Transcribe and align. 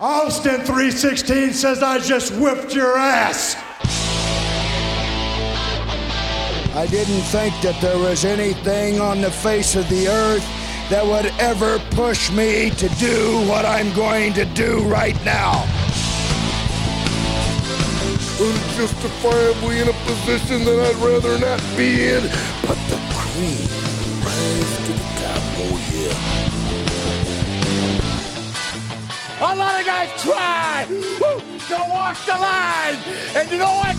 Austin 0.00 0.60
316 0.60 1.52
says 1.52 1.82
I 1.82 1.98
just 1.98 2.32
whipped 2.34 2.72
your 2.72 2.96
ass. 2.96 3.56
I 6.76 6.86
didn't 6.86 7.22
think 7.22 7.52
that 7.62 7.76
there 7.80 7.98
was 7.98 8.24
anything 8.24 9.00
on 9.00 9.20
the 9.20 9.30
face 9.32 9.74
of 9.74 9.88
the 9.88 10.06
earth 10.06 10.46
that 10.88 11.04
would 11.04 11.26
ever 11.40 11.80
push 11.96 12.30
me 12.30 12.70
to 12.70 12.88
do 12.90 13.44
what 13.48 13.66
I'm 13.66 13.92
going 13.96 14.34
to 14.34 14.44
do 14.44 14.82
right 14.84 15.16
now. 15.24 15.64
Unjustifiably 18.38 19.80
in 19.80 19.88
a 19.88 19.98
position 20.06 20.64
that 20.64 20.78
I'd 20.78 21.02
rather 21.02 21.40
not 21.40 21.60
be 21.76 22.06
in, 22.06 22.22
but 22.62 22.78
the 22.86 23.00
cream 23.18 23.66
rise 24.22 24.76
to 24.86 24.92
the 24.92 25.08
top. 25.18 25.42
Oh 25.58 25.74
yeah. 25.92 26.87
A 29.40 29.54
lot 29.54 29.78
of 29.78 29.86
guys 29.86 30.10
try 30.20 30.84
to 30.88 31.74
walk 31.90 32.18
the 32.26 32.32
line, 32.32 32.98
and 33.36 33.48
you 33.48 33.58
know 33.58 33.72
what? 33.72 33.96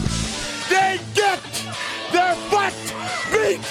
They 0.68 1.00
get 1.16 1.40
their 2.12 2.36
butt 2.52 2.74
beat. 3.32 3.62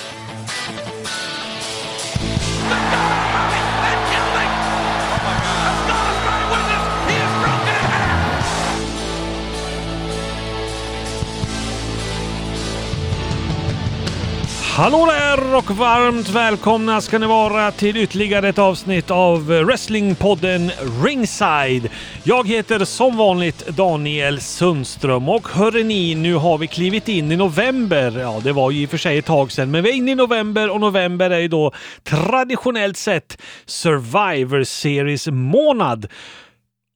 Hallå 14.79 15.07
där 15.07 15.57
och 15.57 15.71
varmt 15.71 16.29
välkomna 16.29 17.01
ska 17.01 17.19
ni 17.19 17.27
vara 17.27 17.73
till 17.73 17.97
ytterligare 17.97 18.49
ett 18.49 18.59
avsnitt 18.59 19.11
av 19.11 19.47
Wrestlingpodden 19.47 20.71
Ringside. 21.05 21.89
Jag 22.23 22.49
heter 22.49 22.85
som 22.85 23.17
vanligt 23.17 23.67
Daniel 23.69 24.41
Sundström 24.41 25.29
och 25.29 25.49
hörre 25.49 25.83
ni, 25.83 26.15
nu 26.15 26.35
har 26.35 26.59
vi 26.59 26.67
klivit 26.67 27.09
in 27.09 27.33
i 27.33 27.37
november. 27.37 28.19
Ja, 28.19 28.41
det 28.45 28.53
var 28.53 28.71
ju 28.71 28.83
i 28.83 28.87
och 28.87 28.91
för 28.91 28.99
sig 28.99 29.19
ett 29.19 29.25
tag 29.25 29.53
sedan, 29.53 29.71
men 29.71 29.85
vi 29.85 29.91
är 29.91 29.95
inne 29.95 30.11
i 30.11 30.15
november 30.15 30.71
och 30.71 30.81
november 30.81 31.31
är 31.31 31.39
ju 31.39 31.49
då 31.49 31.73
traditionellt 32.03 32.97
sett 32.97 33.39
Survivor 33.67 34.65
Series 34.65 35.27
månad. 35.27 36.07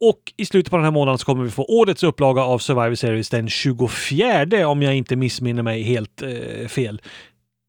Och 0.00 0.32
i 0.36 0.46
slutet 0.46 0.70
på 0.70 0.76
den 0.76 0.84
här 0.84 0.92
månaden 0.92 1.18
så 1.18 1.24
kommer 1.24 1.44
vi 1.44 1.50
få 1.50 1.64
årets 1.64 2.02
upplaga 2.02 2.42
av 2.42 2.58
Survivor 2.58 2.94
Series 2.94 3.30
den 3.30 3.48
24 3.48 4.68
om 4.68 4.82
jag 4.82 4.94
inte 4.94 5.16
missminner 5.16 5.62
mig 5.62 5.82
helt 5.82 6.22
eh, 6.22 6.68
fel 6.68 7.00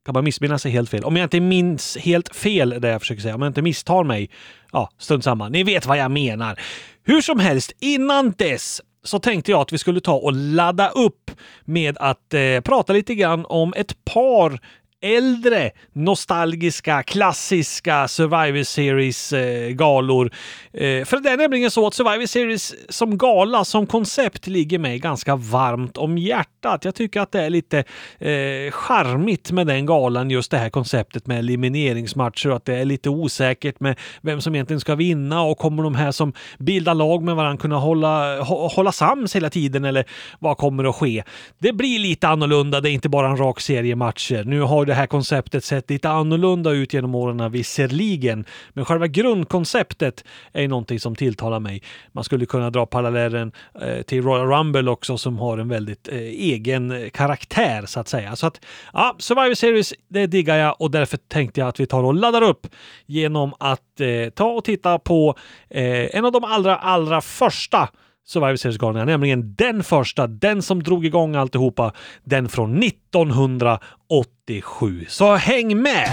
kan 0.06 0.14
man 0.14 0.24
missminna 0.24 0.60
sig 0.60 0.72
helt 0.72 0.90
fel. 0.90 1.04
Om 1.04 1.16
jag 1.16 1.26
inte 1.26 1.40
minns 1.40 1.98
helt 1.98 2.36
fel, 2.36 2.70
det 2.82 2.90
jag 2.90 3.02
försöker 3.02 3.22
säga, 3.22 3.36
om 3.36 3.42
jag 3.42 3.50
inte 3.50 3.62
misstar 3.62 4.04
mig, 4.04 4.30
ja, 4.72 4.90
stund 4.98 5.24
samma. 5.24 5.50
Ni 5.50 5.64
vet 5.64 5.86
vad 5.86 5.98
jag 5.98 6.12
menar. 6.12 6.60
Hur 7.04 7.22
som 7.22 7.40
helst, 7.40 7.72
innan 7.80 8.32
dess 8.38 8.82
så 9.04 9.20
tänkte 9.20 9.52
jag 9.52 9.62
att 9.62 9.74
vi 9.74 9.78
skulle 9.78 10.02
ta 10.02 10.14
och 10.14 10.34
ladda 10.34 10.90
upp 10.90 11.32
med 11.66 11.98
att 11.98 12.34
eh, 12.34 12.62
prata 12.64 12.94
lite 12.94 13.16
grann 13.16 13.46
om 13.46 13.74
ett 13.78 14.06
par 14.06 14.60
äldre, 15.04 15.72
nostalgiska, 15.94 17.04
klassiska 17.04 18.08
Survivor 18.08 18.64
Series-galor. 18.64 20.32
Eh, 20.74 20.88
eh, 20.88 21.06
för 21.06 21.20
det 21.20 21.30
är 21.30 21.38
nämligen 21.38 21.72
så 21.72 21.88
att 21.88 21.94
Survivor 21.94 22.26
Series 22.26 22.76
som 22.90 23.18
gala, 23.18 23.66
som 23.66 23.88
koncept, 23.88 24.48
ligger 24.48 24.80
mig 24.80 25.00
ganska 25.00 25.36
varmt 25.36 25.98
om 25.98 26.18
hjärtat. 26.18 26.86
Jag 26.86 26.96
tycker 26.96 27.22
att 27.22 27.32
det 27.32 27.42
är 27.42 27.50
lite 27.50 27.78
eh, 28.20 28.72
charmigt 28.72 29.52
med 29.52 29.68
den 29.68 29.86
galan, 29.86 30.30
just 30.30 30.52
det 30.52 30.58
här 30.58 30.70
konceptet 30.70 31.28
med 31.28 31.40
elimineringsmatcher 31.40 32.50
och 32.50 32.56
att 32.56 32.66
det 32.66 32.76
är 32.76 32.86
lite 32.86 33.10
osäkert 33.10 33.80
med 33.80 34.00
vem 34.22 34.42
som 34.42 34.56
egentligen 34.56 34.80
ska 34.80 34.96
vinna 34.96 35.42
och 35.42 35.58
kommer 35.58 35.84
de 35.84 35.96
här 35.96 36.12
som 36.12 36.34
bildar 36.60 36.94
lag 36.94 37.24
med 37.24 37.36
varandra 37.36 37.62
kunna 37.62 37.78
hålla, 37.78 38.42
hålla 38.44 38.92
sams 38.92 39.36
hela 39.36 39.50
tiden 39.50 39.86
eller 39.86 40.06
vad 40.40 40.58
kommer 40.58 40.84
att 40.84 40.96
ske? 40.96 41.24
Det 41.60 41.74
blir 41.74 42.00
lite 42.00 42.28
annorlunda. 42.28 42.82
Det 42.82 42.90
är 42.90 42.92
inte 42.92 43.10
bara 43.10 43.28
en 43.30 43.38
rak 43.38 43.60
serie 43.60 43.96
matcher. 43.96 44.44
Nu 44.44 44.62
har 44.62 44.86
det 44.86 44.93
det 44.94 44.98
här 44.98 45.08
konceptet 45.08 45.64
sett 45.64 45.90
lite 45.90 46.10
annorlunda 46.10 46.72
ut 46.72 46.94
genom 46.94 47.16
åren 47.16 47.52
visserligen. 47.52 48.46
Men 48.74 48.86
själva 48.86 49.08
grundkonceptet 49.08 50.24
är 50.52 50.68
någonting 50.68 51.00
som 51.00 51.16
tilltalar 51.16 51.60
mig. 51.60 51.84
Man 52.12 52.24
skulle 52.24 52.46
kunna 52.46 52.70
dra 52.70 52.86
parallellen 52.86 53.52
eh, 53.82 54.02
till 54.02 54.24
Royal 54.24 54.48
Rumble 54.48 54.92
också 54.92 55.18
som 55.18 55.38
har 55.38 55.58
en 55.58 55.70
väldigt 55.70 56.08
eh, 56.08 56.18
egen 56.18 56.92
eh, 56.92 57.10
karaktär 57.10 57.86
så 57.86 58.00
att 58.00 58.08
säga. 58.08 58.36
Så 58.36 58.48
att 58.48 58.66
ja, 58.94 59.16
Survivor 59.20 59.54
Series, 59.54 59.94
det 60.08 60.28
diggar 60.28 60.56
jag 60.56 60.76
och 60.82 60.92
därför 60.92 61.18
tänkte 61.18 61.60
jag 61.60 61.68
att 61.68 61.80
vi 61.80 61.86
tar 61.86 62.04
och 62.04 62.14
laddar 62.14 62.42
upp 62.42 62.68
genom 63.06 63.54
att 63.60 64.00
eh, 64.00 64.30
ta 64.30 64.46
och 64.46 64.64
titta 64.64 65.00
på 65.00 65.36
eh, 65.70 66.16
en 66.16 66.26
av 66.26 66.32
de 66.32 66.44
allra, 66.44 66.78
allra 66.78 67.22
första 67.22 67.90
Survivor 68.26 68.56
Series-galningar, 68.56 69.06
nämligen 69.06 69.56
den 69.56 69.84
första, 69.84 70.28
den 70.28 70.62
som 70.62 70.84
drog 70.84 71.06
igång 71.06 71.36
alltihopa, 71.36 71.94
den 72.24 72.50
från 72.50 72.84
1987. 72.84 75.06
Så 75.08 75.36
häng 75.36 75.82
med! 75.82 76.10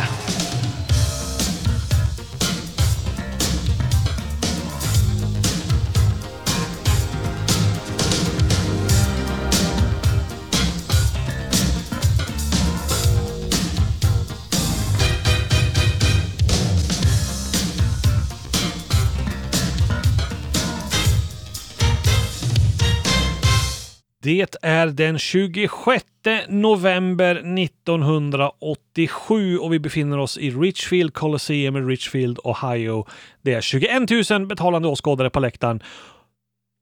Det 24.31 24.57
är 24.63 24.87
den 24.87 25.19
26 25.19 26.05
november 26.49 27.59
1987 27.59 29.59
och 29.59 29.73
vi 29.73 29.79
befinner 29.79 30.19
oss 30.19 30.39
i 30.39 30.51
Richfield 30.51 31.15
Colosseum 31.15 31.77
i 31.77 31.81
Richfield, 31.81 32.39
Ohio. 32.45 33.07
Det 33.43 33.53
är 33.53 33.61
21 33.61 34.31
000 34.31 34.47
betalande 34.47 34.89
åskådare 34.89 35.31
på 35.31 35.41
läktaren 35.41 35.83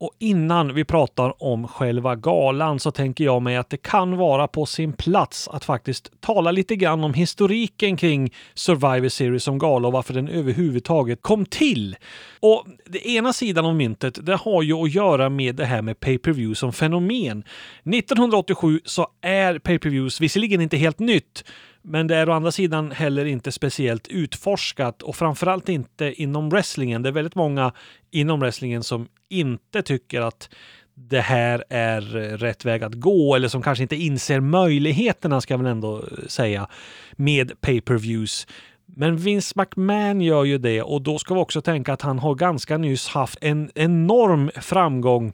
och 0.01 0.13
innan 0.19 0.75
vi 0.75 0.85
pratar 0.85 1.43
om 1.43 1.69
själva 1.69 2.17
galan 2.17 2.81
så 2.81 2.91
tänker 2.91 3.25
jag 3.25 3.43
mig 3.43 3.57
att 3.57 3.71
det 3.71 3.77
kan 3.77 4.17
vara 4.17 4.49
på 4.49 4.67
sin 4.67 4.93
plats 4.93 5.49
att 5.49 5.65
faktiskt 5.65 6.21
tala 6.21 6.51
lite 6.51 6.77
grann 6.77 7.05
om 7.05 7.15
historiken 7.15 7.97
kring 7.97 8.35
Survivor 8.55 9.09
Series 9.09 9.43
som 9.43 9.59
gala 9.59 9.89
och 9.89 9.93
varför 9.93 10.15
den 10.15 10.29
överhuvudtaget 10.29 11.23
kom 11.23 11.47
till. 11.47 11.97
Och 12.41 12.67
det 12.87 13.09
ena 13.09 13.33
sidan 13.33 13.67
av 13.67 13.75
myntet, 13.75 14.27
det 14.27 14.37
har 14.37 14.63
ju 14.63 14.75
att 14.75 14.95
göra 14.95 15.29
med 15.29 15.57
det 15.57 15.65
här 15.65 15.83
med 15.83 16.01
pay-per-view 16.01 16.55
som 16.55 16.73
fenomen. 16.73 17.45
1987 17.85 18.81
så 18.85 19.07
är 19.21 19.59
pay-per-views 19.59 20.21
visserligen 20.21 20.61
inte 20.61 20.77
helt 20.77 20.99
nytt, 20.99 21.45
men 21.83 22.07
det 22.07 22.17
är 22.17 22.29
å 22.29 22.33
andra 22.33 22.53
sidan 22.53 22.91
heller 22.91 23.25
inte 23.25 23.53
speciellt 23.53 24.09
utforskat 24.09 25.03
och 25.03 25.17
framförallt 25.17 25.69
inte 25.69 26.23
inom 26.23 26.49
wrestlingen. 26.49 27.03
Det 27.03 27.09
är 27.09 27.13
väldigt 27.13 27.35
många 27.35 27.73
inom 28.11 28.41
wrestlingen 28.41 28.83
som 28.83 29.09
inte 29.31 29.83
tycker 29.83 30.21
att 30.21 30.49
det 30.95 31.21
här 31.21 31.65
är 31.71 32.01
rätt 32.37 32.65
väg 32.65 32.83
att 32.83 32.95
gå 32.95 33.35
eller 33.35 33.49
som 33.49 33.63
kanske 33.63 33.83
inte 33.83 33.97
inser 33.97 34.41
möjligheterna 34.41 35.41
ska 35.41 35.55
jag 35.55 35.59
väl 35.59 35.73
ändå 35.73 36.05
säga 36.27 36.69
med 37.13 37.61
pay-per-views. 37.61 38.47
Men 38.87 39.17
Vince 39.17 39.53
McMahon 39.57 40.21
gör 40.21 40.45
ju 40.45 40.59
det 40.59 40.83
och 40.83 41.03
då 41.03 41.19
ska 41.19 41.35
vi 41.35 41.41
också 41.41 41.63
tänka 41.63 41.93
att 41.93 42.03
han 42.03 42.19
har 42.19 42.35
ganska 42.35 42.79
nyss 42.79 43.09
haft 43.09 43.39
en 43.41 43.71
enorm 43.75 44.51
framgång 44.55 45.33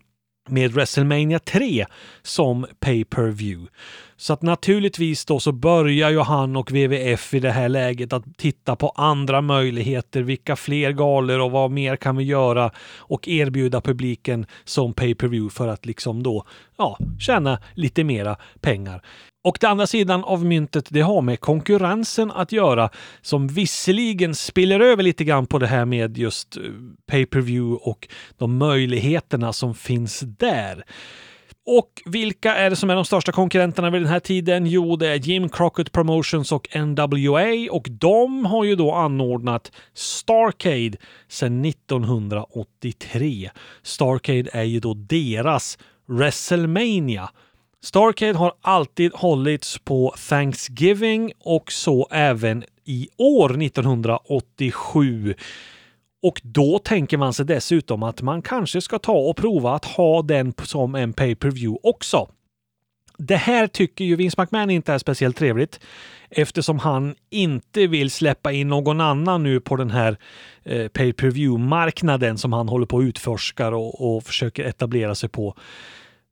med 0.49 0.72
WrestleMania 0.72 1.38
3 1.38 1.87
som 2.22 2.66
pay-per-view. 2.81 3.71
Så 4.17 4.33
att 4.33 4.43
naturligtvis 4.43 5.25
då 5.25 5.41
så 5.41 5.53
börjar 5.53 6.11
ju 6.11 6.21
han 6.21 6.57
och 6.57 6.71
WWF 6.71 7.35
i 7.35 7.41
det 7.41 7.51
här 7.51 7.69
läget 7.69 8.13
att 8.13 8.25
titta 8.37 8.77
på 8.77 8.89
andra 8.89 9.41
möjligheter. 9.41 10.23
Vilka 10.23 10.57
fler 10.57 10.93
galor 10.93 11.41
och 11.41 11.51
vad 11.51 11.71
mer 11.71 11.97
kan 11.97 12.17
vi 12.17 12.25
göra 12.25 12.71
och 12.99 13.29
erbjuda 13.29 13.81
publiken 13.81 14.47
som 14.65 14.94
pay-per-view 14.94 15.55
för 15.55 15.69
att 15.69 15.87
liksom 15.87 16.23
då 16.23 16.44
ja, 16.77 16.99
tjäna 17.21 17.59
lite 17.75 18.05
mera 18.05 18.37
pengar. 18.61 19.03
Och 19.44 19.59
den 19.61 19.71
andra 19.71 19.87
sidan 19.87 20.25
av 20.25 20.44
myntet, 20.44 20.87
det 20.91 21.00
har 21.00 21.23
med 21.23 21.41
konkurrensen 21.41 22.31
att 22.31 22.53
göra 22.53 22.91
som 23.23 23.49
visserligen 23.49 24.35
spiller 24.35 24.81
över 24.81 25.03
lite 25.03 25.25
grann 25.25 25.47
på 25.47 25.59
det 25.59 25.67
här 25.67 25.85
med 25.85 26.19
just 26.19 26.56
eh, 26.56 26.62
pay-per-view 27.06 27.91
och 27.91 28.09
de 28.38 28.59
möjligheterna 28.59 29.53
som 29.53 29.75
finns 29.75 30.21
där. 30.21 30.85
Och 31.66 32.02
vilka 32.05 32.55
är 32.55 32.70
det 32.70 32.76
som 32.76 32.90
är 32.90 32.94
de 32.94 33.05
största 33.05 33.32
konkurrenterna 33.32 33.90
vid 33.90 34.02
den 34.02 34.08
här 34.11 34.20
tiden? 34.20 34.66
Jo, 34.66 34.96
det 34.96 35.08
är 35.08 35.14
Jim 35.14 35.49
Crockett 35.49 35.93
Promotions 35.93 36.52
och 36.52 36.76
NWA 36.76 37.69
och 37.70 37.88
de 37.90 38.44
har 38.44 38.64
ju 38.64 38.76
då 38.76 38.93
anordnat 38.93 39.72
Starcade 39.94 40.96
sedan 41.28 41.64
1983. 41.64 43.50
Starcade 43.82 44.50
är 44.52 44.62
ju 44.62 44.81
då 44.81 44.94
deras 44.94 45.78
WrestleMania. 46.06 47.31
Starcade 47.82 48.38
har 48.38 48.52
alltid 48.61 49.12
hållits 49.14 49.78
på 49.78 50.14
Thanksgiving 50.28 51.32
och 51.38 51.72
så 51.72 52.08
även 52.11 52.64
i 52.84 53.08
år 53.16 53.62
1987. 53.62 55.34
Och 56.25 56.41
då 56.44 56.79
tänker 56.79 57.17
man 57.17 57.32
sig 57.32 57.47
dessutom 57.47 58.03
att 58.03 58.23
man 58.23 58.43
kanske 58.43 58.81
ska 58.81 58.99
ta 58.99 59.12
och 59.12 59.37
prova 59.37 59.75
att 59.75 59.85
ha 59.85 60.23
den 60.23 60.55
som 60.62 60.94
en 60.94 61.12
pay-per-view 61.12 61.79
också. 61.82 62.29
Det 63.19 63.37
här 63.37 63.67
tycker 63.67 64.05
ju 64.05 64.17
Vince 64.17 64.43
McMahon 64.43 64.71
inte 64.71 64.93
är 64.93 64.99
speciellt 64.99 65.37
trevligt 65.37 65.81
eftersom 66.31 66.79
han 66.79 67.15
inte 67.31 67.87
vill 67.87 68.11
släppa 68.11 68.53
in 68.53 68.69
någon 68.69 69.00
annan 69.00 69.43
nu 69.43 69.61
på 69.61 69.76
den 69.76 69.91
här 69.91 70.17
eh, 70.62 70.88
pay-per-view-marknaden 70.88 72.38
som 72.38 72.53
han 72.53 72.69
håller 72.69 72.87
på 72.87 72.99
att 72.99 73.05
utforskar 73.05 73.73
och, 73.73 74.17
och 74.17 74.25
försöker 74.25 74.65
etablera 74.65 75.15
sig 75.15 75.29
på. 75.29 75.56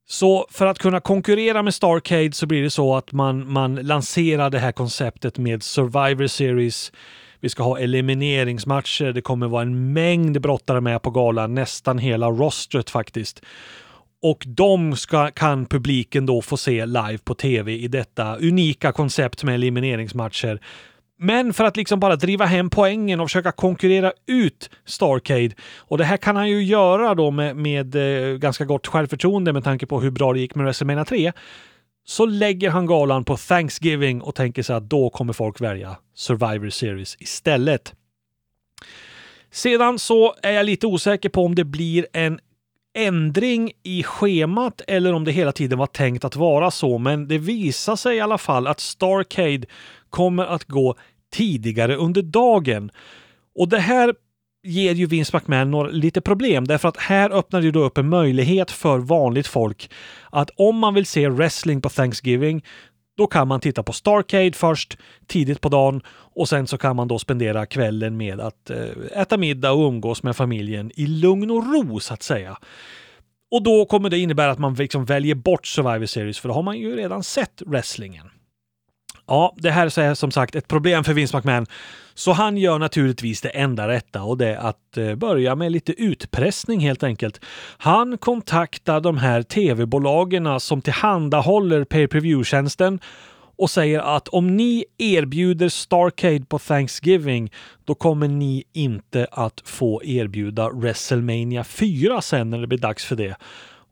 Så 0.07 0.47
för 0.51 0.67
att 0.67 0.79
kunna 0.79 1.01
konkurrera 1.01 1.63
med 1.63 1.75
Starcade 1.75 2.33
så 2.33 2.47
blir 2.47 2.63
det 2.63 2.71
så 2.71 2.97
att 2.97 3.13
man, 3.13 3.53
man 3.53 3.75
lanserar 3.75 4.51
det 4.51 4.59
här 4.59 4.73
konceptet 4.73 5.39
med 5.39 5.63
Survivor 5.63 6.27
Series. 6.27 6.93
Vi 7.43 7.49
ska 7.49 7.63
ha 7.63 7.79
elimineringsmatcher. 7.79 9.13
Det 9.13 9.21
kommer 9.21 9.49
vara 9.49 9.63
en 9.63 9.93
mängd 9.93 10.41
brottare 10.41 10.81
med 10.81 11.03
på 11.03 11.11
galan, 11.11 11.55
nästan 11.55 11.99
hela 11.99 12.31
rostret 12.31 12.91
faktiskt. 12.91 13.43
Och 14.23 14.45
de 14.47 14.97
ska, 14.97 15.31
kan 15.31 15.67
publiken 15.67 16.27
då 16.27 16.43
få 16.43 16.57
se 16.57 16.87
live 16.87 17.19
på 17.25 17.35
tv 17.35 17.73
i 17.73 17.89
detta 17.89 18.37
unika 18.37 18.93
koncept 18.93 19.45
med 19.45 19.55
elimineringsmatcher. 19.55 20.61
Men 21.19 21.53
för 21.53 21.65
att 21.65 21.77
liksom 21.77 22.01
bara 22.01 22.17
driva 22.17 22.45
hem 22.45 22.71
poängen 22.71 23.21
och 23.21 23.29
försöka 23.29 23.53
konkurrera 23.53 24.13
ut 24.27 24.71
Starcade. 24.85 25.51
Och 25.79 25.99
det 25.99 26.05
här 26.05 26.17
kan 26.17 26.37
han 26.37 26.49
ju 26.49 26.63
göra 26.63 27.15
då 27.15 27.31
med, 27.31 27.57
med 27.57 27.95
eh, 27.95 28.37
ganska 28.37 28.65
gott 28.65 28.87
självförtroende 28.87 29.53
med 29.53 29.65
tanke 29.65 29.87
på 29.87 30.01
hur 30.01 30.11
bra 30.11 30.33
det 30.33 30.41
gick 30.41 30.55
med 30.55 30.65
WrestleMania 30.65 31.05
3. 31.05 31.33
Så 32.05 32.27
lägger 32.27 32.71
han 32.71 32.87
galan 32.87 33.25
på 33.25 33.37
Thanksgiving 33.37 34.23
och 34.23 34.35
tänker 34.35 34.63
sig 34.63 34.77
att 34.77 34.91
då 34.91 35.11
kommer 35.11 35.33
folk 35.33 35.61
välja 35.61 35.97
Survivor 36.15 36.71
Series 36.71 37.17
istället. 37.21 37.95
Sedan 39.51 39.99
så 39.99 40.35
är 40.43 40.53
jag 40.53 40.67
lite 40.67 40.87
osäker 40.87 41.29
på 41.29 41.45
om 41.45 41.55
det 41.55 41.65
blir 41.65 42.07
en 42.13 42.41
ändring 42.95 43.73
i 43.83 44.03
schemat 44.03 44.81
eller 44.87 45.13
om 45.13 45.25
det 45.25 45.33
hela 45.33 45.53
tiden 45.53 45.79
var 45.79 45.87
tänkt 45.87 46.25
att 46.25 46.37
vara 46.37 46.71
så. 46.71 46.99
Men 46.99 47.29
det 47.29 47.39
visar 47.39 47.97
sig 47.97 48.17
i 48.17 48.21
alla 48.21 48.39
fall 48.39 48.67
att 48.67 48.81
Starcade 48.81 49.67
kommer 50.11 50.45
att 50.45 50.65
gå 50.65 50.95
tidigare 51.33 51.97
under 51.97 52.23
dagen. 52.23 52.91
Och 53.55 53.69
det 53.69 53.79
här 53.79 54.15
ger 54.63 54.95
ju 54.95 55.07
Vince 55.07 55.37
McMahon 55.37 55.71
några, 55.71 55.91
lite 55.91 56.21
problem 56.21 56.67
därför 56.67 56.89
att 56.89 56.97
här 56.97 57.31
öppnar 57.31 57.63
det 57.63 57.71
då 57.71 57.81
upp 57.81 57.99
en 57.99 58.09
möjlighet 58.09 58.71
för 58.71 58.99
vanligt 58.99 59.47
folk 59.47 59.91
att 60.31 60.51
om 60.57 60.79
man 60.79 60.95
vill 60.95 61.07
se 61.07 61.29
wrestling 61.29 61.81
på 61.81 61.89
Thanksgiving 61.89 62.65
då 63.17 63.27
kan 63.27 63.49
man 63.49 63.61
titta 63.61 63.83
på 63.83 63.93
Starcade 63.93 64.53
först 64.53 64.99
tidigt 65.27 65.61
på 65.61 65.69
dagen 65.69 66.03
och 66.35 66.49
sen 66.49 66.67
så 66.67 66.79
kan 66.79 66.97
man 66.97 67.09
då 67.09 67.19
spendera 67.19 67.67
kvällen 67.67 68.17
med 68.17 68.41
att 68.41 68.71
eh, 68.71 69.21
äta 69.21 69.37
middag 69.37 69.73
och 69.73 69.89
umgås 69.89 70.23
med 70.23 70.37
familjen 70.37 70.91
i 70.95 71.07
lugn 71.07 71.51
och 71.51 71.73
ro 71.73 72.01
så 72.01 72.15
att 72.15 72.23
säga. 72.23 72.59
Och 73.51 73.63
då 73.63 73.85
kommer 73.85 74.11
det 74.11 74.19
innebära 74.19 74.51
att 74.51 74.59
man 74.59 74.75
liksom 74.75 75.05
väljer 75.05 75.35
bort 75.35 75.67
Survivor 75.67 76.07
Series 76.07 76.39
för 76.39 76.49
då 76.49 76.55
har 76.55 76.63
man 76.63 76.79
ju 76.79 76.97
redan 76.97 77.23
sett 77.23 77.63
wrestlingen. 77.67 78.31
Ja, 79.27 79.55
det 79.57 79.71
här 79.71 79.99
är 79.99 80.15
som 80.15 80.31
sagt 80.31 80.55
ett 80.55 80.69
problem 80.69 81.05
för 81.05 81.13
Vince 81.13 81.37
McMahon. 81.37 81.67
Så 82.15 82.33
han 82.33 82.57
gör 82.57 82.79
naturligtvis 82.79 83.41
det 83.41 83.49
enda 83.49 83.89
rätta 83.89 84.23
och 84.23 84.39
det 84.39 84.49
är 84.49 84.57
att 84.57 84.97
eh, 84.97 85.15
börja 85.15 85.55
med 85.55 85.73
lite 85.73 85.93
utpressning 85.93 86.81
helt 86.81 87.03
enkelt. 87.03 87.41
Han 87.79 88.19
kontaktar 88.19 89.01
de 89.01 89.17
här 89.17 89.43
tv-bolagen 89.43 90.61
som 90.61 90.83
tillhandahåller 90.83 91.85
pay 91.85 92.09
per 92.09 92.21
view-tjänsten 92.21 93.01
och 93.57 93.71
säger 93.71 94.01
att 94.01 94.29
om 94.29 94.57
ni 94.57 94.85
erbjuder 94.99 95.69
Starcade 95.69 96.45
på 96.45 96.59
Thanksgiving, 96.59 97.53
då 97.85 97.95
kommer 97.95 98.29
ni 98.29 98.65
inte 98.73 99.27
att 99.31 99.63
få 99.65 100.05
erbjuda 100.05 100.71
WrestleMania 100.71 101.65
4 101.65 102.23
sen 102.23 102.51
när 102.51 102.59
det 102.59 102.67
blir 102.67 102.79
dags 102.79 103.05
för 103.05 103.17
det. 103.17 103.37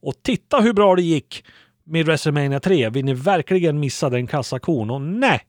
Och 0.02 0.14
titta 0.22 0.60
hur 0.60 0.72
bra 0.72 0.96
det 0.96 1.02
gick! 1.02 1.44
Med 1.90 2.06
WrestleMania 2.06 2.60
3. 2.60 2.90
Vill 2.90 3.04
ni 3.04 3.14
verkligen 3.14 3.80
missa 3.80 4.10
den 4.10 4.26
kassakon? 4.26 4.90
Och 4.90 5.00
nej, 5.00 5.40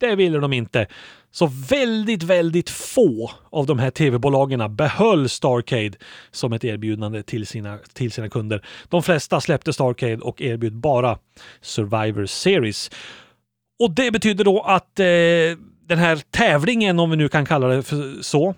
det 0.00 0.16
ville 0.16 0.38
de 0.38 0.52
inte. 0.52 0.86
Så 1.30 1.50
väldigt, 1.70 2.22
väldigt 2.22 2.70
få 2.70 3.30
av 3.50 3.66
de 3.66 3.78
här 3.78 3.90
tv-bolagen 3.90 4.76
behöll 4.76 5.28
Starcade 5.28 5.92
som 6.30 6.52
ett 6.52 6.64
erbjudande 6.64 7.22
till 7.22 7.46
sina, 7.46 7.78
till 7.92 8.12
sina 8.12 8.28
kunder. 8.28 8.66
De 8.88 9.02
flesta 9.02 9.40
släppte 9.40 9.72
Starcade 9.72 10.16
och 10.16 10.42
erbjöd 10.42 10.74
bara 10.74 11.18
Survivor 11.60 12.26
Series. 12.26 12.90
Och 13.78 13.90
det 13.90 14.10
betyder 14.10 14.44
då 14.44 14.60
att 14.60 15.00
eh, 15.00 15.04
den 15.86 15.98
här 15.98 16.22
tävlingen, 16.30 16.98
om 16.98 17.10
vi 17.10 17.16
nu 17.16 17.28
kan 17.28 17.46
kalla 17.46 17.66
det 17.66 17.82
för 17.82 18.22
så, 18.22 18.54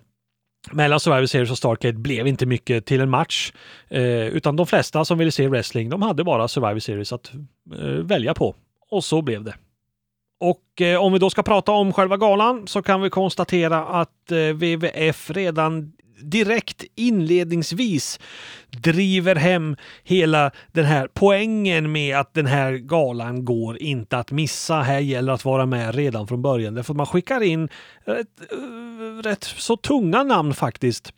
mellan 0.72 1.00
Survivor 1.00 1.26
Series 1.26 1.50
och 1.50 1.58
Starcade 1.58 1.98
blev 1.98 2.26
inte 2.26 2.46
mycket 2.46 2.86
till 2.86 3.00
en 3.00 3.10
match. 3.10 3.52
Eh, 3.88 4.26
utan 4.26 4.56
de 4.56 4.66
flesta 4.66 5.04
som 5.04 5.18
ville 5.18 5.32
se 5.32 5.48
wrestling, 5.48 5.90
de 5.90 6.02
hade 6.02 6.24
bara 6.24 6.48
Survivor 6.48 6.78
Series 6.78 7.12
att 7.12 7.32
eh, 7.78 7.86
välja 7.86 8.34
på. 8.34 8.54
Och 8.90 9.04
så 9.04 9.22
blev 9.22 9.44
det. 9.44 9.54
Och 10.40 10.80
eh, 10.80 11.02
om 11.02 11.12
vi 11.12 11.18
då 11.18 11.30
ska 11.30 11.42
prata 11.42 11.72
om 11.72 11.92
själva 11.92 12.16
galan 12.16 12.66
så 12.66 12.82
kan 12.82 13.02
vi 13.02 13.10
konstatera 13.10 13.84
att 13.84 14.32
eh, 14.32 14.38
WWF 14.38 15.30
redan 15.30 15.92
direkt 16.20 16.84
inledningsvis 16.94 18.20
driver 18.70 19.34
hem 19.34 19.76
hela 20.04 20.50
den 20.72 20.84
här 20.84 21.08
poängen 21.14 21.92
med 21.92 22.16
att 22.16 22.34
den 22.34 22.46
här 22.46 22.72
galan 22.72 23.44
går 23.44 23.82
inte 23.82 24.18
att 24.18 24.30
missa. 24.30 24.82
Här 24.82 25.00
gäller 25.00 25.32
att 25.32 25.44
vara 25.44 25.66
med 25.66 25.94
redan 25.94 26.26
från 26.26 26.42
början. 26.42 26.74
Därför 26.74 26.94
man 26.94 27.06
skickar 27.06 27.40
in 27.40 27.68
rätt, 28.04 28.28
eh, 28.52 29.22
rätt 29.22 29.44
så 29.44 29.76
tunga 29.76 30.22
namn 30.22 30.54
faktiskt. 30.54 31.12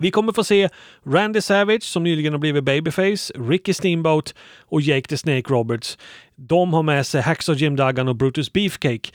Vi 0.00 0.10
kommer 0.10 0.32
få 0.32 0.44
se 0.44 0.68
Randy 1.06 1.40
Savage 1.40 1.82
som 1.82 2.02
nyligen 2.02 2.32
har 2.32 2.38
blivit 2.38 2.64
babyface, 2.64 3.32
Ricky 3.34 3.72
Steamboat 3.74 4.34
och 4.60 4.80
Jake 4.80 5.08
the 5.08 5.16
Snake 5.16 5.52
Roberts. 5.52 5.98
De 6.36 6.72
har 6.72 6.82
med 6.82 7.06
sig 7.06 7.22
Hacksaw 7.22 7.64
Jim 7.64 7.76
Duggan 7.76 8.08
och 8.08 8.16
Brutus 8.16 8.52
Beefcake. 8.52 9.10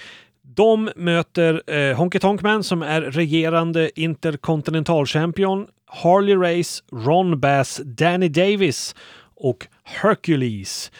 De 0.57 0.89
möter 0.95 1.61
eh, 1.67 1.97
Honky 1.97 2.19
Tonk 2.19 2.41
Man 2.41 2.63
som 2.63 2.81
är 2.81 3.01
regerande 3.01 3.99
interkontinentalchampion, 3.99 5.67
Harley 5.85 6.35
Race, 6.35 6.83
Ron 6.91 7.39
Bass, 7.39 7.81
Danny 7.85 8.29
Davis 8.29 8.95
och 9.35 9.67
Hercules. 9.83 10.91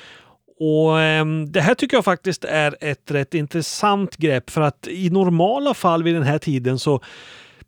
Och 0.59 1.01
eh, 1.01 1.25
Det 1.48 1.62
här 1.62 1.75
tycker 1.75 1.98
jag 1.98 2.06
faktiskt 2.06 2.45
är 2.45 2.75
ett 2.81 3.12
rätt 3.12 3.33
intressant 3.33 4.18
grepp 4.18 4.50
för 4.50 4.62
att 4.62 4.88
i 4.88 5.09
normala 5.09 5.74
fall 5.74 6.03
vid 6.03 6.15
den 6.15 6.24
här 6.24 6.39
tiden 6.39 6.80
så 6.80 7.01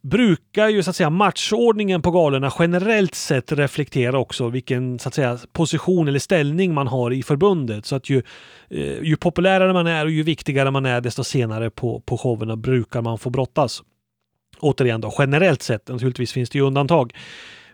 brukar 0.01 0.69
ju 0.69 0.84
så 0.84 0.90
att 0.90 0.96
säga 0.96 1.10
matchordningen 1.10 2.01
på 2.01 2.12
galorna 2.12 2.51
generellt 2.60 3.16
sett 3.16 3.51
reflektera 3.51 4.19
också 4.19 4.48
vilken 4.48 5.00
så 5.00 5.07
att 5.07 5.13
säga 5.16 5.40
position 5.51 6.07
eller 6.07 6.19
ställning 6.19 6.73
man 6.73 6.88
har 6.88 7.12
i 7.12 7.23
förbundet. 7.23 7.85
Så 7.85 7.95
att 7.95 8.09
ju, 8.09 8.21
eh, 8.69 9.02
ju 9.02 9.16
populärare 9.16 9.73
man 9.73 9.88
är 9.88 10.06
och 10.06 10.12
ju 10.12 10.23
viktigare 10.23 10.71
man 10.71 10.85
är 10.85 11.02
desto 11.02 11.23
senare 11.23 11.69
på, 11.69 12.00
på 12.00 12.18
showerna 12.18 12.56
brukar 12.56 13.02
man 13.02 13.18
få 13.18 13.30
brottas. 13.30 13.83
Återigen 14.59 15.02
då, 15.02 15.14
generellt 15.19 15.62
sett, 15.62 15.88
naturligtvis 15.88 16.31
finns 16.31 16.50
det 16.50 16.57
ju 16.57 16.66
undantag. 16.66 17.14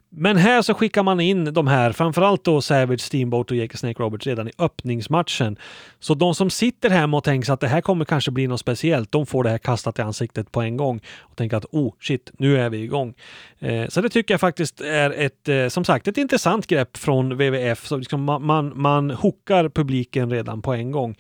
Men 0.10 0.38
här 0.38 0.62
så 0.62 0.74
skickar 0.74 1.04
man 1.04 1.20
in 1.20 1.54
de 1.54 1.68
här, 1.68 1.92
framförallt 1.92 2.44
då 2.44 2.62
Savage, 2.62 3.02
Steamboat 3.02 3.52
och 3.52 3.58
Jake 3.58 3.78
Snake 3.78 4.04
Roberts 4.04 4.28
redan 4.28 4.48
i 4.48 4.52
öppningsmatchen. 4.58 5.58
Så 6.00 6.14
de 6.14 6.36
som 6.36 6.50
sitter 6.50 6.90
hemma 6.90 7.18
och 7.18 7.24
tänker 7.24 7.54
att 7.54 7.60
det 7.60 7.68
här 7.68 7.82
kommer 7.82 8.06
kanske 8.06 8.32
bli 8.32 8.48
något 8.48 8.60
speciellt, 8.60 9.12
de 9.12 9.26
får 9.26 9.44
det 9.44 9.50
här 9.50 9.58
kastat 9.58 10.00
i 10.00 10.02
ansiktet 10.02 10.52
på 10.52 10.62
en 10.62 10.78
gång 10.78 11.02
och 11.20 11.36
tänker 11.36 11.58
att 11.58 11.66
oh 11.72 11.94
shit, 12.00 12.32
nu 12.38 12.58
är 12.58 12.70
vi 12.70 12.78
igång. 12.78 13.14
Eh, 13.60 13.88
så 13.88 14.02
det 14.02 14.10
tycker 14.10 14.34
jag 14.34 14.42
faktiskt 14.42 14.82
är 14.82 15.10
ett, 15.10 15.50
eh, 15.50 15.68
som 15.68 15.84
sagt, 15.84 16.08
ett 16.08 16.18
intressant 16.18 16.68
grepp 16.68 16.98
från 16.98 17.30
WWF. 17.30 17.88
Så 17.88 17.98
liksom 17.98 18.24
man, 18.24 18.46
man, 18.46 18.82
man 18.82 19.12
hookar 19.12 19.70
publiken 19.70 20.32
redan 20.32 20.62
på 20.62 20.74
en 20.74 20.92
gång. 20.92 21.16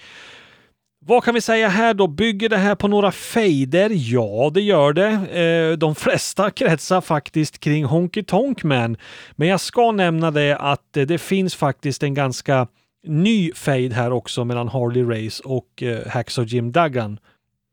Vad 1.07 1.23
kan 1.23 1.33
vi 1.33 1.41
säga 1.41 1.67
här 1.67 1.93
då? 1.93 2.07
Bygger 2.07 2.49
det 2.49 2.57
här 2.57 2.75
på 2.75 2.87
några 2.87 3.11
fejder? 3.11 3.91
Ja, 3.93 4.51
det 4.53 4.61
gör 4.61 4.93
det. 4.93 5.09
Eh, 5.41 5.77
de 5.77 5.95
flesta 5.95 6.51
kretsar 6.55 7.01
faktiskt 7.01 7.59
kring 7.59 7.85
Honky 7.85 8.23
Tonk 8.23 8.63
Man. 8.63 8.97
Men 9.31 9.47
jag 9.47 9.59
ska 9.59 9.91
nämna 9.91 10.31
det 10.31 10.57
att 10.57 10.97
eh, 10.97 11.05
det 11.05 11.17
finns 11.17 11.55
faktiskt 11.55 12.03
en 12.03 12.13
ganska 12.13 12.67
ny 13.07 13.51
fade 13.53 13.93
här 13.93 14.11
också 14.11 14.45
mellan 14.45 14.67
Harley 14.67 15.03
Race 15.03 15.43
och 15.43 15.83
eh, 15.83 16.07
Hacksaw 16.07 16.55
Jim 16.55 16.71
Duggan. 16.71 17.19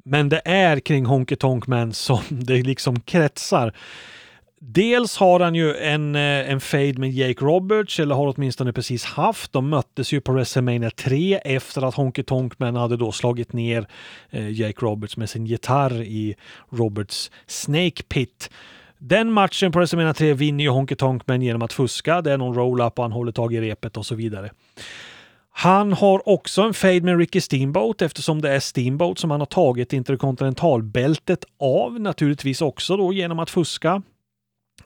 Men 0.05 0.29
det 0.29 0.43
är 0.45 0.81
kring 0.81 1.07
Honky 1.07 1.37
Tonk 1.37 1.67
Man 1.67 1.93
som 1.93 2.21
det 2.29 2.63
liksom 2.63 3.01
kretsar. 3.01 3.73
Dels 4.65 5.17
har 5.17 5.41
han 5.41 5.55
ju 5.55 5.77
en, 5.77 6.15
eh, 6.15 6.51
en 6.51 6.61
fade 6.61 6.95
med 6.99 7.11
Jake 7.11 7.45
Roberts, 7.45 8.01
eller 8.01 8.15
har 8.15 8.35
åtminstone 8.37 8.73
precis 8.73 9.05
haft. 9.05 9.53
De 9.53 9.69
möttes 9.69 10.13
ju 10.13 10.21
på 10.21 10.33
WrestleMania 10.33 10.91
3 10.91 11.35
efter 11.45 11.83
att 11.83 11.95
Honky 11.95 12.23
Tonkman 12.23 12.77
hade 12.77 12.97
då 12.97 13.13
slagit 13.13 13.53
ner 13.53 13.87
eh, 14.31 14.51
Jake 14.51 14.85
Roberts 14.85 15.17
med 15.17 15.31
sin 15.31 15.47
gitarr 15.47 16.03
i 16.03 16.35
Roberts 16.71 17.31
Snake 17.47 18.03
Pit. 18.09 18.51
Den 18.99 19.33
matchen 19.33 19.73
på 19.73 19.79
WrestleMania 19.79 20.15
3 20.15 20.35
vinner 20.35 20.65
ju 20.65 20.71
Honky 20.71 20.95
Tonkman 20.95 21.43
genom 21.43 21.63
att 21.63 21.73
fuska. 21.73 22.21
Det 22.21 22.33
är 22.33 22.39
någon 22.39 22.55
roll-up 22.55 22.99
och 22.99 23.05
han 23.05 23.13
håller 23.13 23.33
tag 23.33 23.55
i 23.55 23.61
repet 23.61 23.97
och 23.97 24.07
så 24.07 24.15
vidare. 24.15 24.51
Han 25.51 25.93
har 25.93 26.29
också 26.29 26.63
en 26.63 26.75
fade 26.75 27.01
med 27.01 27.19
Ricky 27.19 27.41
Steamboat 27.41 28.03
eftersom 28.03 28.43
det 28.43 28.51
är 28.51 28.61
Steamboat 28.61 29.19
som 29.19 29.31
han 29.31 29.41
har 29.41 29.47
tagit 29.47 29.93
interkontinentalbältet 29.93 31.45
av 31.59 32.01
naturligtvis 32.01 32.63
också 32.63 32.97
då 32.97 33.13
genom 33.13 33.39
att 33.39 33.51
fuska 33.51 34.03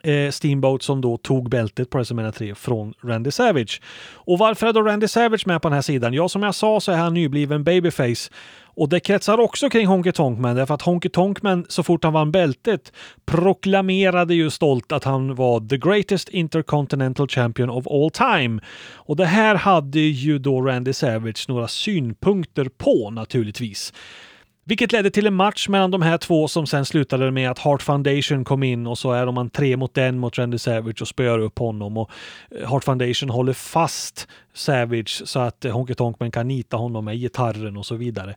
eh, 0.07 0.31
Steamboat 0.31 0.83
som 0.83 1.01
då 1.01 1.17
tog 1.17 1.51
bältet 1.51 1.91
på 1.91 1.99
WrestleMania 1.99 2.33
3 2.33 2.55
från 2.55 2.95
Randy 3.03 3.31
Savage. 3.31 3.81
Och 4.15 4.39
varför 4.39 4.67
är 4.67 4.73
då 4.73 4.83
Randy 4.83 5.09
Savage 5.09 5.47
med 5.47 5.63
på 5.63 5.69
den 5.69 5.75
här 5.75 5.83
sidan? 5.83 6.15
Ja, 6.15 6.29
som 6.29 6.43
jag 6.43 6.55
sa 6.55 6.81
så 6.81 6.93
är 6.93 6.97
han 6.97 7.15
nybliven 7.15 7.65
babyface. 7.65 8.31
Och 8.77 8.89
det 8.89 9.01
kretsar 9.01 9.41
också 9.41 9.71
kring 9.71 9.87
Honky 9.87 10.13
Tonkman 10.13 10.57
därför 10.57 10.75
att 10.75 10.83
Honky 10.83 11.09
Tonkman 11.09 11.67
så 11.69 11.83
fort 11.83 12.05
han 12.05 12.13
vann 12.13 12.33
bältet 12.33 12.93
proklamerade 13.27 14.35
ju 14.35 14.51
stolt 14.51 14.93
att 14.93 15.05
han 15.05 15.35
var 15.35 15.69
the 15.69 15.77
greatest 15.77 16.29
intercontinental 16.29 17.29
champion 17.29 17.71
of 17.71 17.87
all 17.87 18.11
time. 18.11 18.61
Och 18.95 19.17
det 19.17 19.27
här 19.27 19.55
hade 19.55 20.01
ju 20.01 20.39
då 20.39 20.61
Randy 20.61 20.93
Savage 20.93 21.45
några 21.49 21.69
synpunkter 21.69 22.69
på 22.79 23.11
naturligtvis. 23.11 23.93
Vilket 24.69 24.93
ledde 24.93 25.11
till 25.11 25.27
en 25.27 25.35
match 25.35 25.69
mellan 25.69 25.91
de 25.91 26.03
här 26.03 26.19
två 26.19 26.49
som 26.49 26.67
sen 26.67 26.85
slutade 26.85 27.31
med 27.31 27.51
att 27.51 27.59
Heart 27.59 27.83
Foundation 27.83 28.45
kom 28.45 28.63
in 28.63 28.87
och 28.87 28.99
så 28.99 29.13
är 29.13 29.27
de 29.27 29.51
tre 29.51 29.77
mot 29.77 29.99
en 29.99 30.19
mot 30.19 30.39
Randy 30.39 30.59
Savage 30.59 31.03
och 31.03 31.09
spöar 31.09 31.39
upp 31.39 31.59
honom. 31.59 31.97
Och 31.97 32.11
eh, 32.51 32.71
Heart 32.71 32.85
Foundation 32.85 33.31
håller 33.31 33.53
fast 33.53 34.29
Savage 34.57 35.23
så 35.25 35.41
att 35.41 35.65
eh, 35.65 35.73
Honky 35.73 35.95
Tonkman 35.95 36.31
kan 36.31 36.49
nita 36.49 36.77
honom 36.77 37.05
med 37.05 37.17
gitarren 37.17 37.77
och 37.77 37.87
så 37.87 37.95
vidare. 37.95 38.35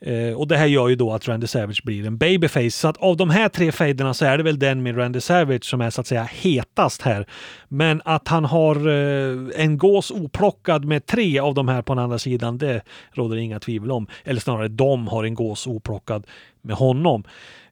Eh, 0.00 0.34
och 0.34 0.48
det 0.48 0.56
här 0.56 0.66
gör 0.66 0.88
ju 0.88 0.94
då 0.94 1.12
att 1.12 1.28
Randy 1.28 1.46
Savage 1.46 1.84
blir 1.84 2.06
en 2.06 2.18
babyface. 2.18 2.70
Så 2.70 2.88
att 2.88 2.96
av 2.96 3.16
de 3.16 3.30
här 3.30 3.48
tre 3.48 3.72
fejderna 3.72 4.14
så 4.14 4.24
är 4.24 4.38
det 4.38 4.44
väl 4.44 4.58
den 4.58 4.82
med 4.82 4.98
Randy 4.98 5.20
Savage 5.20 5.64
som 5.64 5.80
är 5.80 5.90
så 5.90 6.00
att 6.00 6.06
säga 6.06 6.24
hetast 6.24 7.02
här. 7.02 7.26
Men 7.68 8.02
att 8.04 8.28
han 8.28 8.44
har 8.44 8.88
eh, 8.88 9.38
en 9.56 9.78
gås 9.78 10.10
oplockad 10.10 10.84
med 10.84 11.06
tre 11.06 11.38
av 11.38 11.54
de 11.54 11.68
här 11.68 11.82
på 11.82 11.94
den 11.94 12.04
andra 12.04 12.18
sidan, 12.18 12.58
det 12.58 12.82
råder 13.12 13.36
inga 13.36 13.60
tvivel 13.60 13.90
om. 13.90 14.06
Eller 14.24 14.40
snarare, 14.40 14.68
de 14.68 15.08
har 15.08 15.24
en 15.24 15.34
gås 15.34 15.66
oplockad 15.66 16.26
med 16.62 16.76
honom. 16.76 17.24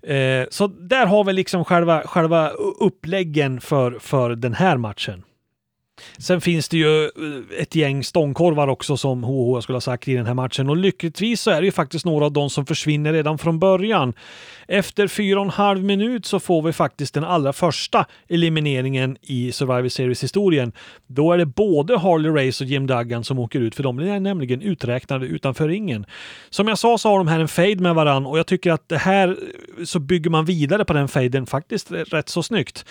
Eh, 0.02 0.46
så 0.50 0.66
där 0.66 1.06
har 1.06 1.24
vi 1.24 1.32
liksom 1.32 1.64
själva, 1.64 2.02
själva 2.02 2.48
uppläggen 2.80 3.60
för, 3.60 3.98
för 4.00 4.34
den 4.34 4.54
här 4.54 4.76
matchen. 4.76 5.22
Sen 6.18 6.40
finns 6.40 6.68
det 6.68 6.76
ju 6.76 7.04
eh, 7.04 7.10
ett 7.60 7.74
gäng 7.74 8.04
stångkorvar 8.04 8.68
också 8.68 8.96
som 8.96 9.24
HH 9.24 9.60
skulle 9.60 9.76
ha 9.76 9.80
sagt 9.80 10.08
i 10.08 10.14
den 10.14 10.26
här 10.26 10.34
matchen 10.34 10.68
och 10.68 10.76
lyckligtvis 10.76 11.40
så 11.40 11.50
är 11.50 11.60
det 11.60 11.64
ju 11.64 11.72
faktiskt 11.72 12.04
några 12.04 12.24
av 12.24 12.32
dem 12.32 12.50
som 12.50 12.66
försvinner 12.66 13.12
redan 13.12 13.38
från 13.38 13.58
början. 13.58 14.14
Efter 14.68 15.08
fyra 15.08 15.38
och 15.38 15.44
en 15.44 15.50
halv 15.50 15.84
minut 15.84 16.26
så 16.26 16.40
får 16.40 16.62
vi 16.62 16.72
faktiskt 16.72 17.14
den 17.14 17.24
allra 17.24 17.52
första 17.52 18.06
elimineringen 18.28 19.16
i 19.22 19.52
Survivor 19.52 19.88
Series-historien. 19.88 20.72
Då 21.06 21.32
är 21.32 21.38
det 21.38 21.46
både 21.46 21.98
Harley 21.98 22.46
Race 22.46 22.64
och 22.64 22.70
Jim 22.70 22.86
Duggan 22.86 23.24
som 23.24 23.38
åker 23.38 23.60
ut 23.60 23.74
för 23.74 23.82
de 23.82 23.98
är 23.98 24.20
nämligen 24.20 24.62
uträknade 24.62 25.26
utanför 25.26 25.68
ringen. 25.68 26.06
Som 26.50 26.68
jag 26.68 26.78
sa 26.78 26.98
så 26.98 27.08
har 27.08 27.18
de 27.18 27.28
här 27.28 27.40
en 27.40 27.48
fade 27.48 27.76
med 27.76 27.94
varann 27.94 28.26
och 28.26 28.38
jag 28.38 28.46
tycker 28.46 28.70
att 28.72 28.88
det 28.88 28.98
här 28.98 29.28
eh, 29.28 29.84
så 29.84 29.98
bygger 29.98 30.30
man 30.30 30.44
vidare 30.44 30.84
på 30.84 30.92
den 30.92 31.08
faden 31.08 31.46
faktiskt 31.46 31.92
rätt 31.92 32.28
så 32.28 32.42
snyggt. 32.42 32.84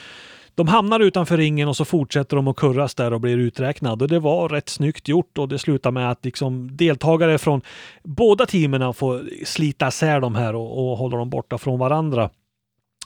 De 0.55 0.67
hamnar 0.67 0.99
utanför 0.99 1.37
ringen 1.37 1.67
och 1.67 1.77
så 1.77 1.85
fortsätter 1.85 2.35
de 2.35 2.47
att 2.47 2.55
kurras 2.55 2.95
där 2.95 3.13
och 3.13 3.21
blir 3.21 3.37
uträknade. 3.37 4.03
Och 4.03 4.09
det 4.09 4.19
var 4.19 4.49
rätt 4.49 4.69
snyggt 4.69 5.07
gjort 5.07 5.37
och 5.37 5.47
det 5.47 5.59
slutar 5.59 5.91
med 5.91 6.11
att 6.11 6.25
liksom 6.25 6.77
deltagare 6.77 7.37
från 7.37 7.61
båda 8.03 8.45
teamen 8.45 8.93
får 8.93 9.45
slita 9.45 9.87
isär 9.87 10.19
de 10.19 10.35
här 10.35 10.55
och, 10.55 10.91
och 10.91 10.97
hålla 10.97 11.17
dem 11.17 11.29
borta 11.29 11.57
från 11.57 11.79
varandra. 11.79 12.29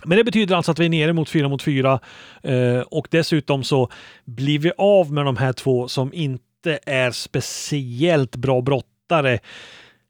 Men 0.03 0.17
det 0.17 0.23
betyder 0.23 0.55
alltså 0.55 0.71
att 0.71 0.79
vi 0.79 0.85
är 0.85 0.89
nere 0.89 1.13
mot 1.13 1.29
4 1.29 1.49
mot 1.49 1.61
4 1.61 1.99
eh, 2.43 2.79
och 2.79 3.07
dessutom 3.11 3.63
så 3.63 3.89
blir 4.25 4.59
vi 4.59 4.71
av 4.77 5.11
med 5.11 5.25
de 5.25 5.37
här 5.37 5.53
två 5.53 5.87
som 5.87 6.13
inte 6.13 6.79
är 6.85 7.11
speciellt 7.11 8.35
bra 8.35 8.61
brottare. 8.61 9.39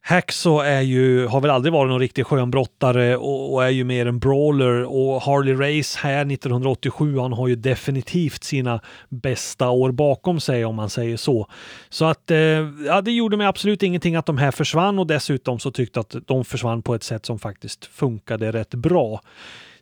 Hacksaw 0.07 0.69
är 0.69 0.81
ju, 0.81 1.27
har 1.27 1.41
väl 1.41 1.51
aldrig 1.51 1.73
varit 1.73 1.89
någon 1.89 1.99
riktig 1.99 2.25
skönbrottare 2.25 3.17
och, 3.17 3.53
och, 3.53 3.65
är 3.65 3.69
ju 3.69 3.83
mer 3.83 4.05
en 4.05 4.19
brawler 4.19 4.83
och 4.83 5.21
Harley 5.21 5.53
Race 5.53 5.99
här 6.01 6.31
1987, 6.31 7.19
han 7.19 7.33
har 7.33 7.47
ju 7.47 7.55
definitivt 7.55 8.43
sina 8.43 8.81
bästa 9.09 9.69
år 9.69 9.91
bakom 9.91 10.39
sig 10.39 10.65
om 10.65 10.75
man 10.75 10.89
säger 10.89 11.17
så. 11.17 11.47
Så 11.89 12.05
att 12.05 12.31
eh, 12.31 12.37
ja, 12.85 13.01
det 13.01 13.11
gjorde 13.11 13.37
mig 13.37 13.47
absolut 13.47 13.83
ingenting 13.83 14.15
att 14.15 14.25
de 14.25 14.37
här 14.37 14.51
försvann 14.51 14.99
och 14.99 15.07
dessutom 15.07 15.59
så 15.59 15.71
tyckte 15.71 15.99
jag 15.99 16.03
att 16.03 16.27
de 16.27 16.45
försvann 16.45 16.81
på 16.81 16.95
ett 16.95 17.03
sätt 17.03 17.25
som 17.25 17.39
faktiskt 17.39 17.85
funkade 17.85 18.51
rätt 18.51 18.73
bra. 18.73 19.21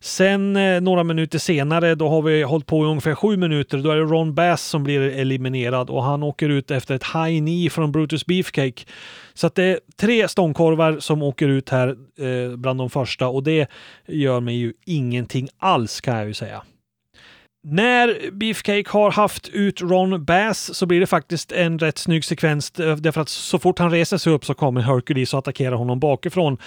Sen 0.03 0.55
eh, 0.55 0.81
några 0.81 1.03
minuter 1.03 1.39
senare, 1.39 1.95
då 1.95 2.10
har 2.10 2.22
vi 2.22 2.43
hållit 2.43 2.65
på 2.65 2.83
i 2.83 2.88
ungefär 2.88 3.15
sju 3.15 3.38
minuter, 3.38 3.77
då 3.77 3.91
är 3.91 3.95
det 3.95 4.01
Ron 4.01 4.33
Bass 4.33 4.62
som 4.62 4.83
blir 4.83 5.01
eliminerad 5.01 5.89
och 5.89 6.03
han 6.03 6.24
åker 6.24 6.50
ut 6.50 6.72
efter 6.72 6.95
ett 6.95 7.03
high 7.03 7.39
knee 7.39 7.69
från 7.69 7.91
Brutus 7.91 8.25
Beefcake. 8.25 8.83
Så 9.33 9.48
att 9.48 9.55
det 9.55 9.63
är 9.63 9.79
tre 9.98 10.27
stångkorvar 10.27 11.00
som 11.00 11.24
åker 11.24 11.48
ut 11.48 11.69
här 11.69 11.88
eh, 12.19 12.55
bland 12.55 12.79
de 12.79 12.89
första 12.89 13.27
och 13.27 13.43
det 13.43 13.69
gör 14.07 14.39
mig 14.39 14.55
ju 14.55 14.74
ingenting 14.86 15.50
alls 15.57 16.01
kan 16.01 16.17
jag 16.17 16.27
ju 16.27 16.33
säga. 16.33 16.63
När 17.65 18.32
Beefcake 18.32 18.89
har 18.89 19.12
haft 19.12 19.50
ut 19.50 19.82
Ron 19.82 20.25
Bass 20.25 20.75
så 20.75 20.86
blir 20.86 21.00
det 21.00 21.08
faktiskt 21.08 21.51
en 21.51 21.79
rätt 21.79 21.98
snygg 21.98 22.25
sekvens 22.25 22.79
eh, 22.79 22.96
därför 22.96 23.22
att 23.22 23.29
så 23.29 23.60
fort 23.60 23.79
han 23.79 23.91
reser 23.91 24.17
sig 24.17 24.34
upp 24.34 24.46
så 24.46 24.53
kommer 24.53 24.82
Hercules 24.82 25.34
och 25.34 25.39
attackerar 25.39 25.75
honom 25.75 26.00
bakifrån. 26.00 26.58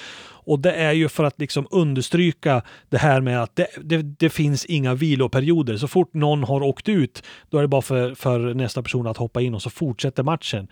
Och 0.47 0.59
det 0.61 0.73
är 0.73 0.93
ju 0.93 1.09
för 1.09 1.25
att 1.25 1.41
liksom 1.41 1.67
understryka 1.71 2.63
det 2.89 2.99
här 2.99 3.21
med 3.21 3.43
att 3.43 3.57
det, 3.57 3.67
det, 3.83 4.03
det, 4.03 4.31
finns 4.31 4.65
inga 4.65 4.95
viloperioder. 4.95 5.77
Så 5.77 5.89
fort 5.89 6.15
någon 6.15 6.45
har 6.45 6.63
åkt 6.63 6.89
ut, 6.89 7.23
då 7.51 7.59
är 7.59 7.63
det 7.63 7.69
bara 7.69 7.83
för, 7.83 8.15
för 8.15 8.55
nästa 8.55 8.83
person 8.83 9.07
att 9.07 9.17
hoppa 9.17 9.41
in 9.41 9.55
och 9.55 9.63
så 9.63 9.71
fortsätter 9.71 10.23
matchen. 10.23 10.69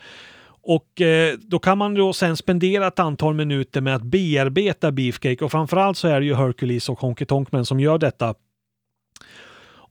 Och 0.63 1.01
eh, 1.01 1.35
då 1.39 1.59
kan 1.59 1.79
man 1.79 1.95
då 1.95 2.13
sen 2.13 2.37
spendera 2.37 2.87
ett 2.87 2.99
antal 2.99 3.35
minuter 3.35 3.81
med 3.81 3.95
att 3.97 4.03
bearbeta 4.03 4.93
Beefcake 4.93 5.45
och 5.45 5.51
framförallt 5.51 5.99
så 5.99 6.09
är 6.09 6.21
det 6.21 6.27
ju 6.27 6.35
Hercules 6.35 6.89
och 6.89 7.01
Honky 7.01 7.25
Tonkman 7.25 7.67
som 7.67 7.81
gör 7.81 7.99
detta. 7.99 8.35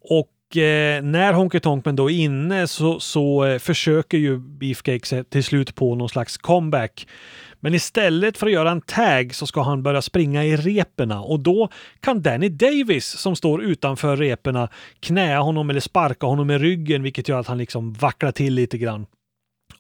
Och 0.03 0.57
eh, 0.57 1.03
när 1.03 1.33
Honky 1.33 1.59
Tonkman 1.59 1.95
då 1.95 2.11
är 2.11 2.15
inne 2.15 2.67
så, 2.67 2.99
så 2.99 3.45
eh, 3.45 3.59
försöker 3.59 4.17
ju 4.17 4.37
Beefcake 4.37 5.23
till 5.23 5.43
slut 5.43 5.75
på 5.75 5.95
någon 5.95 6.09
slags 6.09 6.37
comeback. 6.37 7.07
Men 7.59 7.73
istället 7.73 8.37
för 8.37 8.47
att 8.47 8.53
göra 8.53 8.71
en 8.71 8.81
tag 8.81 9.35
så 9.35 9.47
ska 9.47 9.61
han 9.61 9.83
börja 9.83 10.01
springa 10.01 10.43
i 10.43 10.55
reperna 10.55 11.21
och 11.21 11.39
då 11.39 11.69
kan 11.99 12.21
Danny 12.21 12.49
Davis 12.49 13.05
som 13.05 13.35
står 13.35 13.63
utanför 13.63 14.17
reperna 14.17 14.69
knäa 14.99 15.39
honom 15.39 15.69
eller 15.69 15.79
sparka 15.79 16.27
honom 16.27 16.51
i 16.51 16.57
ryggen 16.57 17.03
vilket 17.03 17.27
gör 17.27 17.39
att 17.39 17.47
han 17.47 17.57
liksom 17.57 17.93
vacklar 17.93 18.31
till 18.31 18.53
lite 18.53 18.77
grann. 18.77 19.05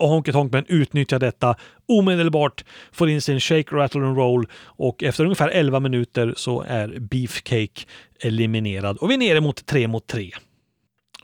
Och 0.03 0.09
Honky 0.09 0.31
Tonkman 0.31 0.65
utnyttjar 0.67 1.19
detta 1.19 1.55
omedelbart, 1.87 2.63
får 2.91 3.09
in 3.09 3.21
sin 3.21 3.39
shake, 3.39 3.75
rattle 3.75 4.01
and 4.01 4.17
roll 4.17 4.47
och 4.65 5.03
efter 5.03 5.23
ungefär 5.23 5.49
11 5.49 5.79
minuter 5.79 6.33
så 6.37 6.61
är 6.67 6.99
Beefcake 6.99 7.85
eliminerad 8.19 8.97
och 8.97 9.09
vi 9.09 9.13
är 9.13 9.17
nere 9.17 9.41
mot 9.41 9.65
3 9.65 9.87
mot 9.87 10.07
3. 10.07 10.31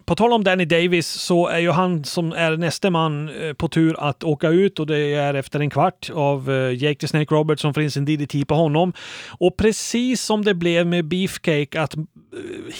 På 0.10 0.16
tal 0.16 0.34
om 0.34 0.44
Danny 0.44 0.66
Davis 0.66 1.08
så 1.08 1.48
är 1.48 1.60
ju 1.60 1.72
han 1.72 2.04
som 2.04 2.32
är 2.32 2.58
nästa 2.58 2.90
man 2.90 3.30
eh, 3.30 3.54
på 3.54 3.68
tur 3.68 3.96
att 4.00 4.24
åka 4.24 4.50
ut 4.50 4.80
och 4.80 4.88
det 4.88 4.98
är 4.98 5.34
efter 5.34 5.60
en 5.60 5.70
kvart 5.70 6.10
av 6.14 6.52
eh, 6.52 6.84
Jake 6.84 7.00
the 7.00 7.08
Snake 7.08 7.36
Roberts 7.36 7.62
som 7.62 7.74
får 7.74 7.84
in 7.84 7.92
sin 7.92 8.06
DDT 8.06 8.48
på 8.48 8.56
honom. 8.56 8.94
Och 9.28 9.58
precis 9.58 10.22
som 10.22 10.46
det 10.46 10.54
blev 10.54 10.88
med 10.88 11.06
Beefcake 11.06 11.82
att 11.82 11.96
eh, 11.96 12.04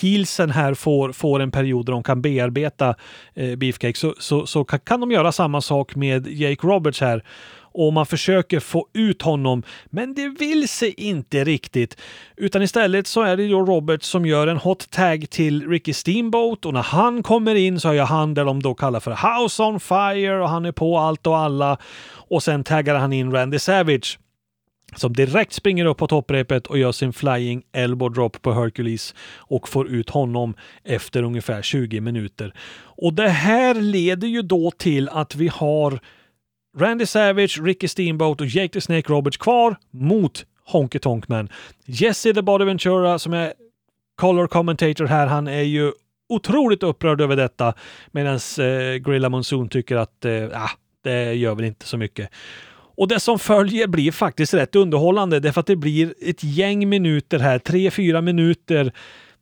heelsen 0.02 0.50
här 0.50 0.74
får, 0.74 1.12
får 1.12 1.40
en 1.40 1.52
period 1.52 1.86
där 1.86 1.94
de 1.94 2.04
kan 2.04 2.22
bearbeta 2.22 2.96
Beefcake 3.58 3.98
så, 3.98 4.16
så, 4.20 4.46
så 4.46 4.64
kan 4.64 5.00
de 5.00 5.12
göra 5.12 5.32
samma 5.32 5.62
sak 5.62 5.96
med 5.96 6.28
Jake 6.28 6.68
Roberts 6.68 7.02
här 7.02 7.24
och 7.72 7.94
man 7.94 8.06
försöker 8.06 8.60
få 8.60 8.88
ut 8.94 9.22
honom, 9.22 9.64
men 9.86 10.14
det 10.14 10.28
vill 10.28 10.70
sig 10.70 10.94
inte 10.98 11.44
riktigt. 11.44 11.98
Utan 12.38 12.62
istället 12.62 13.08
så 13.08 13.22
är 13.22 13.38
det 13.38 13.48
då 13.48 13.66
Robert 13.66 14.04
som 14.04 14.26
gör 14.26 14.48
en 14.48 14.58
hot 14.58 14.90
tag 14.90 15.30
till 15.30 15.70
Ricky 15.70 15.94
Steamboat 15.94 16.66
och 16.66 16.74
när 16.74 16.84
han 16.84 17.24
kommer 17.24 17.56
in 17.56 17.80
så 17.80 17.90
är 17.90 18.04
han 18.04 18.34
där 18.34 18.46
de 18.46 18.62
då 18.62 18.74
kallar 18.74 19.00
för 19.00 19.12
House 19.12 19.64
on 19.64 19.80
Fire 19.80 20.42
och 20.42 20.50
han 20.50 20.66
är 20.66 20.72
på 20.72 20.98
allt 20.98 21.28
och 21.28 21.38
alla 21.38 21.78
och 22.12 22.44
sen 22.44 22.64
taggar 22.64 22.96
han 22.96 23.14
in 23.14 23.32
Randy 23.32 23.60
Savage 23.60 24.20
som 24.96 25.14
direkt 25.14 25.54
springer 25.54 25.86
upp 25.86 25.98
på 25.98 26.08
topprepet 26.08 26.68
och 26.68 26.78
gör 26.78 26.92
sin 26.92 27.14
flying 27.14 27.64
elbow 27.72 28.12
drop 28.12 28.42
på 28.42 28.54
Hercules 28.54 29.16
och 29.38 29.70
får 29.70 29.88
ut 29.88 30.10
honom 30.10 30.54
efter 30.84 31.24
ungefär 31.24 31.62
20 31.62 32.02
minuter. 32.02 32.54
Och 32.82 33.14
det 33.14 33.30
här 33.30 33.74
leder 33.74 34.28
ju 34.28 34.42
då 34.42 34.72
till 34.72 35.10
att 35.10 35.36
vi 35.36 35.48
har 35.48 36.00
Randy 36.78 37.06
Savage, 37.06 37.60
Ricky 37.62 37.88
Steamboat 37.88 38.42
och 38.42 38.48
Jake 38.48 38.74
the 38.74 38.82
Snake 38.82 39.14
Roberts 39.14 39.38
kvar 39.38 39.76
mot 39.92 40.46
Honky 40.66 41.00
Tonk 41.00 41.28
Man. 41.28 41.50
Jesse 41.86 42.34
the 42.34 42.42
Body 42.42 42.66
Ventura 42.66 43.20
som 43.20 43.34
är 43.34 43.54
color 44.16 44.48
commentator 44.48 45.06
här, 45.06 45.28
han 45.28 45.48
är 45.48 45.62
ju 45.62 45.92
otroligt 46.30 46.84
upprörd 46.84 47.22
över 47.22 47.36
detta 47.36 47.74
medan 48.12 48.40
eh, 48.60 48.96
Grilla 48.96 49.30
Monsoon 49.30 49.70
tycker 49.70 49.96
att 49.96 50.26
eh, 50.26 50.44
ah, 50.54 50.70
det 51.04 51.34
gör 51.34 51.56
väl 51.56 51.66
inte 51.66 51.86
så 51.86 51.98
mycket. 51.98 52.30
Och 52.98 53.08
det 53.08 53.20
som 53.20 53.40
följer 53.40 53.88
blir 53.88 54.12
faktiskt 54.12 54.54
rätt 54.54 54.76
underhållande 54.76 55.40
därför 55.40 55.62
att 55.62 55.68
det 55.68 55.76
blir 55.76 56.14
ett 56.22 56.44
gäng 56.44 56.90
minuter 56.90 57.40
här, 57.40 57.60
tre, 57.60 57.92
fyra 57.92 58.22
minuter 58.22 58.94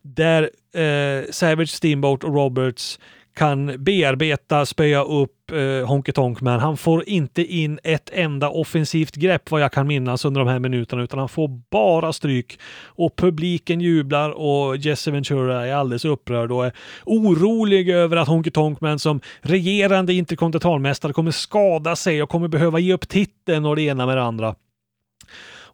där 0.01 0.49
eh, 0.73 1.31
Savage, 1.31 1.69
Steamboat 1.69 2.23
och 2.23 2.33
Roberts 2.33 2.99
kan 3.37 3.83
bearbeta, 3.83 4.65
spöa 4.65 5.03
upp 5.03 5.51
eh, 5.51 5.87
Honky 5.87 6.11
Tonk 6.11 6.41
Man. 6.41 6.59
Han 6.59 6.77
får 6.77 7.09
inte 7.09 7.43
in 7.43 7.79
ett 7.83 8.09
enda 8.13 8.49
offensivt 8.49 9.15
grepp 9.15 9.51
vad 9.51 9.61
jag 9.61 9.71
kan 9.71 9.87
minnas 9.87 10.25
under 10.25 10.41
de 10.41 10.47
här 10.47 10.59
minuterna 10.59 11.03
utan 11.03 11.19
han 11.19 11.29
får 11.29 11.47
bara 11.71 12.13
stryk. 12.13 12.59
Och 12.85 13.15
publiken 13.15 13.81
jublar 13.81 14.29
och 14.29 14.77
Jesse 14.77 15.11
Ventura 15.11 15.67
är 15.67 15.73
alldeles 15.73 16.05
upprörd 16.05 16.51
och 16.51 16.65
är 16.65 16.73
orolig 17.05 17.89
över 17.89 18.17
att 18.17 18.27
Honky 18.27 18.51
Tonk 18.51 18.81
Man 18.81 18.99
som 18.99 19.21
regerande 19.41 20.13
interkontinentalmästare 20.13 21.13
kommer 21.13 21.31
skada 21.31 21.95
sig 21.95 22.23
och 22.23 22.29
kommer 22.29 22.47
behöva 22.47 22.79
ge 22.79 22.93
upp 22.93 23.07
titeln 23.07 23.65
och 23.65 23.75
det 23.75 23.81
ena 23.81 24.05
med 24.05 24.17
det 24.17 24.23
andra. 24.23 24.55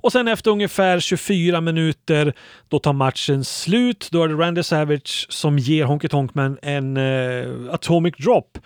Och 0.03 0.11
sen 0.11 0.27
efter 0.27 0.51
ungefär 0.51 0.99
24 0.99 1.61
minuter, 1.61 2.33
då 2.67 2.79
tar 2.79 2.93
matchen 2.93 3.43
slut. 3.43 4.07
Då 4.11 4.23
är 4.23 4.27
det 4.27 4.33
Randy 4.33 4.63
Savage 4.63 5.27
som 5.29 5.59
ger 5.59 5.85
Honky 5.85 6.07
Tonkman 6.07 6.57
en 6.61 6.97
eh, 6.97 7.73
atomic 7.73 8.15
drop. 8.17 8.57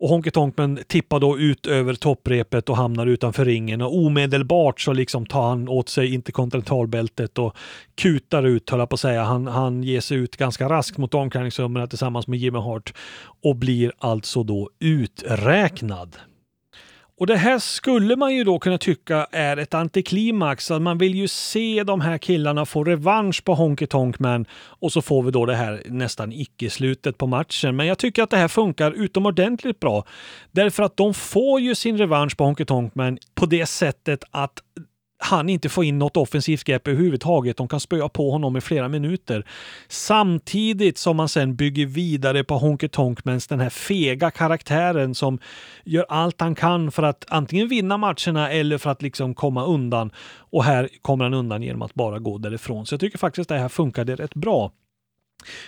Och 0.00 0.08
Honky 0.08 0.30
Tonkman 0.30 0.78
tippar 0.86 1.20
då 1.20 1.38
ut 1.38 1.66
över 1.66 1.94
topprepet 1.94 2.68
och 2.68 2.76
hamnar 2.76 3.06
utanför 3.06 3.44
ringen 3.44 3.82
och 3.82 3.96
omedelbart 3.96 4.80
så 4.80 4.92
liksom 4.92 5.26
tar 5.26 5.48
han 5.48 5.68
åt 5.68 5.88
sig 5.88 6.14
interkontinentalbältet 6.14 7.38
och 7.38 7.56
kutar 7.94 8.42
ut, 8.42 8.70
höll 8.70 8.80
jag 8.80 8.88
på 8.88 8.94
att 8.94 9.00
säga. 9.00 9.22
Han, 9.22 9.46
han 9.46 9.82
ger 9.82 10.00
sig 10.00 10.18
ut 10.18 10.36
ganska 10.36 10.68
raskt 10.68 10.98
mot 10.98 11.14
omklädningsrummen 11.14 11.88
tillsammans 11.88 12.26
med 12.26 12.38
Jimmy 12.38 12.58
Hart 12.58 12.94
och 13.42 13.56
blir 13.56 13.92
alltså 13.98 14.42
då 14.42 14.70
uträknad. 14.80 16.16
Och 17.16 17.26
det 17.26 17.36
här 17.36 17.58
skulle 17.58 18.16
man 18.16 18.34
ju 18.34 18.44
då 18.44 18.58
kunna 18.58 18.78
tycka 18.78 19.26
är 19.30 19.56
ett 19.56 19.74
antiklimax. 19.74 20.70
Att 20.70 20.82
man 20.82 20.98
vill 20.98 21.14
ju 21.14 21.28
se 21.28 21.82
de 21.84 22.00
här 22.00 22.18
killarna 22.18 22.66
få 22.66 22.84
revansch 22.84 23.44
på 23.44 23.54
Honky 23.54 23.86
Tonk 23.86 24.18
Man 24.18 24.46
och 24.52 24.92
så 24.92 25.02
får 25.02 25.22
vi 25.22 25.30
då 25.30 25.46
det 25.46 25.54
här 25.54 25.82
nästan 25.86 26.32
icke-slutet 26.32 27.18
på 27.18 27.26
matchen. 27.26 27.76
Men 27.76 27.86
jag 27.86 27.98
tycker 27.98 28.22
att 28.22 28.30
det 28.30 28.36
här 28.36 28.48
funkar 28.48 28.92
utomordentligt 28.92 29.80
bra. 29.80 30.04
Därför 30.52 30.82
att 30.82 30.96
de 30.96 31.14
får 31.14 31.60
ju 31.60 31.74
sin 31.74 31.98
revansch 31.98 32.36
på 32.36 32.44
Honky 32.44 32.64
Tonk 32.64 32.94
Man 32.94 33.18
på 33.34 33.46
det 33.46 33.66
sättet 33.66 34.24
att 34.30 34.62
han 35.24 35.48
inte 35.48 35.68
får 35.68 35.84
in 35.84 35.98
något 35.98 36.16
offensivt 36.16 36.64
grepp 36.64 36.88
överhuvudtaget. 36.88 37.56
De 37.56 37.68
kan 37.68 37.80
spöa 37.80 38.08
på 38.08 38.30
honom 38.30 38.56
i 38.56 38.60
flera 38.60 38.88
minuter. 38.88 39.46
Samtidigt 39.88 40.98
som 40.98 41.16
man 41.16 41.28
sen 41.28 41.56
bygger 41.56 41.86
vidare 41.86 42.44
på 42.44 42.58
Honky 42.58 42.88
Tonkmans 42.88 43.46
den 43.46 43.60
här 43.60 43.70
fega 43.70 44.30
karaktären 44.30 45.14
som 45.14 45.38
gör 45.84 46.06
allt 46.08 46.40
han 46.40 46.54
kan 46.54 46.92
för 46.92 47.02
att 47.02 47.24
antingen 47.28 47.68
vinna 47.68 47.96
matcherna 47.96 48.50
eller 48.50 48.78
för 48.78 48.90
att 48.90 49.02
liksom 49.02 49.34
komma 49.34 49.64
undan. 49.64 50.10
Och 50.36 50.64
här 50.64 50.88
kommer 51.02 51.24
han 51.24 51.34
undan 51.34 51.62
genom 51.62 51.82
att 51.82 51.94
bara 51.94 52.18
gå 52.18 52.38
därifrån. 52.38 52.86
Så 52.86 52.92
jag 52.92 53.00
tycker 53.00 53.18
faktiskt 53.18 53.48
det 53.48 53.58
här 53.58 53.68
funkade 53.68 54.16
rätt 54.16 54.34
bra. 54.34 54.72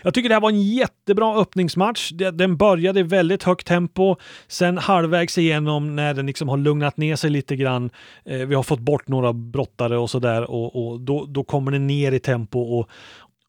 Jag 0.03 0.15
tycker 0.15 0.29
det 0.29 0.35
här 0.35 0.41
var 0.41 0.51
en 0.51 0.63
jättebra 0.63 1.41
öppningsmatch. 1.41 2.13
Den 2.13 2.57
började 2.57 3.01
i 3.01 3.03
väldigt 3.03 3.43
högt 3.43 3.67
tempo. 3.67 4.17
Sen 4.49 4.79
halvvägs 4.79 5.39
igenom 5.39 5.97
när 5.97 6.15
den 6.15 6.27
liksom 6.27 6.49
har 6.49 6.57
lugnat 6.57 6.97
ner 6.97 7.17
sig 7.17 7.31
lite 7.31 7.57
grann. 7.57 7.91
Eh, 8.25 8.39
vi 8.39 8.55
har 8.55 8.63
fått 8.63 8.81
bort 8.81 9.09
några 9.09 9.33
brottare 9.33 9.99
och 9.99 10.11
sådär 10.11 10.51
och, 10.51 10.89
och 10.89 11.01
då, 11.01 11.25
då 11.29 11.45
kommer 11.45 11.73
den 11.73 11.87
ner 11.87 12.13
i 12.13 12.19
tempo 12.19 12.61
och, 12.61 12.89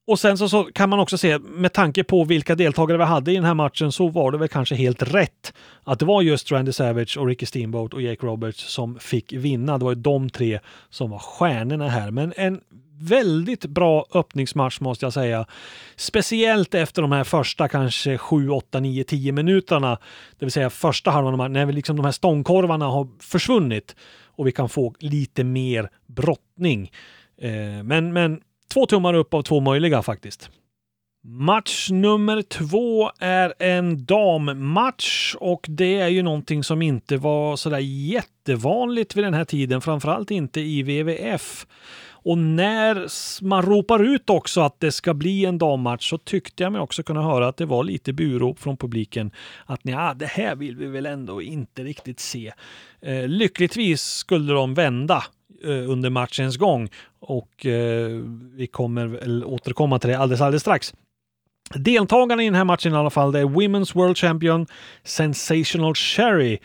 och 0.08 0.20
sen 0.20 0.38
så, 0.38 0.50
så, 0.50 0.64
kan 0.64 0.90
man 0.90 1.00
också 1.00 1.18
se, 1.18 1.40
med 1.40 1.74
tanke 1.74 2.04
på 2.04 2.24
vilka 2.24 2.56
deltagare 2.56 2.98
vi 2.98 3.04
hade 3.04 3.32
i 3.32 3.36
den 3.36 3.44
här 3.44 3.54
matchen, 3.54 3.92
så 3.92 4.08
var 4.08 4.32
det 4.32 4.38
väl 4.38 4.48
kanske 4.48 4.76
helt 4.76 5.14
rätt 5.14 5.54
att 5.84 6.00
det 6.00 6.06
var 6.06 6.22
just 6.22 6.52
Randy 6.52 6.72
Savage 6.72 7.18
och 7.18 7.28
Ricky 7.28 7.46
Steamboat 7.46 7.94
och 7.94 8.02
Jake 8.02 8.26
Roberts 8.26 8.74
som 8.74 9.00
fick 9.00 9.34
vinna. 9.34 9.78
Det 9.78 9.86
var 9.86 9.92
ju 9.92 10.02
de 10.02 10.30
tre 10.30 10.60
som 10.90 11.10
var 11.10 11.20
stjärnorna 11.20 11.90
här. 11.90 12.12
Men 12.12 12.34
en 12.38 12.62
väldigt 13.00 13.66
bra 13.66 14.06
öppningsmatch 14.14 14.80
måste 14.80 15.06
jag 15.06 15.14
säga. 15.14 15.46
Speciellt 15.96 16.74
efter 16.74 17.02
de 17.02 17.12
här 17.12 17.24
första 17.24 17.68
kanske 17.68 18.18
7, 18.18 18.50
8, 18.50 18.80
9, 18.80 19.04
10 19.04 19.32
minuterna. 19.32 19.98
Det 20.40 20.46
vill 20.46 20.52
säga 20.52 20.70
första 20.70 21.12
halvan 21.12 21.54
när 21.54 21.72
liksom 21.72 21.96
de 21.96 22.06
här 22.06 22.12
stångkorvarna 22.12 22.86
har 22.86 23.08
försvunnit 23.20 23.96
och 24.26 24.48
vi 24.48 24.52
kan 24.52 24.70
få 24.70 24.94
lite 25.00 25.44
mer 25.44 25.90
brottning. 26.08 26.92
Eh, 27.42 27.84
men, 27.84 28.14
men 28.14 28.42
två 28.74 28.86
tummar 28.86 29.14
upp 29.14 29.34
av 29.34 29.42
två 29.42 29.60
möjliga 29.60 30.02
faktiskt. 30.02 30.50
Match 31.30 31.90
nummer 31.92 32.42
två 32.42 33.12
är 33.20 33.54
en 33.60 34.06
dammatch 34.06 35.36
och 35.40 35.66
det 35.70 36.00
är 36.00 36.08
ju 36.08 36.24
någonting 36.24 36.64
som 36.64 36.82
inte 36.82 37.18
var 37.18 37.56
sådär 37.56 37.80
jättevanligt 37.80 39.16
vid 39.16 39.24
den 39.24 39.34
här 39.34 39.46
tiden, 39.46 39.82
framförallt 39.82 40.32
inte 40.32 40.62
i 40.62 40.82
WWF. 40.82 41.68
Och 42.28 42.38
när 42.38 43.08
man 43.44 43.62
ropar 43.62 44.04
ut 44.04 44.30
också 44.30 44.62
att 44.62 44.80
det 44.80 44.92
ska 44.92 45.14
bli 45.14 45.46
en 45.46 45.58
dammatch 45.58 46.10
så 46.10 46.18
tyckte 46.18 46.64
jag 46.64 46.72
mig 46.72 46.82
också 46.82 47.04
kunna 47.04 47.22
höra 47.22 47.48
att 47.48 47.58
det 47.58 47.66
var 47.66 47.84
lite 47.84 48.14
burop 48.14 48.60
från 48.60 48.78
publiken. 48.78 49.32
Att 49.66 49.80
ja, 49.84 50.14
det 50.14 50.26
här 50.26 50.56
vill 50.56 50.76
vi 50.76 50.88
väl 50.88 51.06
ändå 51.06 51.42
inte 51.42 51.84
riktigt 51.84 52.20
se. 52.20 52.54
Eh, 53.02 53.28
lyckligtvis 53.28 54.02
skulle 54.02 54.54
de 54.54 54.74
vända 54.74 55.24
Eh, 55.64 55.90
under 55.90 56.10
matchens 56.10 56.58
gång 56.58 56.90
och 57.20 57.66
eh, 57.66 58.10
vi 58.54 58.68
kommer 58.68 59.08
väl 59.08 59.46
återkomma 59.46 60.00
till 60.00 60.10
det 60.10 60.18
alldeles, 60.18 60.42
alldeles 60.42 60.62
strax. 60.62 60.94
Deltagarna 61.76 62.44
i 62.44 62.46
den 62.46 62.56
här 62.56 62.64
matchen 62.64 62.94
i 62.94 62.96
alla 62.96 63.10
fall, 63.10 63.32
det 63.32 63.40
är 63.40 63.46
Women's 63.46 63.96
World 63.96 64.18
Champion 64.18 64.68
Sensational 65.04 65.96
Sherry 65.96 66.58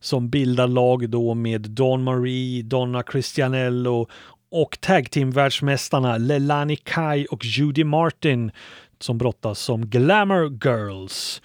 som 0.00 0.30
bildar 0.30 0.66
lag 0.66 1.10
då 1.10 1.34
med 1.34 1.60
Dawn 1.60 2.02
Marie, 2.02 2.62
Donna 2.62 3.02
Cristianello 3.02 4.08
och 4.50 4.80
tag 4.80 5.10
team-världsmästarna 5.10 6.16
Lelani 6.16 6.76
Kai 6.76 7.26
och 7.26 7.44
Judy 7.44 7.84
Martin 7.84 8.50
som 8.98 9.18
brottas 9.18 9.58
som 9.58 9.86
Glamour 9.86 10.50
Girls. 10.64 11.42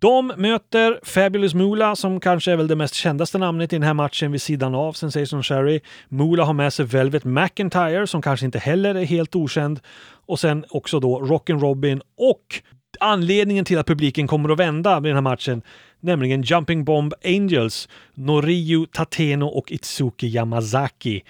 De 0.00 0.32
möter 0.36 1.00
Fabulous 1.02 1.54
Moolah 1.54 1.94
som 1.94 2.20
kanske 2.20 2.52
är 2.52 2.56
väl 2.56 2.68
det 2.68 2.76
mest 2.76 2.94
kändaste 2.94 3.38
namnet 3.38 3.72
i 3.72 3.76
den 3.76 3.82
här 3.82 3.94
matchen 3.94 4.32
vid 4.32 4.42
sidan 4.42 4.74
av 4.74 4.92
Sensation 4.92 5.42
Sherry. 5.42 5.80
Moolah 6.08 6.46
har 6.46 6.54
med 6.54 6.72
sig 6.72 6.86
Velvet 6.86 7.24
McIntyre 7.24 8.06
som 8.06 8.22
kanske 8.22 8.46
inte 8.46 8.58
heller 8.58 8.94
är 8.94 9.04
helt 9.04 9.36
okänd. 9.36 9.80
Och 10.26 10.40
sen 10.40 10.64
också 10.68 11.00
då 11.00 11.20
Rockin' 11.20 11.60
Robin 11.60 12.02
och 12.16 12.62
anledningen 13.00 13.64
till 13.64 13.78
att 13.78 13.86
publiken 13.86 14.26
kommer 14.26 14.48
att 14.48 14.58
vända 14.58 14.98
i 14.98 15.00
den 15.00 15.14
här 15.14 15.20
matchen, 15.20 15.62
nämligen 16.00 16.42
Jumping 16.42 16.84
Bomb 16.84 17.14
Angels, 17.24 17.88
Noriyu 18.14 18.86
Tateno 18.86 19.46
och 19.46 19.72
Itsuki 19.72 20.26
Yamazaki 20.26 21.22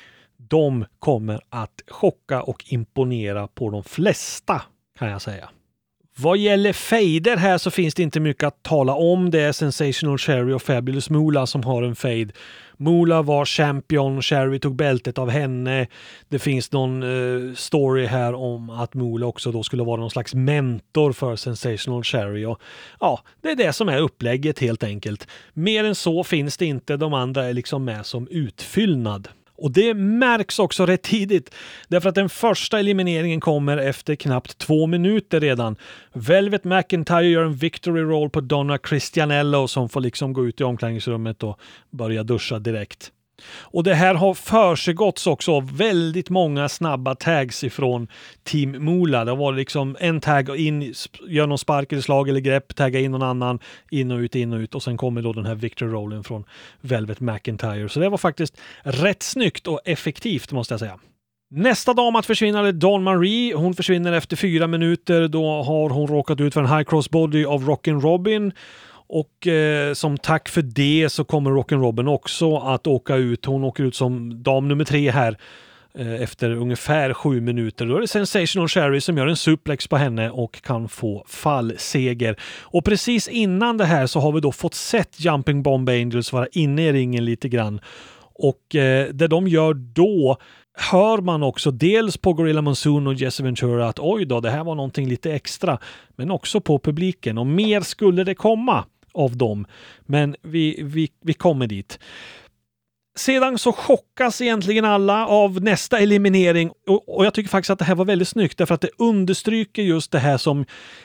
de 0.48 0.84
kommer 0.98 1.40
att 1.48 1.82
chocka 1.88 2.42
och 2.42 2.64
imponera 2.66 3.48
på 3.48 3.70
de 3.70 3.84
flesta 3.84 4.62
kan 4.98 5.08
jag 5.08 5.22
säga. 5.22 5.50
Vad 6.22 6.38
gäller 6.38 6.72
fejder 6.72 7.36
här 7.36 7.58
så 7.58 7.70
finns 7.70 7.94
det 7.94 8.02
inte 8.02 8.20
mycket 8.20 8.44
att 8.44 8.62
tala 8.62 8.94
om. 8.94 9.30
Det 9.30 9.40
är 9.40 9.52
Sensational 9.52 10.18
Sherry 10.18 10.52
och 10.52 10.62
Fabulous 10.62 11.10
Moolah 11.10 11.44
som 11.44 11.62
har 11.62 11.82
en 11.82 11.96
fade. 11.96 12.28
Moolah 12.76 13.22
var 13.22 13.44
champion, 13.44 14.22
Sherry 14.22 14.58
tog 14.58 14.76
bältet 14.76 15.18
av 15.18 15.30
henne. 15.30 15.86
Det 16.28 16.38
finns 16.38 16.72
någon 16.72 17.02
uh, 17.02 17.54
story 17.54 18.06
här 18.06 18.34
om 18.34 18.70
att 18.70 18.94
Moolah 18.94 19.28
också 19.28 19.52
då 19.52 19.62
skulle 19.62 19.82
vara 19.82 20.00
någon 20.00 20.10
slags 20.10 20.34
mentor 20.34 21.12
för 21.12 21.36
Sensational 21.36 22.04
Sherry. 22.04 22.44
Och, 22.44 22.60
ja, 23.00 23.20
det 23.40 23.50
är 23.50 23.56
det 23.56 23.72
som 23.72 23.88
är 23.88 23.98
upplägget 23.98 24.58
helt 24.58 24.82
enkelt. 24.82 25.28
Mer 25.52 25.84
än 25.84 25.94
så 25.94 26.24
finns 26.24 26.56
det 26.56 26.66
inte. 26.66 26.96
De 26.96 27.14
andra 27.14 27.44
är 27.44 27.52
liksom 27.52 27.84
med 27.84 28.06
som 28.06 28.28
utfyllnad. 28.30 29.28
Och 29.60 29.72
det 29.72 29.94
märks 29.94 30.58
också 30.58 30.86
rätt 30.86 31.02
tidigt, 31.02 31.54
därför 31.88 32.08
att 32.08 32.14
den 32.14 32.28
första 32.28 32.78
elimineringen 32.78 33.40
kommer 33.40 33.76
efter 33.76 34.14
knappt 34.14 34.58
två 34.58 34.86
minuter 34.86 35.40
redan. 35.40 35.76
Velvet 36.12 36.64
McIntyre 36.64 37.26
gör 37.26 37.44
en 37.44 37.54
victory 37.54 38.02
roll 38.02 38.30
på 38.30 38.40
Donna 38.40 38.78
Christianello 38.88 39.68
som 39.68 39.88
får 39.88 40.00
liksom 40.00 40.32
gå 40.32 40.46
ut 40.46 40.60
i 40.60 40.64
omklädningsrummet 40.64 41.42
och 41.42 41.60
börja 41.90 42.22
duscha 42.22 42.58
direkt. 42.58 43.12
Och 43.46 43.84
det 43.84 43.94
här 43.94 44.14
har 44.14 44.34
försiggåtts 44.34 45.26
också 45.26 45.60
väldigt 45.60 46.30
många 46.30 46.68
snabba 46.68 47.14
tags 47.14 47.64
ifrån 47.64 48.08
Team 48.44 48.84
Mola. 48.84 49.24
Det 49.24 49.34
var 49.34 49.52
liksom 49.52 49.96
en 50.00 50.20
tag 50.20 50.56
in, 50.56 50.94
gör 51.28 51.46
någon 51.46 51.58
spark 51.58 51.92
eller 51.92 52.02
slag 52.02 52.28
eller 52.28 52.40
grepp, 52.40 52.76
tagga 52.76 53.00
in 53.00 53.10
någon 53.10 53.22
annan, 53.22 53.58
in 53.90 54.10
och 54.10 54.18
ut, 54.18 54.34
in 54.34 54.52
och 54.52 54.58
ut 54.58 54.74
och 54.74 54.82
sen 54.82 54.96
kommer 54.96 55.22
då 55.22 55.32
den 55.32 55.46
här 55.46 55.54
Victor 55.54 55.86
Rollen 55.86 56.24
från 56.24 56.44
Velvet 56.80 57.20
McIntyre. 57.20 57.88
Så 57.88 58.00
det 58.00 58.08
var 58.08 58.18
faktiskt 58.18 58.60
rätt 58.82 59.22
snyggt 59.22 59.66
och 59.66 59.80
effektivt 59.84 60.52
måste 60.52 60.74
jag 60.74 60.80
säga. 60.80 60.98
Nästa 61.52 61.94
dam 61.94 62.16
att 62.16 62.26
försvinna 62.26 62.68
är 62.68 62.72
Dawn 62.72 63.02
Marie. 63.02 63.54
Hon 63.54 63.74
försvinner 63.74 64.12
efter 64.12 64.36
fyra 64.36 64.66
minuter. 64.66 65.28
Då 65.28 65.62
har 65.62 65.90
hon 65.90 66.08
råkat 66.08 66.40
ut 66.40 66.54
för 66.54 66.60
en 66.60 66.76
high 66.76 66.82
cross 66.82 67.10
body 67.10 67.44
av 67.44 67.64
Rockin' 67.64 68.00
Robin. 68.00 68.52
Och 69.12 69.46
eh, 69.46 69.94
som 69.94 70.18
tack 70.18 70.48
för 70.48 70.62
det 70.62 71.08
så 71.12 71.24
kommer 71.24 71.50
Rock'n'Robin 71.50 72.08
också 72.08 72.56
att 72.56 72.86
åka 72.86 73.16
ut. 73.16 73.44
Hon 73.44 73.64
åker 73.64 73.84
ut 73.84 73.94
som 73.94 74.42
dam 74.42 74.68
nummer 74.68 74.84
tre 74.84 75.10
här 75.10 75.36
eh, 75.94 76.22
efter 76.22 76.50
ungefär 76.50 77.14
sju 77.14 77.40
minuter. 77.40 77.86
Då 77.86 77.96
är 77.96 78.00
det 78.00 78.08
Sensational 78.08 78.68
Sherry 78.68 79.00
som 79.00 79.18
gör 79.18 79.26
en 79.26 79.36
suplex 79.36 79.88
på 79.88 79.96
henne 79.96 80.30
och 80.30 80.62
kan 80.62 80.88
få 80.88 81.24
fallseger. 81.28 82.36
Och 82.60 82.84
precis 82.84 83.28
innan 83.28 83.76
det 83.76 83.84
här 83.84 84.06
så 84.06 84.20
har 84.20 84.32
vi 84.32 84.40
då 84.40 84.52
fått 84.52 84.74
sett 84.74 85.20
Jumping 85.20 85.62
Bomb 85.62 85.88
Angels 85.88 86.32
vara 86.32 86.46
inne 86.52 86.82
i 86.82 86.92
ringen 86.92 87.24
lite 87.24 87.48
grann. 87.48 87.80
Och 88.34 88.74
eh, 88.74 89.08
det 89.08 89.28
de 89.28 89.48
gör 89.48 89.74
då 89.74 90.36
hör 90.74 91.18
man 91.18 91.42
också 91.42 91.70
dels 91.70 92.16
på 92.16 92.32
Gorilla 92.32 92.62
Monsoon 92.62 93.06
och 93.06 93.14
Jesse 93.14 93.42
Ventura 93.42 93.88
att 93.88 93.98
oj 93.98 94.24
då, 94.24 94.40
det 94.40 94.50
här 94.50 94.64
var 94.64 94.74
någonting 94.74 95.08
lite 95.08 95.32
extra. 95.32 95.78
Men 96.16 96.30
också 96.30 96.60
på 96.60 96.78
publiken 96.78 97.38
och 97.38 97.46
mer 97.46 97.80
skulle 97.80 98.24
det 98.24 98.34
komma 98.34 98.84
av 99.14 99.36
dem. 99.36 99.66
Men 100.06 100.36
vi, 100.42 100.82
vi, 100.82 101.08
vi 101.20 101.34
kommer 101.34 101.66
dit. 101.66 101.98
Sedan 103.16 103.58
så 103.58 103.72
chockas 103.72 104.40
egentligen 104.40 104.84
alla 104.84 105.26
av 105.26 105.62
nästa 105.62 105.98
eliminering 105.98 106.70
och, 106.86 107.16
och, 107.16 107.26
jag 107.26 107.34
tycker 107.34 107.50
faktiskt 107.50 107.70
att 107.70 107.78
det 107.78 107.84
här 107.84 107.94
var 107.94 108.04
väldigt 108.04 108.28
snyggt 108.28 108.58
därför 108.58 108.74
att 108.74 108.80
det 108.80 108.90
understryker 108.98 109.82
just 109.82 110.12
det 110.12 110.18
här 110.18 110.38
som 110.38 110.64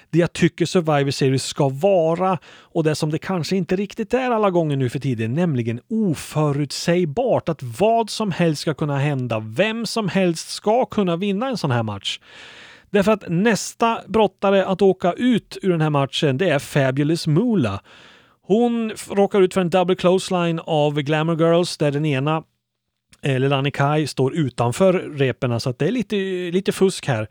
det 0.09 0.19
jag 0.19 0.33
tycker 0.33 0.65
Survivor 0.65 1.11
Series 1.11 1.43
ska 1.43 1.69
vara 1.69 2.37
och 2.45 2.83
det 2.83 2.95
som 2.95 3.11
det 3.11 3.17
kanske 3.17 3.55
inte 3.55 3.75
riktigt 3.75 4.13
är 4.13 4.31
alla 4.31 4.49
gånger 4.49 4.75
nu 4.75 4.89
för 4.89 4.99
tiden, 4.99 5.33
nämligen 5.33 5.79
oförutsägbart. 5.89 7.49
Att 7.49 7.63
vad 7.63 8.09
som 8.09 8.31
helst 8.31 8.61
ska 8.61 8.73
kunna 8.73 8.97
hända, 8.97 9.39
vem 9.39 9.85
som 9.85 10.09
helst 10.09 10.49
ska 10.49 10.85
kunna 10.85 11.15
vinna 11.15 11.47
en 11.47 11.57
sån 11.57 11.71
här 11.71 11.83
match. 11.83 12.19
Därför 12.95 13.11
att 13.11 13.23
nästa 13.27 14.01
brottare 14.07 14.65
att 14.65 14.81
åka 14.81 15.13
ut 15.13 15.57
ur 15.61 15.69
den 15.69 15.81
här 15.81 15.89
matchen, 15.89 16.37
det 16.37 16.49
är 16.49 16.59
Fabulous 16.59 17.27
Moolah. 17.27 17.79
Hon 18.41 18.91
råkar 19.09 19.41
ut 19.41 19.53
för 19.53 19.61
en 19.61 19.69
double 19.69 19.95
clothesline 19.95 20.59
av 20.63 21.01
Glamour 21.01 21.37
Girls 21.37 21.77
där 21.77 21.91
den 21.91 22.05
ena 22.05 22.43
eh, 23.21 23.35
eller 23.35 23.49
Lani 23.49 23.71
Kai 23.71 24.07
står 24.07 24.35
utanför 24.35 24.93
repen 24.93 25.59
så 25.59 25.69
att 25.69 25.79
det 25.79 25.87
är 25.87 25.91
lite, 25.91 26.15
lite 26.51 26.71
fusk 26.71 27.07
här. 27.07 27.27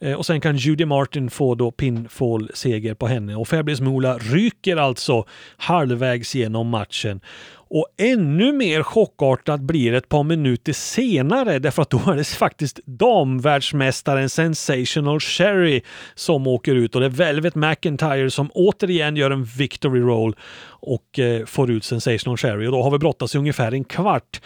Eh, 0.00 0.12
och 0.12 0.26
sen 0.26 0.40
kan 0.40 0.56
Judy 0.56 0.84
Martin 0.84 1.30
få 1.30 1.54
då 1.54 1.70
pinfall-seger 1.70 2.94
på 2.94 3.06
henne 3.06 3.36
och 3.36 3.48
Fabulous 3.48 3.80
Moolah 3.80 4.18
ryker 4.18 4.76
alltså 4.76 5.24
halvvägs 5.56 6.34
genom 6.34 6.68
matchen. 6.68 7.20
Och 7.68 7.86
ännu 7.98 8.52
mer 8.52 8.82
chockartat 8.82 9.60
blir 9.60 9.92
det 9.92 9.98
ett 9.98 10.08
par 10.08 10.22
minuter 10.22 10.72
senare 10.72 11.58
därför 11.58 11.82
att 11.82 11.90
då 11.90 11.98
är 12.10 12.16
det 12.16 12.24
faktiskt 12.24 12.80
damvärldsmästaren 12.84 14.28
Sensational 14.28 15.20
Sherry 15.20 15.82
som 16.14 16.46
åker 16.46 16.74
ut 16.74 16.94
och 16.94 17.00
det 17.00 17.06
är 17.06 17.10
Velvet 17.10 17.54
McIntyre 17.54 18.30
som 18.30 18.50
återigen 18.54 19.16
gör 19.16 19.30
en 19.30 19.44
victory 19.44 20.00
roll 20.00 20.36
och 20.66 21.18
eh, 21.18 21.46
får 21.46 21.70
ut 21.70 21.84
Sensational 21.84 22.36
Sherry 22.36 22.66
och 22.66 22.72
då 22.72 22.82
har 22.82 22.90
vi 22.90 22.98
brottats 22.98 23.34
i 23.34 23.38
ungefär 23.38 23.72
en 23.72 23.84
kvart. 23.84 24.40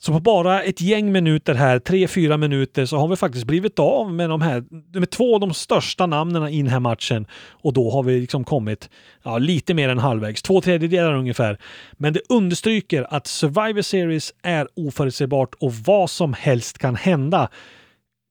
Så 0.00 0.12
på 0.12 0.20
bara 0.20 0.62
ett 0.62 0.80
gäng 0.80 1.12
minuter 1.12 1.54
här, 1.54 1.78
tre, 1.78 2.08
fyra 2.08 2.36
minuter, 2.36 2.86
så 2.86 2.96
har 2.96 3.08
vi 3.08 3.16
faktiskt 3.16 3.46
blivit 3.46 3.78
av 3.78 4.12
med 4.12 4.30
de 4.30 4.42
här, 4.42 4.64
med 4.98 5.10
två 5.10 5.34
av 5.34 5.40
de 5.40 5.54
största 5.54 6.06
namnen 6.06 6.48
i 6.48 6.62
den 6.62 6.70
här 6.70 6.80
matchen. 6.80 7.26
Och 7.50 7.72
då 7.72 7.90
har 7.90 8.02
vi 8.02 8.20
liksom 8.20 8.44
kommit 8.44 8.90
ja, 9.22 9.38
lite 9.38 9.74
mer 9.74 9.88
än 9.88 9.98
halvvägs, 9.98 10.42
två 10.42 10.60
tredjedelar 10.60 11.14
ungefär. 11.14 11.58
Men 11.92 12.12
det 12.12 12.20
understryker 12.28 13.06
att 13.10 13.26
Survivor 13.26 13.82
Series 13.82 14.34
är 14.42 14.68
oförutsägbart 14.76 15.54
och 15.60 15.74
vad 15.74 16.10
som 16.10 16.32
helst 16.32 16.78
kan 16.78 16.96
hända. 16.96 17.48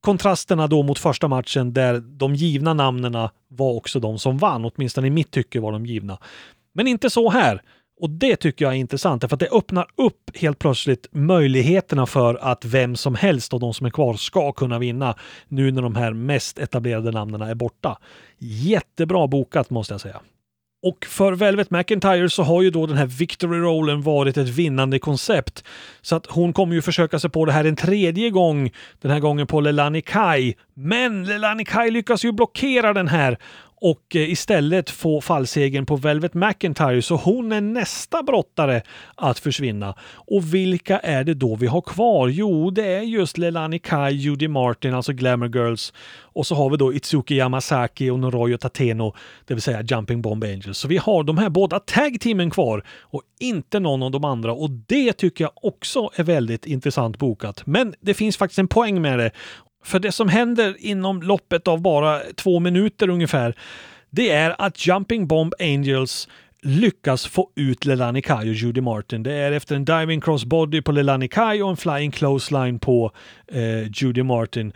Kontrasterna 0.00 0.66
då 0.66 0.82
mot 0.82 0.98
första 0.98 1.28
matchen 1.28 1.72
där 1.72 2.00
de 2.00 2.34
givna 2.34 2.74
namnen 2.74 3.28
var 3.48 3.72
också 3.72 4.00
de 4.00 4.18
som 4.18 4.38
vann, 4.38 4.64
åtminstone 4.64 5.06
i 5.06 5.10
mitt 5.10 5.30
tycke 5.30 5.60
var 5.60 5.72
de 5.72 5.86
givna. 5.86 6.18
Men 6.74 6.86
inte 6.86 7.10
så 7.10 7.30
här. 7.30 7.62
Och 8.04 8.10
det 8.10 8.36
tycker 8.36 8.64
jag 8.64 8.74
är 8.74 8.78
intressant, 8.78 9.22
för 9.28 9.36
att 9.36 9.40
det 9.40 9.48
öppnar 9.52 9.86
upp 9.96 10.30
helt 10.34 10.58
plötsligt 10.58 11.06
möjligheterna 11.12 12.06
för 12.06 12.34
att 12.34 12.64
vem 12.64 12.96
som 12.96 13.14
helst 13.14 13.54
av 13.54 13.60
de 13.60 13.74
som 13.74 13.86
är 13.86 13.90
kvar 13.90 14.14
ska 14.14 14.52
kunna 14.52 14.78
vinna 14.78 15.14
nu 15.48 15.72
när 15.72 15.82
de 15.82 15.94
här 15.96 16.12
mest 16.12 16.58
etablerade 16.58 17.10
namnen 17.10 17.42
är 17.42 17.54
borta. 17.54 17.98
Jättebra 18.38 19.26
bokat 19.26 19.70
måste 19.70 19.94
jag 19.94 20.00
säga. 20.00 20.20
Och 20.86 21.06
för 21.06 21.32
Velvet 21.32 21.70
McIntyre 21.70 22.30
så 22.30 22.42
har 22.42 22.62
ju 22.62 22.70
då 22.70 22.86
den 22.86 22.96
här 22.96 23.06
victory 23.06 23.58
rollen 23.58 24.02
varit 24.02 24.36
ett 24.36 24.48
vinnande 24.48 24.98
koncept. 24.98 25.64
Så 26.02 26.16
att 26.16 26.26
hon 26.26 26.52
kommer 26.52 26.74
ju 26.74 26.82
försöka 26.82 27.18
sig 27.18 27.30
på 27.30 27.44
det 27.44 27.52
här 27.52 27.64
en 27.64 27.76
tredje 27.76 28.30
gång, 28.30 28.70
den 29.00 29.10
här 29.10 29.20
gången 29.20 29.46
på 29.46 29.60
Lelani 29.60 30.02
Kai. 30.02 30.54
Men 30.74 31.24
Lelani 31.24 31.64
Kai 31.64 31.90
lyckas 31.90 32.24
ju 32.24 32.32
blockera 32.32 32.92
den 32.92 33.08
här 33.08 33.38
och 33.80 34.16
eh, 34.16 34.30
istället 34.30 34.90
få 34.90 35.20
fallsegern 35.20 35.86
på 35.86 35.96
Velvet 35.96 36.34
McIntyre 36.34 37.02
så 37.02 37.16
hon 37.16 37.52
är 37.52 37.60
nästa 37.60 38.22
brottare 38.22 38.82
att 39.14 39.38
försvinna. 39.38 39.94
Och 40.14 40.54
vilka 40.54 40.98
är 40.98 41.24
det 41.24 41.34
då 41.34 41.56
vi 41.56 41.66
har 41.66 41.80
kvar? 41.80 42.28
Jo, 42.28 42.70
det 42.70 42.86
är 42.86 43.00
just 43.00 43.38
Lelani 43.38 43.78
Kai, 43.78 44.12
Judy 44.12 44.48
Martin, 44.48 44.94
alltså 44.94 45.12
Glamour 45.12 45.48
Girls 45.48 45.92
och 46.34 46.46
så 46.46 46.54
har 46.54 46.70
vi 46.70 46.76
då 46.76 46.94
Itsuki 46.94 47.34
Yamasaki 47.34 48.10
och 48.10 48.18
Noroyo 48.18 48.56
Tateno, 48.56 49.14
det 49.46 49.54
vill 49.54 49.62
säga 49.62 49.82
Jumping 49.82 50.22
Bomb 50.22 50.44
Angels. 50.44 50.78
Så 50.78 50.88
vi 50.88 50.96
har 50.96 51.22
de 51.22 51.38
här 51.38 51.48
båda 51.48 51.80
tag-teamen 51.80 52.50
kvar 52.50 52.84
och 53.00 53.22
inte 53.40 53.80
någon 53.80 54.02
av 54.02 54.10
de 54.10 54.24
andra 54.24 54.52
och 54.52 54.70
det 54.70 55.12
tycker 55.12 55.44
jag 55.44 55.52
också 55.54 56.10
är 56.16 56.22
väldigt 56.22 56.66
intressant 56.66 57.18
bokat. 57.18 57.66
Men 57.66 57.94
det 58.00 58.14
finns 58.14 58.36
faktiskt 58.36 58.58
en 58.58 58.68
poäng 58.68 59.02
med 59.02 59.18
det 59.18 59.30
för 59.84 59.98
det 59.98 60.12
som 60.12 60.28
händer 60.28 60.76
inom 60.78 61.22
loppet 61.22 61.68
av 61.68 61.82
bara 61.82 62.20
två 62.36 62.60
minuter 62.60 63.10
ungefär, 63.10 63.54
det 64.10 64.30
är 64.30 64.54
att 64.58 64.86
Jumping 64.86 65.26
Bomb 65.26 65.54
Angels 65.60 66.28
lyckas 66.62 67.26
få 67.26 67.50
ut 67.56 67.84
Lelani 67.84 68.22
Kai 68.22 68.50
och 68.50 68.54
Judy 68.54 68.80
Martin. 68.80 69.22
Det 69.22 69.32
är 69.32 69.52
efter 69.52 69.76
en 69.76 69.84
diving 69.84 70.20
crossbody 70.20 70.82
på 70.82 70.92
Lelani 70.92 71.28
Kai 71.28 71.62
och 71.62 71.70
en 71.70 71.76
flying 71.76 72.10
clothesline 72.10 72.78
på 72.78 73.12
eh, 73.48 73.90
Judy 73.92 74.22
Martin. 74.22 74.72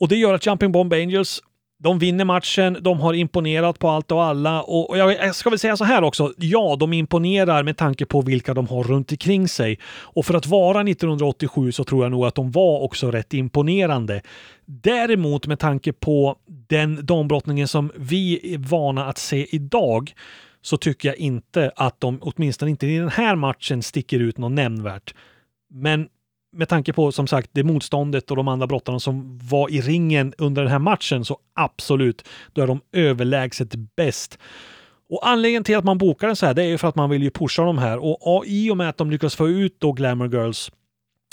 Och 0.00 0.08
det 0.08 0.16
gör 0.16 0.34
att 0.34 0.46
Jumping 0.46 0.72
Bomb 0.72 0.92
Angels 0.92 1.42
de 1.80 1.98
vinner 1.98 2.24
matchen, 2.24 2.76
de 2.80 3.00
har 3.00 3.14
imponerat 3.14 3.78
på 3.78 3.88
allt 3.88 4.12
och 4.12 4.24
alla 4.24 4.62
och, 4.62 4.90
och 4.90 4.98
jag, 4.98 5.34
ska 5.34 5.50
väl 5.50 5.58
säga 5.58 5.76
så 5.76 5.84
här 5.84 6.04
också. 6.04 6.32
Ja, 6.36 6.76
de 6.80 6.92
imponerar 6.92 7.62
med 7.62 7.76
tanke 7.76 8.06
på 8.06 8.20
vilka 8.20 8.54
de 8.54 8.68
har 8.68 8.84
runt 8.84 9.10
omkring 9.10 9.48
sig. 9.48 9.78
Och 9.86 10.26
för 10.26 10.34
att 10.34 10.46
vara 10.46 10.80
1987 10.80 11.72
så 11.72 11.84
tror 11.84 12.04
jag 12.04 12.10
nog 12.10 12.26
att 12.26 12.34
de 12.34 12.50
var 12.50 12.80
också 12.80 13.10
rätt 13.10 13.34
imponerande. 13.34 14.22
Däremot 14.64 15.46
med 15.46 15.58
tanke 15.58 15.92
på 15.92 16.36
den 16.46 17.06
dambrottningen 17.06 17.68
som 17.68 17.92
vi 17.96 18.54
är 18.54 18.58
vana 18.58 19.06
att 19.06 19.18
se 19.18 19.46
idag 19.50 20.12
så 20.62 20.76
tycker 20.76 21.08
jag 21.08 21.16
inte 21.16 21.72
att 21.76 22.00
de, 22.00 22.18
åtminstone 22.22 22.70
inte 22.70 22.86
i 22.86 22.98
den 22.98 23.08
här 23.08 23.36
matchen, 23.36 23.82
sticker 23.82 24.20
ut 24.20 24.38
något 24.38 24.52
nämnvärt. 24.52 25.14
Men 25.70 26.08
med 26.52 26.68
tanke 26.68 26.92
på 26.92 27.12
som 27.12 27.26
sagt 27.26 27.50
det 27.52 27.64
motståndet 27.64 28.30
och 28.30 28.36
de 28.36 28.48
andra 28.48 28.66
brottarna 28.66 29.00
som 29.00 29.38
var 29.42 29.70
i 29.70 29.80
ringen 29.80 30.34
under 30.38 30.62
den 30.62 30.70
här 30.70 30.78
matchen 30.78 31.24
så 31.24 31.38
absolut, 31.54 32.28
då 32.52 32.62
är 32.62 32.66
de 32.66 32.80
överlägset 32.92 33.74
bäst. 33.96 34.38
Och 35.10 35.28
anledningen 35.28 35.64
till 35.64 35.76
att 35.76 35.84
man 35.84 35.98
bokar 35.98 36.26
den 36.26 36.36
så 36.36 36.46
här, 36.46 36.54
det 36.54 36.62
är 36.62 36.66
ju 36.66 36.78
för 36.78 36.88
att 36.88 36.96
man 36.96 37.10
vill 37.10 37.22
ju 37.22 37.30
pusha 37.30 37.62
de 37.62 37.78
här 37.78 37.98
och 38.28 38.46
i 38.46 38.70
och 38.70 38.76
med 38.76 38.88
att 38.88 38.96
de 38.96 39.10
lyckas 39.10 39.36
få 39.36 39.48
ut 39.48 39.76
då 39.78 39.92
Glamour 39.92 40.28
Girls 40.28 40.70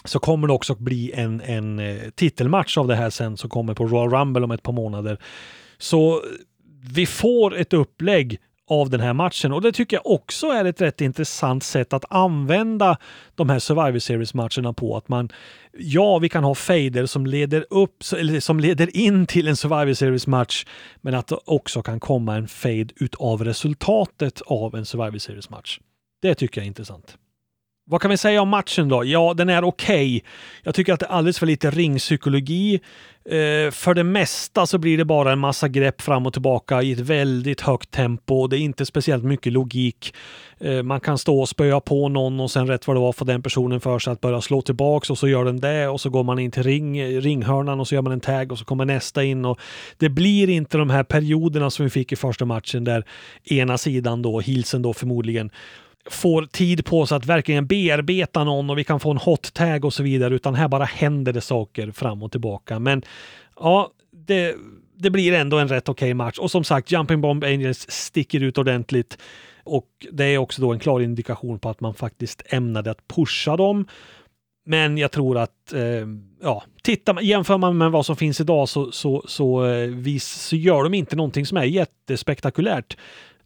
så 0.05 0.19
kommer 0.19 0.47
det 0.47 0.53
också 0.53 0.75
bli 0.75 1.11
en, 1.11 1.41
en 1.41 1.79
eh, 1.79 2.09
titelmatch 2.15 2.77
av 2.77 2.87
det 2.87 2.95
här 2.95 3.09
sen 3.09 3.37
som 3.37 3.49
kommer 3.49 3.73
på 3.73 3.85
Royal 3.85 4.09
Rumble 4.09 4.43
om 4.43 4.51
ett 4.51 4.63
par 4.63 4.73
månader. 4.73 5.17
Så 5.77 6.21
vi 6.93 7.05
får 7.05 7.55
ett 7.57 7.73
upplägg 7.73 8.39
av 8.67 8.89
den 8.89 8.99
här 8.99 9.13
matchen. 9.13 9.53
Och 9.53 9.61
det 9.61 9.71
tycker 9.71 9.97
jag 9.97 10.05
också 10.05 10.47
är 10.47 10.65
ett 10.65 10.81
rätt 10.81 11.01
intressant 11.01 11.63
sätt 11.63 11.93
att 11.93 12.05
använda 12.09 12.97
de 13.35 13.49
här 13.49 13.59
Survivor 13.59 13.99
Series-matcherna 13.99 14.73
på. 14.73 14.97
Att 14.97 15.07
man, 15.07 15.29
ja, 15.77 16.19
vi 16.19 16.29
kan 16.29 16.43
ha 16.43 16.55
fader 16.55 17.05
som 17.05 17.25
leder 17.25 17.65
upp, 17.69 18.03
som 18.39 18.59
leder 18.59 18.97
in 18.97 19.27
till 19.27 19.47
en 19.47 19.55
Survivor 19.55 19.93
Series-match, 19.93 20.65
men 21.01 21.15
att 21.15 21.27
det 21.27 21.37
också 21.45 21.81
kan 21.81 21.99
komma 21.99 22.35
en 22.35 22.47
fade 22.47 22.87
utav 22.95 23.43
resultatet 23.43 24.41
av 24.45 24.75
en 24.75 24.85
Survivor 24.85 25.17
Series-match. 25.17 25.79
Det 26.21 26.35
tycker 26.35 26.61
jag 26.61 26.63
är 26.63 26.67
intressant. 26.67 27.17
Vad 27.87 28.01
kan 28.01 28.11
vi 28.11 28.17
säga 28.17 28.41
om 28.41 28.49
matchen 28.49 28.89
då? 28.89 29.05
Ja, 29.05 29.33
den 29.33 29.49
är 29.49 29.63
okej. 29.63 30.17
Okay. 30.17 30.21
Jag 30.63 30.75
tycker 30.75 30.93
att 30.93 30.99
det 30.99 31.05
är 31.05 31.09
alldeles 31.09 31.39
för 31.39 31.45
lite 31.45 31.71
ringpsykologi. 31.71 32.79
Eh, 33.29 33.71
för 33.71 33.93
det 33.93 34.03
mesta 34.03 34.65
så 34.65 34.77
blir 34.77 34.97
det 34.97 35.05
bara 35.05 35.31
en 35.31 35.39
massa 35.39 35.67
grepp 35.67 36.01
fram 36.01 36.25
och 36.25 36.33
tillbaka 36.33 36.81
i 36.81 36.91
ett 36.91 36.99
väldigt 36.99 37.61
högt 37.61 37.91
tempo. 37.91 38.47
Det 38.47 38.57
är 38.57 38.59
inte 38.59 38.85
speciellt 38.85 39.23
mycket 39.23 39.53
logik. 39.53 40.13
Eh, 40.59 40.83
man 40.83 40.99
kan 40.99 41.17
stå 41.17 41.39
och 41.39 41.49
spöa 41.49 41.79
på 41.79 42.09
någon 42.09 42.39
och 42.39 42.51
sen 42.51 42.67
rätt 42.67 42.87
vad 42.87 42.95
det 42.95 42.99
var 43.01 43.13
får 43.13 43.25
den 43.25 43.41
personen 43.41 43.81
för 43.81 43.99
sig 43.99 44.13
att 44.13 44.21
börja 44.21 44.41
slå 44.41 44.61
tillbaks 44.61 45.09
och 45.09 45.17
så 45.17 45.27
gör 45.27 45.45
den 45.45 45.59
det 45.59 45.87
och 45.87 46.01
så 46.01 46.09
går 46.09 46.23
man 46.23 46.39
in 46.39 46.51
till 46.51 46.63
ring, 46.63 47.19
ringhörnan 47.21 47.79
och 47.79 47.87
så 47.87 47.95
gör 47.95 48.01
man 48.01 48.13
en 48.13 48.19
tag 48.19 48.51
och 48.51 48.59
så 48.59 48.65
kommer 48.65 48.85
nästa 48.85 49.23
in 49.23 49.45
och 49.45 49.59
det 49.97 50.09
blir 50.09 50.49
inte 50.49 50.77
de 50.77 50.89
här 50.89 51.03
perioderna 51.03 51.69
som 51.69 51.85
vi 51.85 51.89
fick 51.89 52.11
i 52.11 52.15
första 52.15 52.45
matchen 52.45 52.83
där 52.83 53.05
ena 53.43 53.77
sidan 53.77 54.21
då, 54.21 54.39
Hilsen 54.39 54.81
då 54.81 54.93
förmodligen 54.93 55.49
får 56.09 56.45
tid 56.45 56.85
på 56.85 57.05
sig 57.05 57.15
att 57.15 57.25
verkligen 57.25 57.67
bearbeta 57.67 58.43
någon 58.43 58.69
och 58.69 58.77
vi 58.77 58.83
kan 58.83 58.99
få 58.99 59.11
en 59.11 59.17
hot 59.17 59.53
tag 59.53 59.85
och 59.85 59.93
så 59.93 60.03
vidare, 60.03 60.35
utan 60.35 60.55
här 60.55 60.67
bara 60.67 60.85
händer 60.85 61.33
det 61.33 61.41
saker 61.41 61.91
fram 61.91 62.23
och 62.23 62.31
tillbaka. 62.31 62.79
Men 62.79 63.01
ja, 63.59 63.91
det, 64.11 64.55
det 64.97 65.09
blir 65.09 65.33
ändå 65.33 65.57
en 65.57 65.67
rätt 65.67 65.89
okej 65.89 66.05
okay 66.05 66.13
match. 66.13 66.37
Och 66.37 66.51
som 66.51 66.63
sagt, 66.63 66.91
Jumping 66.91 67.21
Bomb 67.21 67.43
Angels 67.43 67.91
sticker 67.91 68.43
ut 68.43 68.57
ordentligt. 68.57 69.17
Och 69.63 69.87
det 70.11 70.25
är 70.25 70.37
också 70.37 70.61
då 70.61 70.73
en 70.73 70.79
klar 70.79 70.99
indikation 70.99 71.59
på 71.59 71.69
att 71.69 71.81
man 71.81 71.93
faktiskt 71.93 72.43
ämnade 72.45 72.91
att 72.91 73.07
pusha 73.07 73.57
dem. 73.57 73.87
Men 74.65 74.97
jag 74.97 75.11
tror 75.11 75.37
att, 75.37 75.73
eh, 75.73 76.07
ja, 76.41 76.63
tittar 76.83 77.21
jämför 77.21 77.57
man 77.57 77.77
med 77.77 77.91
vad 77.91 78.05
som 78.05 78.15
finns 78.15 78.41
idag 78.41 78.69
så, 78.69 78.91
så, 78.91 79.23
så, 79.27 79.65
eh, 79.65 79.87
vis, 79.87 80.25
så 80.25 80.55
gör 80.55 80.83
de 80.83 80.93
inte 80.93 81.15
någonting 81.15 81.45
som 81.45 81.57
är 81.57 81.63
jättespektakulärt 81.63 82.97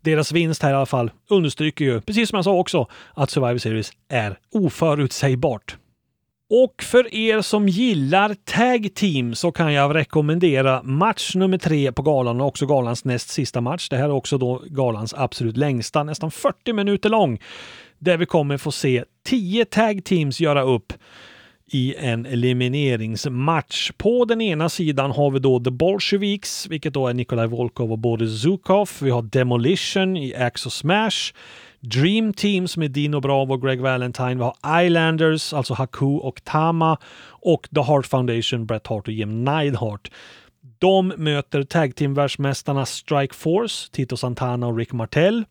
deras 0.02 0.32
vinst 0.32 0.64
här 0.64 0.72
i 0.72 0.74
alla 0.74 0.86
fall 0.86 1.12
understryker 1.30 1.86
ju, 1.86 2.02
precis 2.02 2.30
som 2.30 2.36
jag 2.38 2.46
sa 2.46 2.54
också, 2.54 2.88
att 3.14 3.30
Survivor 3.30 3.58
Series 3.58 3.92
är 4.10 4.38
oförutsägbart. 4.54 5.78
Och 6.52 6.84
för 6.84 7.16
er 7.16 7.42
som 7.42 7.68
gillar 7.68 8.34
tag 8.34 8.96
team 8.96 9.36
så 9.36 9.52
kan 9.52 9.74
jag 9.74 9.96
rekommendera 9.96 10.84
match 10.84 11.36
nummer 11.36 11.58
tre 11.58 11.92
på 11.92 12.02
galan 12.02 12.42
och 12.42 12.48
också 12.48 12.66
galans 12.66 13.06
näst 13.06 13.30
sista 13.30 13.62
match. 13.62 13.90
Det 13.90 13.98
här 13.98 14.06
är 14.06 14.12
också 14.12 14.38
då 14.38 14.62
galans 14.66 15.14
absolut 15.14 15.58
längsta, 15.58 16.04
nästan 16.04 16.32
40 16.32 16.74
minuter 16.74 17.10
lång, 17.10 17.40
där 18.00 18.18
vi 18.18 18.26
kommer 18.26 18.58
få 18.58 18.72
se 18.72 19.04
10 19.26 19.66
tag 19.66 20.04
teams 20.04 20.40
göra 20.42 20.62
upp 20.62 20.94
i 21.72 21.96
en 21.98 22.26
elimineringsmatch. 22.26 23.92
På 23.98 24.26
den 24.26 24.42
ena 24.42 24.70
sidan 24.70 25.12
har 25.12 25.32
vi 25.32 25.40
då 25.40 25.60
The 25.60 25.72
Bolsheviks, 25.72 26.68
vilket 26.68 26.94
då 26.94 27.08
är 27.08 27.14
Nikolaj 27.14 27.48
Volkov 27.48 27.92
och 27.92 28.00
Boris 28.00 28.42
Zukov. 28.42 28.90
Vi 29.02 29.10
har 29.10 29.22
Demolition 29.22 30.18
i 30.18 30.36
Axe 30.36 30.70
Smash. 30.70 31.34
Dream 31.80 32.34
Teams 32.34 32.78
med 32.78 32.92
Dino 32.92 33.20
Bravo 33.20 33.54
och 33.54 33.62
Greg 33.62 33.82
Valentine. 33.82 34.36
Vi 34.36 34.44
har 34.44 34.86
Islanders, 34.86 35.54
alltså 35.54 35.74
Haku 35.74 36.06
och 36.06 36.44
Tama. 36.44 36.98
Och 37.30 37.68
The 37.76 37.82
Heart 37.82 38.06
Foundation, 38.06 38.66
Bret 38.66 38.88
Hart 38.88 39.08
och 39.08 39.14
Jim 39.14 39.44
Neidhart. 39.44 40.12
De 40.80 41.14
möter 41.18 41.64
tag 41.64 41.96
team-världsmästarna 41.96 42.86
Strike 42.86 43.36
Force, 43.36 43.90
Tito 43.92 44.18
Santana 44.18 44.68
och 44.68 44.78
Rick 44.78 44.94
Martell. 44.94 45.46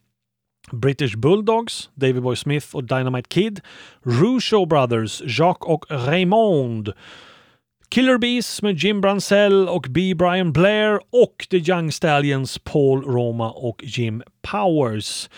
British 0.73 1.17
Bulldogs, 1.17 1.91
David 1.95 2.23
Boy 2.23 2.37
Smith 2.37 2.77
och 2.77 2.85
Dynamite 2.85 3.29
Kid. 3.29 3.61
Rougeau 4.03 4.67
Brothers, 4.67 5.23
Jacques 5.39 5.69
och 5.69 5.87
Raymond. 5.91 6.93
Killer 7.89 8.19
Bees 8.19 8.63
med 8.63 8.77
Jim 8.77 9.01
Bransell 9.01 9.69
och 9.69 9.87
B. 9.91 10.15
Brian 10.15 10.53
Blair 10.53 11.01
och 11.11 11.47
The 11.51 11.57
Young 11.57 11.93
Stallions 11.93 12.59
Paul 12.59 13.03
Roma 13.03 13.51
och 13.51 13.83
Jim 13.85 14.23
Powers. 14.43 15.29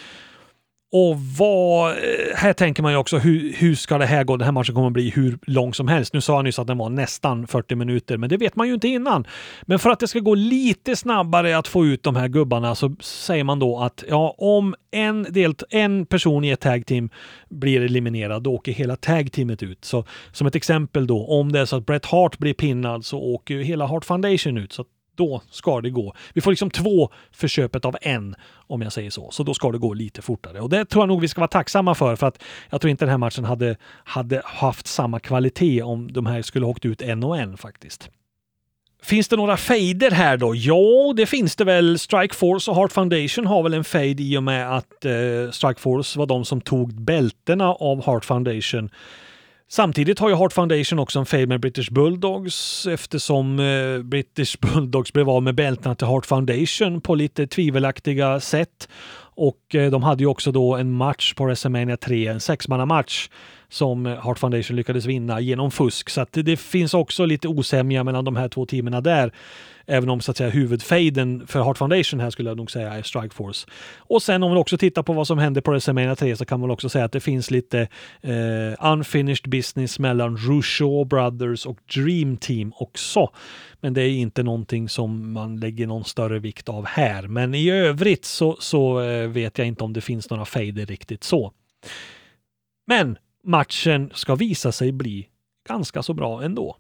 Och 0.93 1.21
vad, 1.21 1.91
eh, 1.91 1.97
här 2.35 2.53
tänker 2.53 2.83
man 2.83 2.93
ju 2.93 2.99
också 2.99 3.19
hur, 3.19 3.53
hur 3.53 3.75
ska 3.75 3.99
det 3.99 4.07
här 4.07 4.25
gå? 4.25 4.37
Den 4.37 4.45
här 4.45 4.53
matchen 4.53 4.75
kommer 4.75 4.87
att 4.87 4.93
bli 4.93 5.11
hur 5.11 5.39
lång 5.47 5.75
som 5.75 5.89
helst. 5.89 6.15
Nu 6.15 6.21
sa 6.21 6.35
jag 6.35 6.45
nyss 6.45 6.59
att 6.59 6.67
den 6.67 6.79
var 6.79 6.91
nästan 6.91 7.47
40 7.47 7.75
minuter, 7.75 8.17
men 8.17 8.29
det 8.29 8.37
vet 8.37 8.57
man 8.57 8.69
ju 8.69 8.75
inte 8.75 8.89
innan. 8.89 9.27
Men 9.63 9.79
för 9.79 9.91
att 9.91 10.01
det 10.01 10.09
ska 10.09 10.19
gå 10.19 10.35
lite 10.35 10.97
snabbare 10.97 11.59
att 11.59 11.69
få 11.69 11.87
ut 11.87 12.03
de 12.03 12.17
här 12.17 12.29
gubbarna 12.29 12.75
så 12.75 12.97
säger 13.01 13.45
man 13.45 13.59
då 13.59 13.79
att 13.79 14.05
ja, 14.09 14.35
om 14.39 14.75
en, 14.91 15.23
del, 15.23 15.55
en 15.71 16.07
person 16.07 16.45
i 16.45 16.51
ett 16.51 16.61
tag 16.61 16.87
team 16.87 17.11
blir 17.49 17.81
eliminerad, 17.81 18.43
då 18.43 18.55
åker 18.55 18.73
hela 18.73 18.97
tag 18.97 19.33
teamet 19.33 19.63
ut. 19.63 19.85
Så 19.85 20.05
som 20.33 20.47
ett 20.47 20.55
exempel 20.55 21.07
då, 21.07 21.27
om 21.27 21.53
det 21.53 21.61
är 21.61 21.65
så 21.65 21.77
att 21.77 21.87
Bret 21.87 22.07
Hart 22.07 22.39
blir 22.39 22.55
pinnad 22.55 23.05
så 23.05 23.19
åker 23.19 23.55
ju 23.55 23.63
hela 23.63 23.87
Hart 23.87 24.05
Foundation 24.05 24.59
ut. 24.59 24.73
Så 24.73 24.85
då 25.21 25.43
ska 25.51 25.81
det 25.81 25.91
gå. 25.91 26.15
Vi 26.33 26.41
får 26.41 26.51
liksom 26.51 26.71
två 26.71 27.11
för 27.33 27.49
köpet 27.49 27.85
av 27.85 27.97
en, 28.01 28.35
om 28.53 28.83
jag 28.83 28.93
säger 28.93 29.11
så. 29.11 29.31
Så 29.31 29.43
då 29.43 29.55
ska 29.55 29.73
det 29.73 29.79
gå 29.79 29.95
lite 29.95 30.23
fortare. 30.23 30.61
Och 30.61 30.71
det 30.71 30.85
tror 30.85 31.03
jag 31.03 31.09
nog 31.09 31.21
vi 31.21 31.29
ska 31.29 31.41
vara 31.41 31.49
tacksamma 31.49 31.95
för, 31.95 32.17
för 32.17 32.27
att 32.27 32.43
jag 32.71 32.81
tror 32.81 32.91
inte 32.91 33.05
den 33.05 33.11
här 33.11 33.19
matchen 33.19 33.45
hade, 33.45 33.77
hade 34.05 34.43
haft 34.45 34.87
samma 34.87 35.21
kvalitet 35.21 35.83
om 35.83 36.13
de 36.13 36.27
här 36.27 36.43
skulle 36.43 36.67
ha 36.67 36.71
åkt 36.71 36.85
ut 36.85 37.03
en 37.03 37.25
och 37.25 37.39
en 37.39 37.57
faktiskt. 37.57 38.11
Finns 39.03 39.29
det 39.29 39.37
några 39.37 39.57
fejder 39.57 40.11
här 40.11 40.37
då? 40.37 40.55
Ja, 40.55 41.13
det 41.17 41.27
finns 41.27 41.57
det 41.57 41.65
väl. 41.65 41.99
Strike 41.99 42.35
Force 42.35 42.71
och 42.71 42.77
Heart 42.77 42.93
Foundation 42.93 43.47
har 43.47 43.63
väl 43.63 43.75
en 43.75 43.85
fejd 43.85 44.21
i 44.21 44.37
och 44.37 44.43
med 44.43 44.77
att 44.77 45.05
eh, 45.05 45.51
Strike 45.53 45.81
Force 45.81 46.19
var 46.19 46.27
de 46.27 46.45
som 46.45 46.61
tog 46.61 47.03
bältena 47.03 47.69
av 47.69 48.07
Heart 48.07 48.25
Foundation 48.25 48.91
Samtidigt 49.73 50.19
har 50.19 50.29
ju 50.29 50.35
Heart 50.35 50.53
Foundation 50.53 50.99
också 50.99 51.19
en 51.19 51.27
fade 51.27 51.47
med 51.47 51.61
British 51.61 51.91
Bulldogs 51.91 52.87
eftersom 52.87 53.61
eh, 53.61 54.03
British 54.03 54.57
Bulldogs 54.61 55.13
blev 55.13 55.31
av 55.31 55.43
med 55.43 55.55
bältena 55.55 55.95
till 55.95 56.07
Heart 56.07 56.27
Foundation 56.27 57.01
på 57.01 57.15
lite 57.15 57.47
tvivelaktiga 57.47 58.41
sätt. 58.41 58.89
Och 59.35 59.75
eh, 59.75 59.91
de 59.91 60.03
hade 60.03 60.23
ju 60.23 60.27
också 60.27 60.53
då 60.53 60.77
en 60.77 60.93
match 60.93 61.35
på 61.35 61.45
WrestleMania 61.45 61.97
3, 61.97 62.27
en 62.27 62.41
sexmannamatch 62.41 63.29
som 63.69 64.07
eh, 64.07 64.25
Heart 64.25 64.39
Foundation 64.39 64.77
lyckades 64.77 65.05
vinna 65.07 65.41
genom 65.41 65.71
fusk. 65.71 66.11
Så 66.11 66.21
att 66.21 66.33
det, 66.33 66.43
det 66.43 66.57
finns 66.57 66.95
också 66.95 67.25
lite 67.25 67.49
osämja 67.49 68.05
mellan 68.05 68.25
de 68.25 68.37
här 68.37 68.49
två 68.49 68.67
teamen 68.67 69.03
där. 69.03 69.33
Även 69.91 70.11
om 70.11 70.21
så 70.21 70.31
att 70.31 70.37
säga 70.37 70.51
huvudfaden 70.51 71.47
för 71.47 71.63
Heart 71.63 71.79
Foundation 71.79 72.21
här 72.21 72.31
skulle 72.31 72.51
jag 72.51 72.57
nog 72.57 72.71
säga 72.71 72.93
är 72.93 73.03
Strike 73.03 73.35
Force. 73.35 73.67
Och 73.97 74.23
sen 74.23 74.43
om 74.43 74.51
man 74.51 74.59
också 74.59 74.79
tittar 74.79 75.03
på 75.03 75.13
vad 75.13 75.27
som 75.27 75.39
hände 75.39 75.63
på 75.63 75.71
WrestleMania 75.71 76.17
3 76.17 76.37
så 76.37 76.45
kan 76.45 76.61
man 76.61 76.71
också 76.71 76.89
säga 76.89 77.05
att 77.05 77.13
det 77.13 77.21
finns 77.21 77.51
lite 77.51 77.89
eh, 78.21 78.93
unfinished 78.93 79.51
business 79.51 79.99
mellan 79.99 80.37
Rougeau 80.37 81.05
Brothers 81.05 81.67
och 81.67 81.79
Dream 81.95 82.37
Team 82.37 82.73
också. 82.77 83.31
Men 83.81 83.95
det 83.95 84.03
är 84.03 84.11
inte 84.11 84.43
någonting 84.43 84.89
som 84.89 85.33
man 85.33 85.57
lägger 85.57 85.87
någon 85.87 86.05
större 86.05 86.39
vikt 86.39 86.69
av 86.69 86.87
här. 86.87 87.23
Men 87.23 87.55
i 87.55 87.71
övrigt 87.71 88.25
så, 88.25 88.57
så 88.61 89.01
eh, 89.01 89.29
vet 89.29 89.59
jag 89.59 89.67
inte 89.67 89.85
om 89.85 89.93
det 89.93 90.01
finns 90.01 90.31
några 90.31 90.45
fader 90.45 90.87
riktigt 90.87 91.25
så. 91.25 91.53
Men 92.87 93.19
matchen 93.45 94.11
ska 94.15 94.35
visa 94.35 94.73
sig 94.73 94.93
bli 94.93 95.29
ganska 95.69 96.03
så 96.03 96.15
bra 96.15 96.43
ändå. 96.43 96.77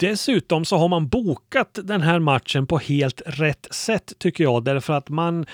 Dessutom 0.00 0.64
så 0.64 0.76
har 0.76 0.88
man 0.88 1.08
bokat 1.08 1.78
den 1.84 2.00
här 2.00 2.18
matchen 2.18 2.66
på 2.66 2.78
helt 2.78 3.22
rätt 3.26 3.66
sätt 3.70 4.12
tycker 4.18 4.44
jag, 4.44 4.64
därför 4.64 4.92
att 4.92 5.08
man, 5.08 5.46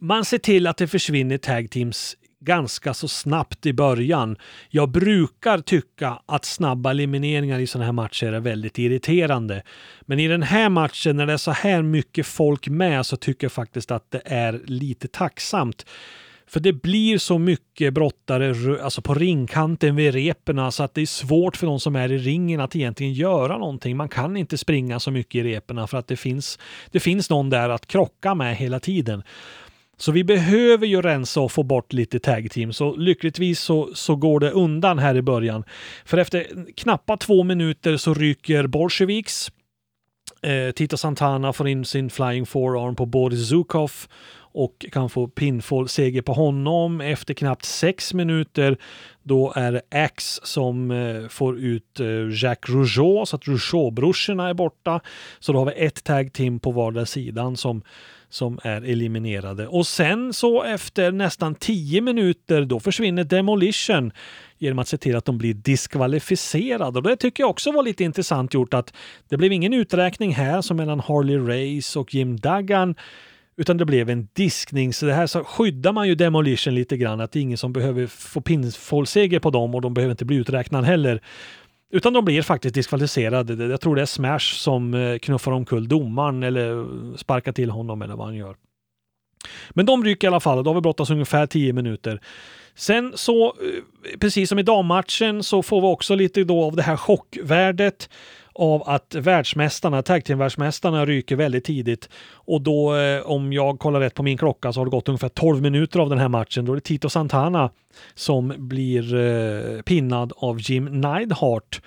man 0.00 0.24
ser 0.24 0.38
till 0.38 0.66
att 0.66 0.76
det 0.76 0.88
försvinner 0.88 1.38
tag 1.38 1.70
teams 1.70 2.16
ganska 2.40 2.94
så 2.94 3.08
snabbt 3.08 3.66
i 3.66 3.72
början. 3.72 4.36
Jag 4.68 4.88
brukar 4.88 5.58
tycka 5.58 6.22
att 6.26 6.44
snabba 6.44 6.90
elimineringar 6.90 7.58
i 7.58 7.66
sådana 7.66 7.84
här 7.84 7.92
matcher 7.92 8.32
är 8.32 8.40
väldigt 8.40 8.78
irriterande. 8.78 9.62
Men 10.00 10.20
i 10.20 10.28
den 10.28 10.42
här 10.42 10.68
matchen 10.68 11.16
när 11.16 11.26
det 11.26 11.32
är 11.32 11.36
så 11.36 11.50
här 11.50 11.82
mycket 11.82 12.26
folk 12.26 12.68
med 12.68 13.06
så 13.06 13.16
tycker 13.16 13.44
jag 13.44 13.52
faktiskt 13.52 13.90
att 13.90 14.10
det 14.10 14.22
är 14.24 14.60
lite 14.64 15.08
tacksamt. 15.08 15.86
För 16.48 16.60
det 16.60 16.72
blir 16.72 17.18
så 17.18 17.38
mycket 17.38 17.94
brottare 17.94 18.82
alltså 18.82 19.02
på 19.02 19.14
ringkanten 19.14 19.96
vid 19.96 20.14
reperna 20.14 20.70
så 20.70 20.82
att 20.82 20.94
det 20.94 21.00
är 21.00 21.06
svårt 21.06 21.56
för 21.56 21.66
de 21.66 21.80
som 21.80 21.96
är 21.96 22.12
i 22.12 22.18
ringen 22.18 22.60
att 22.60 22.76
egentligen 22.76 23.12
göra 23.12 23.58
någonting. 23.58 23.96
Man 23.96 24.08
kan 24.08 24.36
inte 24.36 24.58
springa 24.58 25.00
så 25.00 25.10
mycket 25.10 25.34
i 25.34 25.42
reperna 25.42 25.86
för 25.86 25.98
att 25.98 26.06
det 26.06 26.16
finns, 26.16 26.58
det 26.90 27.00
finns 27.00 27.30
någon 27.30 27.50
där 27.50 27.68
att 27.68 27.86
krocka 27.86 28.34
med 28.34 28.56
hela 28.56 28.80
tiden. 28.80 29.22
Så 29.96 30.12
vi 30.12 30.24
behöver 30.24 30.86
ju 30.86 31.02
rensa 31.02 31.40
och 31.40 31.52
få 31.52 31.62
bort 31.62 31.92
lite 31.92 32.18
tag 32.18 32.50
team. 32.50 32.72
Så 32.72 32.96
lyckligtvis 32.96 33.60
så, 33.60 33.90
så 33.94 34.16
går 34.16 34.40
det 34.40 34.50
undan 34.50 34.98
här 34.98 35.16
i 35.16 35.22
början. 35.22 35.64
För 36.04 36.18
efter 36.18 36.46
knappa 36.76 37.16
två 37.16 37.44
minuter 37.44 37.96
så 37.96 38.14
ryker 38.14 38.66
Bolsjeviks. 38.66 39.52
Eh, 40.42 40.70
Tito 40.70 40.96
Santana 40.96 41.52
får 41.52 41.68
in 41.68 41.84
sin 41.84 42.10
flying 42.10 42.46
forearm 42.46 42.96
på 42.96 43.06
Boris 43.06 43.48
Zukov 43.48 43.92
och 44.58 44.86
kan 44.92 45.10
få 45.10 45.28
pinfall-seger 45.28 46.22
på 46.22 46.32
honom 46.32 47.00
efter 47.00 47.34
knappt 47.34 47.64
sex 47.64 48.14
minuter. 48.14 48.78
Då 49.22 49.52
är 49.56 49.72
det 49.72 49.82
Axe 49.90 50.40
som 50.44 50.90
eh, 50.90 51.28
får 51.28 51.58
ut 51.58 52.00
eh, 52.00 52.06
Jacques 52.42 52.74
Rougeau, 52.74 53.26
så 53.26 53.36
att 53.36 53.44
Rougeau-brorsorna 53.44 54.48
är 54.48 54.54
borta. 54.54 55.00
Så 55.38 55.52
då 55.52 55.58
har 55.58 55.66
vi 55.66 55.72
ett 55.86 56.04
tag 56.04 56.32
team 56.32 56.60
på 56.60 56.70
vardera 56.70 57.06
sidan 57.06 57.56
som 57.56 57.82
som 58.30 58.58
är 58.62 58.82
eliminerade. 58.82 59.66
Och 59.66 59.86
sen 59.86 60.32
så 60.32 60.62
efter 60.62 61.12
nästan 61.12 61.54
10 61.54 62.00
minuter 62.00 62.64
då 62.64 62.80
försvinner 62.80 63.24
Demolition 63.24 64.12
genom 64.58 64.78
att 64.78 64.88
se 64.88 64.98
till 64.98 65.16
att 65.16 65.24
de 65.24 65.38
blir 65.38 65.54
diskvalificerade. 65.54 66.98
Och 66.98 67.02
det 67.02 67.16
tycker 67.16 67.42
jag 67.42 67.50
också 67.50 67.72
var 67.72 67.82
lite 67.82 68.04
intressant 68.04 68.54
gjort 68.54 68.74
att 68.74 68.94
det 69.28 69.36
blev 69.36 69.52
ingen 69.52 69.72
uträkning 69.72 70.34
här 70.34 70.62
som 70.62 70.76
mellan 70.76 71.00
Harley 71.00 71.36
Race 71.38 71.98
och 71.98 72.14
Jim 72.14 72.36
Duggan 72.36 72.94
utan 73.58 73.76
det 73.76 73.84
blev 73.84 74.10
en 74.10 74.28
diskning. 74.32 74.92
Så 74.92 75.06
det 75.06 75.12
här 75.12 75.26
så 75.26 75.44
skyddar 75.44 75.92
man 75.92 76.08
ju 76.08 76.14
Demolition 76.14 76.74
lite 76.74 76.96
grann. 76.96 77.20
Att 77.20 77.32
det 77.32 77.38
är 77.38 77.40
ingen 77.40 77.58
som 77.58 77.72
behöver 77.72 78.06
få 78.06 78.40
pinfallseger 78.40 79.38
på 79.38 79.50
dem 79.50 79.74
och 79.74 79.80
de 79.80 79.94
behöver 79.94 80.10
inte 80.10 80.24
bli 80.24 80.36
uträknade 80.36 80.86
heller. 80.86 81.22
Utan 81.92 82.12
de 82.12 82.24
blir 82.24 82.42
faktiskt 82.42 82.74
diskvalificerade. 82.74 83.66
Jag 83.66 83.80
tror 83.80 83.96
det 83.96 84.02
är 84.02 84.06
Smash 84.06 84.54
som 84.54 84.94
eh, 84.94 85.18
knuffar 85.18 85.52
omkull 85.52 85.88
domaren 85.88 86.42
eller 86.42 86.86
sparkar 87.16 87.52
till 87.52 87.70
honom 87.70 88.02
eller 88.02 88.16
vad 88.16 88.26
han 88.26 88.36
gör. 88.36 88.56
Men 89.70 89.86
de 89.86 90.04
ryker 90.04 90.26
i 90.26 90.28
alla 90.28 90.40
fall. 90.40 90.58
och 90.58 90.64
Då 90.64 90.70
har 90.70 90.74
vi 90.74 90.80
brottats 90.80 91.10
ungefär 91.10 91.46
10 91.46 91.72
minuter. 91.72 92.20
Sen 92.74 93.12
så, 93.14 93.46
eh, 93.46 94.18
precis 94.20 94.48
som 94.48 94.58
i 94.58 94.62
dammatchen, 94.62 95.42
så 95.42 95.62
får 95.62 95.80
vi 95.80 95.86
också 95.86 96.14
lite 96.14 96.44
då 96.44 96.64
av 96.64 96.76
det 96.76 96.82
här 96.82 96.96
chockvärdet 96.96 98.08
av 98.58 98.82
att 98.88 99.14
världsmästarna, 99.14 100.02
tag 100.02 100.24
team-världsmästarna 100.24 101.06
ryker 101.06 101.36
väldigt 101.36 101.64
tidigt. 101.64 102.08
Och 102.32 102.60
då, 102.62 102.96
eh, 102.96 103.20
om 103.20 103.52
jag 103.52 103.78
kollar 103.78 104.00
rätt 104.00 104.14
på 104.14 104.22
min 104.22 104.38
klocka, 104.38 104.72
så 104.72 104.80
har 104.80 104.84
det 104.84 104.90
gått 104.90 105.08
ungefär 105.08 105.28
12 105.28 105.62
minuter 105.62 106.00
av 106.00 106.10
den 106.10 106.18
här 106.18 106.28
matchen. 106.28 106.64
Då 106.64 106.72
är 106.72 106.76
det 106.76 106.80
Tito 106.80 107.08
Santana 107.08 107.70
som 108.14 108.54
blir 108.58 109.14
eh, 109.14 109.82
pinnad 109.82 110.32
av 110.36 110.60
Jim 110.60 111.00
Neidhart. 111.00 111.80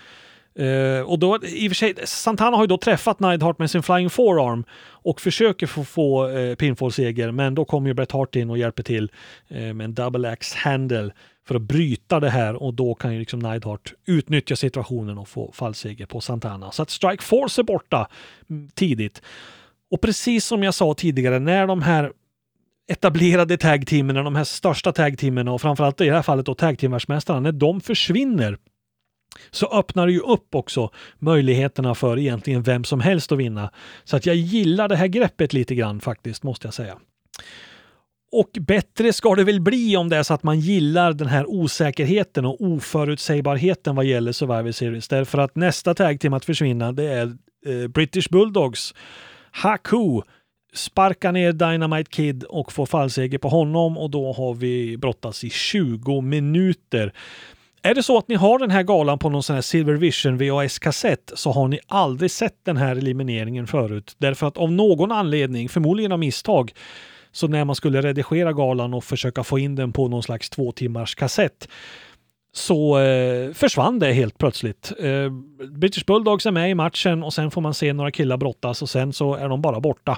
Uh, 0.59 1.01
och 1.01 1.19
då, 1.19 1.39
i 1.43 1.67
och 1.67 1.71
för 1.71 1.75
sig, 1.75 1.95
Santana 2.03 2.57
har 2.57 2.63
ju 2.63 2.67
då 2.67 2.77
träffat 2.77 3.19
Neidhart 3.19 3.59
med 3.59 3.71
sin 3.71 3.83
flying 3.83 4.09
forearm 4.09 4.63
och 4.89 5.21
försöker 5.21 5.67
få, 5.67 5.83
få 5.83 6.29
eh, 6.29 6.35
uh, 6.35 6.55
pinfall-seger, 6.55 7.31
men 7.31 7.55
då 7.55 7.65
kommer 7.65 7.87
ju 7.87 7.93
Bret 7.93 8.11
Hart 8.11 8.35
in 8.35 8.49
och 8.49 8.57
hjälper 8.57 8.83
till 8.83 9.11
uh, 9.51 9.73
med 9.73 9.85
en 9.85 9.93
double 9.93 10.29
axe 10.29 10.57
handle 10.57 11.11
för 11.51 11.55
att 11.55 11.61
bryta 11.61 12.19
det 12.19 12.29
här 12.29 12.63
och 12.63 12.73
då 12.73 12.95
kan 12.95 13.13
ju 13.13 13.19
liksom 13.19 13.39
Neidhart 13.39 13.93
utnyttja 14.05 14.55
situationen 14.55 15.17
och 15.17 15.27
få 15.27 15.51
fallseger 15.51 16.05
på 16.05 16.21
Santana. 16.21 16.71
Så 16.71 16.81
att 16.81 16.89
Strike 16.89 17.23
Force 17.23 17.61
är 17.61 17.63
borta 17.63 18.07
mm, 18.49 18.69
tidigt. 18.73 19.21
Och 19.91 20.01
precis 20.01 20.45
som 20.45 20.63
jag 20.63 20.73
sa 20.73 20.93
tidigare, 20.93 21.39
när 21.39 21.67
de 21.67 21.81
här 21.81 22.11
etablerade 22.91 23.57
tag-teamen, 23.57 24.15
de 24.15 24.35
här 24.35 24.43
största 24.43 24.91
tag-teamen 24.91 25.47
och 25.47 25.61
framförallt 25.61 26.01
i 26.01 26.05
det 26.05 26.15
här 26.15 26.21
fallet 26.21 26.45
då 26.45 26.55
tag 26.55 26.79
team-världsmästarna, 26.79 27.39
när 27.39 27.51
de 27.51 27.81
försvinner 27.81 28.57
så 29.51 29.65
öppnar 29.67 30.07
det 30.07 30.13
ju 30.13 30.19
upp 30.19 30.55
också 30.55 30.89
möjligheterna 31.19 31.95
för 31.95 32.19
egentligen 32.19 32.63
vem 32.63 32.83
som 32.83 32.99
helst 32.99 33.31
att 33.31 33.37
vinna. 33.37 33.71
Så 34.03 34.15
att 34.17 34.25
jag 34.25 34.35
gillar 34.35 34.87
det 34.87 34.95
här 34.95 35.07
greppet 35.07 35.53
lite 35.53 35.75
grann 35.75 35.99
faktiskt, 35.99 36.43
måste 36.43 36.67
jag 36.67 36.73
säga. 36.73 36.97
Och 38.31 38.49
bättre 38.59 39.13
ska 39.13 39.35
det 39.35 39.43
väl 39.43 39.61
bli 39.61 39.97
om 39.97 40.09
det 40.09 40.17
är 40.17 40.23
så 40.23 40.33
att 40.33 40.43
man 40.43 40.59
gillar 40.59 41.13
den 41.13 41.27
här 41.27 41.49
osäkerheten 41.49 42.45
och 42.45 42.61
oförutsägbarheten 42.61 43.95
vad 43.95 44.05
gäller 44.05 44.31
Survivor 44.31 44.71
Series. 44.71 45.07
Därför 45.07 45.37
att 45.37 45.55
nästa 45.55 45.93
tag 45.93 46.19
team 46.19 46.33
att 46.33 46.45
försvinna 46.45 46.91
det 46.91 47.03
är 47.03 47.37
eh, 47.65 47.87
British 47.87 48.29
Bulldogs. 48.29 48.93
Haku 49.51 50.21
sparkar 50.73 51.31
ner 51.31 51.51
Dynamite 51.51 52.11
Kid 52.11 52.43
och 52.43 52.71
får 52.71 52.85
fallseger 52.85 53.37
på 53.37 53.49
honom 53.49 53.97
och 53.97 54.09
då 54.09 54.33
har 54.33 54.53
vi 54.53 54.97
brottats 54.97 55.43
i 55.43 55.49
20 55.49 56.21
minuter. 56.21 57.13
Är 57.83 57.95
det 57.95 58.03
så 58.03 58.17
att 58.17 58.27
ni 58.27 58.35
har 58.35 58.59
den 58.59 58.71
här 58.71 58.83
galan 58.83 59.19
på 59.19 59.29
någon 59.29 59.43
sån 59.43 59.53
här 59.53 59.61
Silver 59.61 59.93
Vision 59.93 60.37
VHS-kassett 60.37 61.31
så 61.35 61.51
har 61.51 61.67
ni 61.67 61.79
aldrig 61.87 62.31
sett 62.31 62.65
den 62.65 62.77
här 62.77 62.95
elimineringen 62.95 63.67
förut. 63.67 64.15
Därför 64.17 64.47
att 64.47 64.57
av 64.57 64.71
någon 64.71 65.11
anledning, 65.11 65.69
förmodligen 65.69 66.11
av 66.11 66.19
misstag, 66.19 66.73
så 67.31 67.47
när 67.47 67.65
man 67.65 67.75
skulle 67.75 68.01
redigera 68.01 68.53
galan 68.53 68.93
och 68.93 69.03
försöka 69.03 69.43
få 69.43 69.59
in 69.59 69.75
den 69.75 69.93
på 69.93 70.07
någon 70.07 70.23
slags 70.23 70.49
två 70.49 70.71
timmars 70.71 71.15
kassett 71.15 71.67
så 72.53 72.99
eh, 72.99 73.53
försvann 73.53 73.99
det 73.99 74.13
helt 74.13 74.37
plötsligt. 74.37 74.91
Eh, 74.99 75.29
British 75.69 76.05
Bulldogs 76.05 76.45
är 76.45 76.51
med 76.51 76.71
i 76.71 76.75
matchen 76.75 77.23
och 77.23 77.33
sen 77.33 77.51
får 77.51 77.61
man 77.61 77.73
se 77.73 77.93
några 77.93 78.11
killar 78.11 78.37
brottas 78.37 78.81
och 78.81 78.89
sen 78.89 79.13
så 79.13 79.35
är 79.35 79.49
de 79.49 79.61
bara 79.61 79.79
borta. 79.79 80.17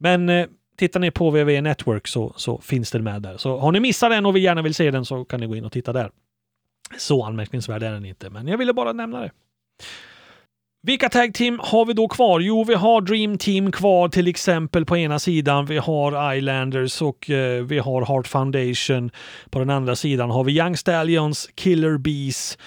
Men 0.00 0.28
eh, 0.28 0.46
tittar 0.76 1.00
ni 1.00 1.10
på 1.10 1.30
WWE 1.30 1.60
Network 1.60 2.08
så, 2.08 2.32
så 2.36 2.60
finns 2.60 2.90
den 2.90 3.04
med 3.04 3.22
där. 3.22 3.36
Så 3.36 3.58
har 3.58 3.72
ni 3.72 3.80
missat 3.80 4.10
den 4.10 4.26
och 4.26 4.36
vi 4.36 4.40
gärna 4.40 4.62
vill 4.62 4.74
se 4.74 4.90
den 4.90 5.04
så 5.04 5.24
kan 5.24 5.40
ni 5.40 5.46
gå 5.46 5.56
in 5.56 5.64
och 5.64 5.72
titta 5.72 5.92
där. 5.92 6.10
Så 6.98 7.24
anmärkningsvärd 7.24 7.82
är 7.82 7.92
den 7.92 8.04
inte, 8.04 8.30
men 8.30 8.48
jag 8.48 8.58
ville 8.58 8.72
bara 8.72 8.92
nämna 8.92 9.20
det. 9.20 9.30
Vilka 10.86 11.08
tag 11.08 11.34
team 11.34 11.60
har 11.62 11.84
vi 11.84 11.92
då 11.92 12.08
kvar? 12.08 12.40
Jo, 12.40 12.64
vi 12.64 12.74
har 12.74 13.00
Dream 13.00 13.38
Team 13.38 13.72
kvar 13.72 14.08
till 14.08 14.28
exempel 14.28 14.84
på 14.84 14.96
ena 14.96 15.18
sidan. 15.18 15.66
Vi 15.66 15.78
har 15.78 16.34
Islanders 16.34 17.02
och 17.02 17.30
eh, 17.30 17.64
vi 17.64 17.78
har 17.78 18.06
Heart 18.06 18.26
Foundation. 18.26 19.10
På 19.50 19.58
den 19.58 19.70
andra 19.70 19.96
sidan 19.96 20.30
har 20.30 20.44
vi 20.44 20.58
Young 20.58 20.76
Stallions, 20.76 21.50
Killer 21.54 21.98
Bees 21.98 22.58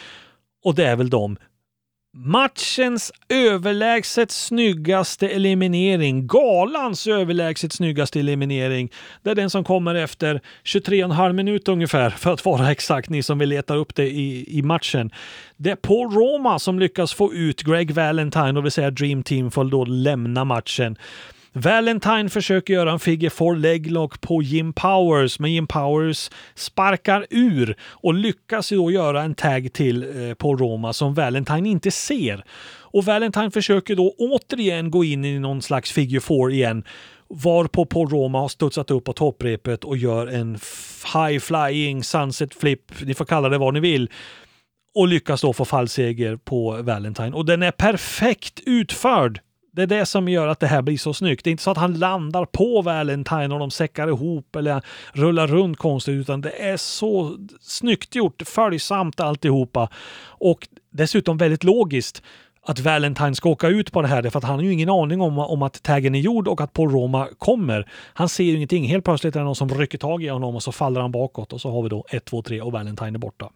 och 0.64 0.76
det 0.76 0.86
är 0.86 0.96
väl 0.96 1.10
de. 1.10 1.38
Matchens 2.20 3.12
överlägset 3.30 4.32
snyggaste 4.32 5.30
eliminering, 5.30 6.28
galans 6.28 7.08
överlägset 7.08 7.74
snyggaste 7.74 8.20
eliminering, 8.20 8.92
det 9.24 9.30
är 9.30 9.36
den 9.36 9.50
som 9.50 9.64
kommer 9.64 9.96
efter 9.96 10.42
23,5 10.64 11.34
minut 11.34 11.68
ungefär, 11.68 12.10
för 12.10 12.34
att 12.34 12.46
vara 12.46 12.72
exakt, 12.72 13.10
ni 13.10 13.24
som 13.24 13.40
vill 13.40 13.50
leta 13.50 13.76
upp 13.76 13.96
det 13.96 14.08
i, 14.08 14.58
i 14.60 14.62
matchen. 14.62 15.12
Det 15.58 15.72
är 15.72 15.76
Paul 15.76 16.12
Roma 16.12 16.60
som 16.60 16.80
lyckas 16.80 17.14
få 17.14 17.34
ut 17.34 17.62
Greg 17.62 17.92
Valentine, 17.92 18.60
och 18.60 18.66
vill 18.66 18.72
säga 18.72 18.92
Dream 18.92 19.24
Team, 19.24 19.52
får 19.52 19.64
då 19.64 19.86
lämna 19.86 20.46
matchen. 20.46 20.98
Valentine 21.54 22.30
försöker 22.30 22.74
göra 22.74 22.92
en 22.92 23.00
figure 23.00 23.30
four 23.30 23.56
leglock 23.56 24.22
på 24.22 24.42
Jim 24.42 24.74
Powers, 24.74 25.40
men 25.40 25.54
Jim 25.54 25.68
Powers 25.68 26.30
sparkar 26.56 27.26
ur 27.30 27.76
och 27.82 28.14
lyckas 28.14 28.70
då 28.70 28.92
göra 28.92 29.24
en 29.24 29.36
tag 29.36 29.74
till 29.74 30.04
eh, 30.04 30.34
på 30.34 30.36
Paul 30.36 30.58
Roma 30.58 30.94
som 30.94 31.14
Valentine 31.14 31.70
inte 31.70 31.92
ser. 31.92 32.44
Och 32.90 33.06
Valentine 33.06 33.52
försöker 33.52 33.96
då 33.96 34.16
återigen 34.18 34.92
gå 34.92 35.04
in 35.04 35.26
i 35.26 35.40
någon 35.40 35.62
slags 35.62 35.92
figure 35.92 36.22
four 36.22 36.52
igen 36.52 36.84
varpå 37.30 37.86
Paul 37.86 38.10
Roma 38.10 38.40
har 38.40 38.48
studsat 38.48 38.92
upp 38.92 39.04
på 39.04 39.14
topprepet 39.14 39.84
och 39.84 39.98
gör 39.98 40.28
en 40.28 40.60
high 41.14 41.40
flying 41.40 42.04
sunset 42.04 42.54
flip, 42.54 42.82
ni 43.02 43.14
får 43.14 43.26
kalla 43.26 43.50
det 43.50 43.58
vad 43.58 43.74
ni 43.74 43.80
vill, 43.80 44.12
och 44.96 45.08
lyckas 45.08 45.42
då 45.42 45.54
få 45.54 45.66
fallseger 45.66 46.38
på 46.38 46.82
Valentine. 46.82 47.32
Och 47.32 47.46
den 47.46 47.64
är 47.64 47.72
perfekt 47.72 48.60
utförd. 48.66 49.40
Det 49.78 49.84
är 49.84 49.88
det 49.88 50.06
som 50.06 50.30
gör 50.30 50.48
att 50.48 50.60
det 50.60 50.68
här 50.68 50.82
blir 50.82 50.98
så 50.98 51.14
snyggt. 51.14 51.44
Det 51.44 51.50
är 51.50 51.52
inte 51.52 51.64
så 51.64 51.72
att 51.72 51.78
han 51.78 52.00
landar 52.00 52.46
på 52.46 52.82
Valentine 52.82 53.54
och 53.54 53.60
de 53.60 53.72
säckar 53.72 54.08
ihop 54.08 54.56
eller 54.56 54.82
rullar 55.14 55.48
runt 55.48 55.78
konstigt, 55.78 56.14
utan 56.14 56.42
det 56.42 56.50
är 56.50 56.78
så 56.78 57.38
snyggt 57.62 58.16
gjort, 58.16 58.42
följsamt 58.46 59.20
alltihopa. 59.20 59.90
Och 60.26 60.68
dessutom 60.90 61.38
väldigt 61.38 61.64
logiskt 61.64 62.24
att 62.62 62.80
Valentine 62.80 63.36
ska 63.36 63.50
åka 63.50 63.68
ut 63.68 63.92
på 63.92 64.02
det 64.02 64.08
här, 64.08 64.30
för 64.30 64.38
att 64.38 64.44
han 64.44 64.56
har 64.56 64.64
ju 64.64 64.74
ingen 64.74 64.90
aning 64.90 65.22
om, 65.22 65.40
om 65.40 65.62
att 65.62 65.84
taggen 65.84 66.16
är 66.16 66.20
gjord 66.20 66.48
och 66.48 66.62
att 66.62 66.74
Paul 66.74 66.92
Roma 66.92 67.28
kommer. 67.38 67.90
Han 68.14 68.30
ser 68.30 68.44
ju 68.44 68.56
ingenting. 68.56 68.86
Helt 68.88 69.06
plötsligt 69.06 69.36
är 69.36 69.40
det 69.40 69.46
någon 69.46 69.56
som 69.56 69.70
rycker 69.70 69.98
tag 69.98 70.24
i 70.24 70.28
honom 70.28 70.56
och 70.56 70.64
så 70.64 70.72
faller 70.72 71.02
han 71.02 71.12
bakåt 71.12 71.54
och 71.54 71.62
så 71.62 71.72
har 71.72 71.84
vi 71.84 71.90
då 71.90 72.06
1, 72.10 72.26
2, 72.26 72.42
3 72.42 72.62
och 72.62 72.72
Valentine 72.72 73.16
är 73.16 73.20
borta. 73.20 73.50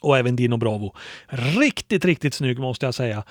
Och 0.00 0.18
även 0.18 0.36
Dino 0.36 0.56
Bravo. 0.56 0.94
Riktigt, 1.28 2.04
riktigt 2.04 2.34
snygg 2.34 2.58
måste 2.58 2.86
jag 2.86 2.94
säga. 2.94 3.24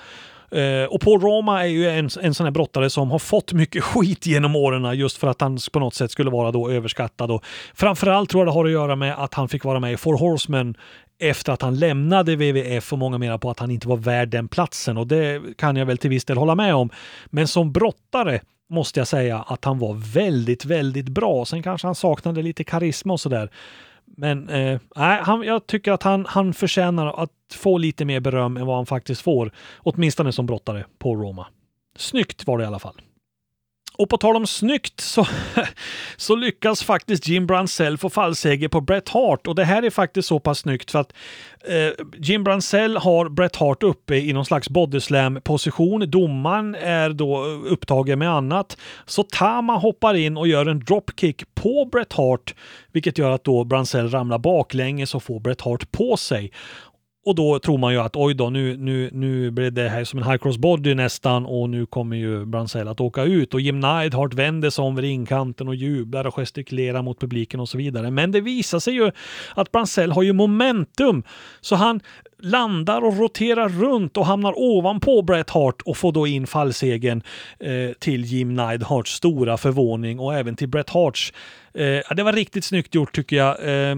Eh, 0.54 0.84
och 0.84 1.00
Paul 1.00 1.20
Roma 1.20 1.62
är 1.62 1.66
ju 1.66 1.88
en, 1.88 2.08
en 2.22 2.34
sån 2.34 2.46
här 2.46 2.50
brottare 2.50 2.90
som 2.90 3.10
har 3.10 3.18
fått 3.18 3.52
mycket 3.52 3.84
skit 3.84 4.26
genom 4.26 4.56
åren 4.56 4.98
just 4.98 5.16
för 5.16 5.28
att 5.28 5.40
han 5.40 5.58
på 5.72 5.80
något 5.80 5.94
sätt 5.94 6.10
skulle 6.10 6.30
vara 6.30 6.50
då 6.50 6.70
överskattad. 6.70 7.30
Och 7.30 7.44
framförallt 7.74 8.30
tror 8.30 8.40
jag 8.40 8.48
det 8.48 8.52
har 8.52 8.64
att 8.64 8.70
göra 8.70 8.96
med 8.96 9.24
att 9.24 9.34
han 9.34 9.48
fick 9.48 9.64
vara 9.64 9.80
med 9.80 9.92
i 9.92 9.96
Four 9.96 10.18
Horsemen 10.18 10.74
efter 11.18 11.52
att 11.52 11.62
han 11.62 11.78
lämnade 11.78 12.36
WWF 12.36 12.92
och 12.92 12.98
många 12.98 13.18
menar 13.18 13.38
på 13.38 13.50
att 13.50 13.58
han 13.58 13.70
inte 13.70 13.88
var 13.88 13.96
värd 13.96 14.28
den 14.28 14.48
platsen 14.48 14.96
och 14.98 15.06
det 15.06 15.42
kan 15.58 15.76
jag 15.76 15.86
väl 15.86 15.98
till 15.98 16.10
viss 16.10 16.24
del 16.24 16.36
hålla 16.36 16.54
med 16.54 16.74
om. 16.74 16.90
Men 17.26 17.48
som 17.48 17.72
brottare 17.72 18.40
måste 18.70 19.00
jag 19.00 19.08
säga 19.08 19.38
att 19.38 19.64
han 19.64 19.78
var 19.78 19.94
väldigt, 20.14 20.64
väldigt 20.64 21.08
bra. 21.08 21.44
Sen 21.44 21.62
kanske 21.62 21.86
han 21.86 21.94
saknade 21.94 22.42
lite 22.42 22.64
karisma 22.64 23.12
och 23.12 23.20
sådär. 23.20 23.50
Men 24.16 24.48
eh, 24.48 24.80
han, 24.94 25.42
jag 25.42 25.66
tycker 25.66 25.92
att 25.92 26.02
han, 26.02 26.26
han 26.28 26.54
förtjänar 26.54 27.22
att 27.22 27.30
få 27.54 27.78
lite 27.78 28.04
mer 28.04 28.20
beröm 28.20 28.56
än 28.56 28.66
vad 28.66 28.76
han 28.76 28.86
faktiskt 28.86 29.22
får. 29.22 29.52
Åtminstone 29.78 30.32
som 30.32 30.46
brottare 30.46 30.84
på 30.98 31.16
Roma. 31.16 31.46
Snyggt 31.96 32.46
var 32.46 32.58
det 32.58 32.64
i 32.64 32.66
alla 32.66 32.78
fall. 32.78 33.00
Och 33.98 34.08
på 34.08 34.16
tal 34.16 34.36
om 34.36 34.46
snyggt 34.46 35.00
så, 35.00 35.26
så 36.16 36.36
lyckas 36.36 36.82
faktiskt 36.82 37.28
Jim 37.28 37.46
Brunzell 37.46 37.98
få 37.98 38.10
fallseger 38.10 38.68
på 38.68 38.80
Bret 38.80 39.08
Hart 39.08 39.46
och 39.46 39.54
det 39.54 39.64
här 39.64 39.82
är 39.82 39.90
faktiskt 39.90 40.28
så 40.28 40.40
pass 40.40 40.58
snyggt 40.58 40.90
för 40.90 40.98
att 40.98 41.12
eh, 41.68 42.04
Jim 42.18 42.44
Brunzell 42.44 42.96
har 42.96 43.28
Bret 43.28 43.56
Hart 43.56 43.82
uppe 43.82 44.16
i 44.16 44.32
någon 44.32 44.44
slags 44.44 44.68
bodyslam 44.68 45.40
position. 45.44 46.10
Domaren 46.10 46.74
är 46.74 47.10
då 47.10 47.44
upptagen 47.44 48.18
med 48.18 48.30
annat. 48.30 48.76
Så 49.06 49.22
Tama 49.22 49.76
hoppar 49.76 50.14
in 50.14 50.36
och 50.36 50.48
gör 50.48 50.66
en 50.66 50.80
dropkick 50.80 51.54
på 51.54 51.88
Bret 51.92 52.12
Hart, 52.12 52.54
vilket 52.92 53.18
gör 53.18 53.30
att 53.30 53.44
då 53.44 53.64
Brunzell 53.64 54.10
ramlar 54.10 54.38
baklänges 54.38 55.14
och 55.14 55.22
får 55.22 55.40
Bret 55.40 55.60
Hart 55.60 55.92
på 55.92 56.16
sig. 56.16 56.52
Och 57.24 57.34
då 57.34 57.58
tror 57.58 57.78
man 57.78 57.92
ju 57.92 58.00
att 58.00 58.16
oj 58.16 58.34
då, 58.34 58.50
nu, 58.50 58.76
nu, 58.76 59.10
nu 59.12 59.50
blir 59.50 59.70
det 59.70 59.88
här 59.88 60.04
som 60.04 60.18
en 60.18 60.24
high 60.24 60.38
cross 60.38 60.58
body 60.58 60.94
nästan 60.94 61.46
och 61.46 61.70
nu 61.70 61.86
kommer 61.86 62.16
ju 62.16 62.44
Bransell 62.44 62.88
att 62.88 63.00
åka 63.00 63.22
ut 63.22 63.54
och 63.54 63.60
Jim 63.60 63.80
Neidhart 63.80 64.34
vänder 64.34 64.70
sig 64.70 64.84
om 64.84 64.96
vid 64.96 65.04
ringkanten 65.04 65.68
och 65.68 65.74
jublar 65.74 66.26
och 66.26 66.34
gestikulerar 66.34 67.02
mot 67.02 67.20
publiken 67.20 67.60
och 67.60 67.68
så 67.68 67.78
vidare. 67.78 68.10
Men 68.10 68.32
det 68.32 68.40
visar 68.40 68.78
sig 68.78 68.94
ju 68.94 69.10
att 69.54 69.72
Bransell 69.72 70.12
har 70.12 70.22
ju 70.22 70.32
momentum 70.32 71.22
så 71.60 71.76
han 71.76 72.00
landar 72.38 73.04
och 73.04 73.18
roterar 73.18 73.68
runt 73.68 74.16
och 74.16 74.26
hamnar 74.26 74.54
ovanpå 74.56 75.22
Bret 75.22 75.50
Hart 75.50 75.82
och 75.82 75.96
får 75.96 76.12
då 76.12 76.26
in 76.26 76.46
fallsegen 76.46 77.22
eh, 77.60 77.92
till 77.98 78.24
Jim 78.24 78.54
Neidharts 78.54 79.12
stora 79.12 79.56
förvåning 79.56 80.18
och 80.18 80.34
även 80.34 80.56
till 80.56 80.68
Bret 80.68 80.90
Harts. 80.90 81.32
Eh, 81.74 82.14
det 82.16 82.22
var 82.22 82.32
riktigt 82.32 82.64
snyggt 82.64 82.94
gjort 82.94 83.14
tycker 83.14 83.36
jag. 83.36 83.50
Eh, 83.50 83.96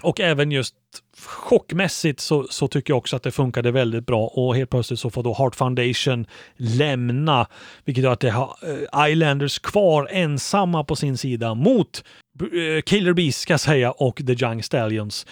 och 0.00 0.20
även 0.20 0.52
just 0.52 0.74
chockmässigt 1.18 2.20
så, 2.20 2.46
så, 2.50 2.68
tycker 2.68 2.92
jag 2.92 2.98
också 2.98 3.16
att 3.16 3.22
det 3.22 3.30
funkade 3.30 3.70
väldigt 3.70 4.06
bra 4.06 4.26
och 4.26 4.56
helt 4.56 4.70
plötsligt 4.70 5.00
så 5.00 5.10
får 5.10 5.22
då 5.22 5.34
Heart 5.34 5.54
Foundation 5.54 6.26
lämna, 6.56 7.46
vilket 7.84 8.04
gör 8.04 8.12
att 8.12 8.20
det 8.20 8.30
har 8.30 8.56
eh, 8.62 9.10
Islanders 9.10 9.58
kvar 9.58 10.08
ensamma 10.10 10.84
på 10.84 10.96
sin 10.96 11.16
sida 11.16 11.54
mot 11.54 12.04
eh, 12.40 12.82
Killer 12.82 13.12
Bees 13.12 13.38
ska 13.38 13.52
jag 13.52 13.60
säga 13.60 13.90
och 13.90 14.16
The 14.16 14.44
Young 14.44 14.62
Stallions. 14.62 15.26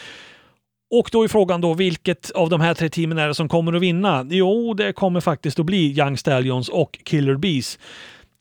Och 0.90 1.09
då 1.12 1.25
är 1.25 1.29
frågan 1.29 1.61
då 1.61 1.75
vilket 1.75 2.31
av 2.31 2.51
de 2.51 2.61
här 2.61 2.75
tre 2.75 2.88
teamen 2.88 3.18
är 3.18 3.29
det 3.29 3.35
som 3.35 3.49
kommer 3.49 3.73
att 3.73 3.83
vinna? 3.83 4.27
Jo, 4.31 4.75
det 4.75 4.92
kommer 4.92 5.20
faktiskt 5.20 5.59
att 5.59 5.66
bli 5.66 5.99
Young 5.99 6.16
Stallions 6.16 6.68
och 6.68 6.99
Killer 7.05 7.37
Bees. 7.37 7.79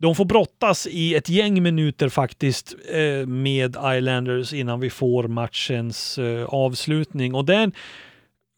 De 0.01 0.15
får 0.15 0.25
brottas 0.25 0.87
i 0.87 1.15
ett 1.15 1.29
gäng 1.29 1.63
minuter 1.63 2.09
faktiskt 2.09 2.75
eh, 2.91 3.27
med 3.27 3.77
Islanders 3.97 4.53
innan 4.53 4.79
vi 4.79 4.89
får 4.89 5.27
matchens 5.27 6.17
eh, 6.17 6.45
avslutning. 6.45 7.35
Och 7.35 7.45
den 7.45 7.71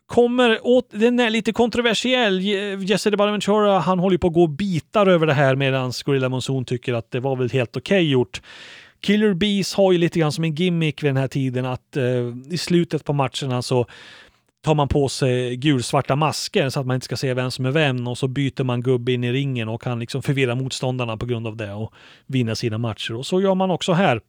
kommer 0.06 0.68
åt, 0.68 0.88
den 0.92 1.20
är 1.20 1.30
lite 1.30 1.54
kontroversiell. 1.54 2.42
Jesse 2.90 3.10
DeBarventura, 3.10 3.80
han 3.80 4.00
håller 4.00 4.18
på 4.18 4.28
att 4.28 4.34
gå 4.34 4.48
bitar 4.48 5.08
över 5.08 5.28
det 5.28 5.34
här 5.34 5.56
medan 5.56 5.92
Gorilla 6.06 6.30
Monsoon 6.30 6.66
tycker 6.66 6.94
att 6.94 7.12
det 7.12 7.20
var 7.20 7.36
väl 7.36 7.50
helt 7.50 7.78
okej 7.78 7.96
okay 7.96 8.12
gjort. 8.12 8.42
Killer 9.00 9.34
Bees 9.34 9.74
har 9.74 9.92
ju 9.92 9.98
lite 9.98 10.20
grann 10.20 10.32
som 10.32 10.44
en 10.44 10.56
gimmick 10.56 11.04
vid 11.04 11.10
den 11.10 11.18
här 11.18 11.28
tiden 11.28 11.66
att 11.66 11.98
eh, 11.98 12.04
i 12.50 12.58
slutet 12.58 13.06
på 13.06 13.14
matcherna 13.14 13.62
så 13.62 13.86
tar 14.62 14.76
man 14.76 14.88
på 14.88 15.10
sig 15.10 15.56
gulsvarta 15.56 16.16
masker 16.16 16.70
så 16.70 16.80
att 16.80 16.86
man 16.86 16.96
inte 16.96 17.06
ska 17.06 17.18
se 17.18 17.34
vem 17.34 17.52
som 17.52 17.66
är 17.66 17.72
vem 17.72 18.08
och 18.08 18.18
så 18.18 18.28
byter 18.28 18.64
man 18.64 18.82
gubbe 18.82 19.12
in 19.12 19.24
i 19.24 19.32
ringen 19.32 19.70
och 19.70 19.82
kan 19.82 20.00
liksom 20.00 20.24
förvirra 20.24 20.56
motståndarna 20.56 21.18
på 21.18 21.26
grund 21.26 21.48
av 21.48 21.58
det 21.58 21.74
och 21.74 21.94
vinna 22.26 22.56
sina 22.56 22.78
matcher. 22.78 23.16
Och 23.16 23.26
så 23.26 23.42
gör 23.42 23.56
man 23.56 23.72
också 23.72 23.94
här. 23.94 24.22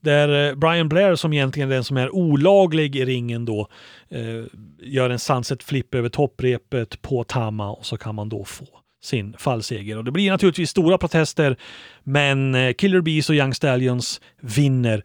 Där 0.00 0.48
eh, 0.48 0.54
Brian 0.54 0.88
Blair, 0.88 1.14
som 1.14 1.32
egentligen 1.32 1.70
är 1.70 1.74
den 1.74 1.84
som 1.84 1.96
är 1.96 2.14
olaglig 2.14 2.96
i 2.96 3.04
ringen 3.04 3.44
då, 3.44 3.68
eh, 4.08 4.44
gör 4.78 5.10
en 5.10 5.18
sunset 5.18 5.62
flip 5.62 5.94
över 5.94 6.08
topprepet 6.08 7.02
på 7.02 7.24
Tama 7.24 7.70
och 7.70 7.86
så 7.86 7.96
kan 7.96 8.14
man 8.14 8.28
då 8.28 8.44
få 8.44 8.66
sin 9.02 9.34
fallseger. 9.38 9.98
Och 9.98 10.04
det 10.04 10.10
blir 10.10 10.30
naturligtvis 10.30 10.70
stora 10.70 10.98
protester, 10.98 11.56
men 12.02 12.54
eh, 12.54 12.72
Killer 12.72 13.00
Bees 13.00 13.30
och 13.30 13.36
Young 13.36 13.54
Stallions 13.54 14.20
vinner. 14.40 15.04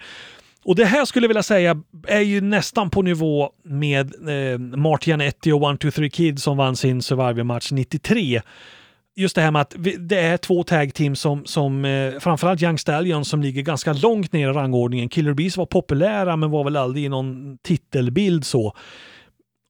Och 0.65 0.75
det 0.75 0.85
här 0.85 1.05
skulle 1.05 1.23
jag 1.23 1.29
vilja 1.29 1.43
säga 1.43 1.81
är 2.07 2.21
ju 2.21 2.41
nästan 2.41 2.89
på 2.89 3.01
nivå 3.01 3.49
med 3.63 4.29
eh, 4.29 4.59
Martianetti 4.59 5.51
och 5.51 5.63
One, 5.63 5.77
Two, 5.77 5.91
Three 5.91 6.37
som 6.37 6.57
vann 6.57 6.75
sin 6.75 7.01
Survivor-match 7.01 7.71
93 7.71 8.41
just 9.15 9.35
det 9.35 9.41
här 9.41 9.51
med 9.51 9.61
att 9.61 9.75
det 9.99 10.19
är 10.19 10.37
två 10.37 10.63
tag 10.63 10.93
team 10.93 11.15
som, 11.15 11.45
som 11.45 11.85
eh, 11.85 12.19
framförallt 12.19 12.61
Young 12.61 12.77
Stallion 12.77 13.25
som 13.25 13.41
ligger 13.41 13.61
ganska 13.61 13.93
långt 13.93 14.33
ner 14.33 14.49
i 14.49 14.53
rangordningen. 14.53 15.09
Killer 15.09 15.33
Bees 15.33 15.57
var 15.57 15.65
populära 15.65 16.35
men 16.35 16.51
var 16.51 16.63
väl 16.63 16.77
aldrig 16.77 17.05
i 17.05 17.09
någon 17.09 17.57
titelbild 17.57 18.45
så 18.45 18.75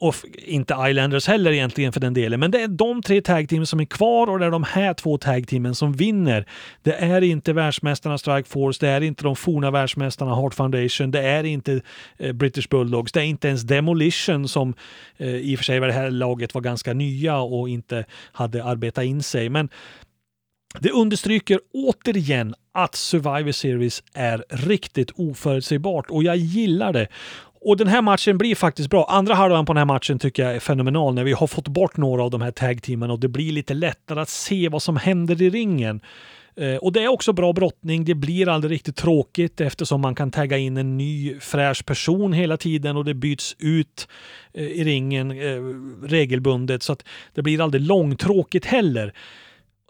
och 0.03 0.15
inte 0.37 0.75
Islanders 0.89 1.27
heller 1.27 1.51
egentligen 1.51 1.93
för 1.93 1.99
den 1.99 2.13
delen. 2.13 2.39
Men 2.39 2.51
det 2.51 2.61
är 2.61 2.67
de 2.67 3.01
tre 3.01 3.21
tag 3.21 3.49
teamen 3.49 3.67
som 3.67 3.79
är 3.79 3.85
kvar 3.85 4.27
och 4.27 4.39
det 4.39 4.45
är 4.45 4.51
de 4.51 4.63
här 4.63 4.93
två 4.93 5.17
tag 5.17 5.47
teamen 5.47 5.75
som 5.75 5.93
vinner. 5.93 6.45
Det 6.81 6.93
är 6.93 7.21
inte 7.21 7.53
världsmästarna 7.53 8.17
Strike 8.17 8.49
Force, 8.49 8.85
det 8.85 8.91
är 8.91 9.01
inte 9.01 9.23
de 9.23 9.35
forna 9.35 9.71
världsmästarna 9.71 10.35
Heart 10.35 10.53
Foundation, 10.53 11.11
det 11.11 11.21
är 11.21 11.43
inte 11.43 11.81
eh, 12.17 12.33
British 12.33 12.69
Bulldogs, 12.69 13.11
det 13.11 13.19
är 13.19 13.25
inte 13.25 13.47
ens 13.47 13.61
Demolition 13.61 14.47
som 14.47 14.73
eh, 15.17 15.35
i 15.35 15.55
och 15.55 15.59
för 15.59 15.63
sig 15.63 15.79
var 15.79 15.87
det 15.87 15.93
här 15.93 16.11
laget 16.11 16.53
var 16.53 16.61
ganska 16.61 16.93
nya 16.93 17.37
och 17.37 17.69
inte 17.69 18.05
hade 18.31 18.63
arbetat 18.63 19.03
in 19.03 19.23
sig. 19.23 19.49
Men 19.49 19.69
det 20.79 20.91
understryker 20.91 21.59
återigen 21.73 22.55
att 22.71 22.95
Survivor 22.95 23.51
Series 23.51 24.03
är 24.13 24.45
riktigt 24.49 25.11
oförutsägbart 25.15 26.09
och 26.09 26.23
jag 26.23 26.37
gillar 26.37 26.93
det. 26.93 27.07
Och 27.65 27.77
den 27.77 27.87
här 27.87 28.01
matchen 28.01 28.37
blir 28.37 28.55
faktiskt 28.55 28.89
bra. 28.89 29.05
Andra 29.09 29.33
halvan 29.33 29.65
på 29.65 29.73
den 29.73 29.77
här 29.77 29.85
matchen 29.85 30.19
tycker 30.19 30.43
jag 30.43 30.55
är 30.55 30.59
fenomenal 30.59 31.13
när 31.13 31.23
vi 31.23 31.31
har 31.31 31.47
fått 31.47 31.67
bort 31.67 31.97
några 31.97 32.23
av 32.23 32.31
de 32.31 32.41
här 32.41 32.51
tag-teamen 32.51 33.11
och 33.11 33.19
det 33.19 33.27
blir 33.27 33.51
lite 33.51 33.73
lättare 33.73 34.19
att 34.19 34.29
se 34.29 34.69
vad 34.69 34.83
som 34.83 34.97
händer 34.97 35.41
i 35.41 35.49
ringen. 35.49 36.01
Eh, 36.55 36.75
och 36.75 36.91
det 36.91 37.03
är 37.03 37.07
också 37.07 37.33
bra 37.33 37.53
brottning. 37.53 38.05
Det 38.05 38.15
blir 38.15 38.49
aldrig 38.49 38.71
riktigt 38.71 38.95
tråkigt 38.95 39.61
eftersom 39.61 40.01
man 40.01 40.15
kan 40.15 40.31
tagga 40.31 40.57
in 40.57 40.77
en 40.77 40.97
ny 40.97 41.39
fräsch 41.39 41.85
person 41.85 42.33
hela 42.33 42.57
tiden 42.57 42.97
och 42.97 43.05
det 43.05 43.13
byts 43.13 43.55
ut 43.59 44.07
eh, 44.53 44.63
i 44.63 44.83
ringen 44.83 45.31
eh, 45.31 45.61
regelbundet 46.07 46.83
så 46.83 46.93
att 46.93 47.05
det 47.33 47.41
blir 47.41 47.61
aldrig 47.61 47.81
långtråkigt 47.81 48.65
heller. 48.65 49.13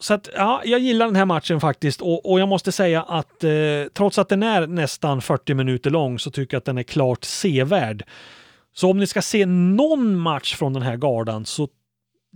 Så 0.04 0.14
att, 0.14 0.30
ja, 0.36 0.62
jag 0.66 0.80
gillar 0.80 1.06
den 1.06 1.16
här 1.16 1.26
matchen 1.26 1.60
faktiskt 1.60 2.02
och, 2.02 2.32
och 2.32 2.40
jag 2.40 2.48
måste 2.48 2.72
säga 2.72 3.02
att 3.02 3.44
eh, 3.44 3.52
trots 3.94 4.20
att 4.20 4.30
den 4.30 4.44
är 4.44 4.68
nästan 4.68 5.22
40 5.22 5.54
minuter 5.54 5.90
lång 5.90 6.20
så 6.20 6.32
tycker 6.32 6.56
jag 6.56 6.60
att 6.60 6.66
den 6.66 6.78
är 6.78 6.84
klart 6.84 7.24
sevärd. 7.24 8.04
Så 8.74 8.92
om 8.92 8.98
ni 8.98 9.08
ska 9.08 9.22
se 9.22 9.46
någon 9.46 10.16
match 10.16 10.56
från 10.56 10.74
den 10.74 10.82
här 10.82 10.98
gardan 10.98 11.46
så 11.46 11.68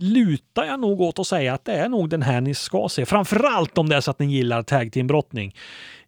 lutar 0.00 0.64
jag 0.64 0.80
nog 0.80 1.00
åt 1.00 1.18
att 1.18 1.26
säga 1.26 1.54
att 1.54 1.64
det 1.64 1.72
är 1.72 1.88
nog 1.88 2.08
den 2.08 2.22
här 2.22 2.40
ni 2.40 2.54
ska 2.54 2.88
se. 2.90 3.06
Framförallt 3.06 3.78
om 3.78 3.88
det 3.88 3.96
är 3.96 4.00
så 4.00 4.10
att 4.10 4.18
ni 4.18 4.26
gillar 4.26 4.62
tag 4.62 4.92
team-brottning. 4.92 5.54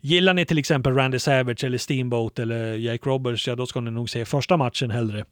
Gillar 0.00 0.34
ni 0.34 0.46
till 0.46 0.58
exempel 0.58 0.94
Randy 0.94 1.18
Savage 1.18 1.64
eller 1.64 1.78
Steamboat 1.78 2.38
eller 2.38 2.74
Jake 2.74 3.08
Roberts, 3.08 3.48
ja 3.48 3.56
då 3.56 3.66
ska 3.66 3.80
ni 3.80 3.90
nog 3.90 4.10
se 4.10 4.24
första 4.24 4.56
matchen 4.56 4.90
hellre. 4.90 5.24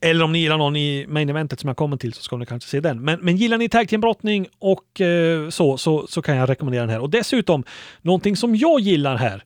Eller 0.00 0.24
om 0.24 0.32
ni 0.32 0.38
gillar 0.38 0.58
någon 0.58 0.76
i 0.76 1.06
main 1.08 1.28
eventet 1.28 1.60
som 1.60 1.68
jag 1.68 1.76
kommer 1.76 1.96
till 1.96 2.12
så 2.12 2.22
ska 2.22 2.36
ni 2.36 2.46
kanske 2.46 2.70
se 2.70 2.80
den. 2.80 3.00
Men, 3.04 3.20
men 3.20 3.36
gillar 3.36 3.58
ni 3.58 3.68
tag 3.68 3.88
team-brottning 3.88 4.46
och 4.58 5.00
eh, 5.00 5.48
så, 5.48 5.78
så, 5.78 6.06
så 6.06 6.22
kan 6.22 6.36
jag 6.36 6.50
rekommendera 6.50 6.82
den 6.82 6.90
här. 6.90 7.00
Och 7.00 7.10
dessutom, 7.10 7.64
någonting 8.02 8.36
som 8.36 8.56
jag 8.56 8.80
gillar 8.80 9.16
här, 9.16 9.42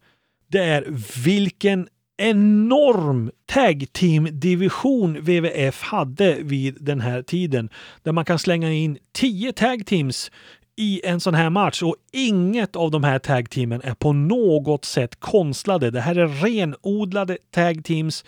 det 0.48 0.58
är 0.58 0.84
vilken 1.24 1.88
enorm 2.18 3.30
tag 3.46 3.86
team-division 3.92 5.20
WWF 5.20 5.82
hade 5.82 6.34
vid 6.40 6.76
den 6.80 7.00
här 7.00 7.22
tiden. 7.22 7.70
Där 8.02 8.12
man 8.12 8.24
kan 8.24 8.38
slänga 8.38 8.72
in 8.72 8.98
10 9.12 9.52
tag 9.52 9.86
teams 9.86 10.30
i 10.76 11.00
en 11.04 11.20
sån 11.20 11.34
här 11.34 11.50
match 11.50 11.82
och 11.82 11.96
inget 12.12 12.76
av 12.76 12.90
de 12.90 13.04
här 13.04 13.18
tag 13.18 13.50
teamen 13.50 13.80
är 13.84 13.94
på 13.94 14.12
något 14.12 14.84
sätt 14.84 15.20
konstlade. 15.20 15.90
Det 15.90 16.00
här 16.00 16.16
är 16.16 16.26
renodlade 16.26 17.38
tag 17.50 17.84
teams 17.84 18.24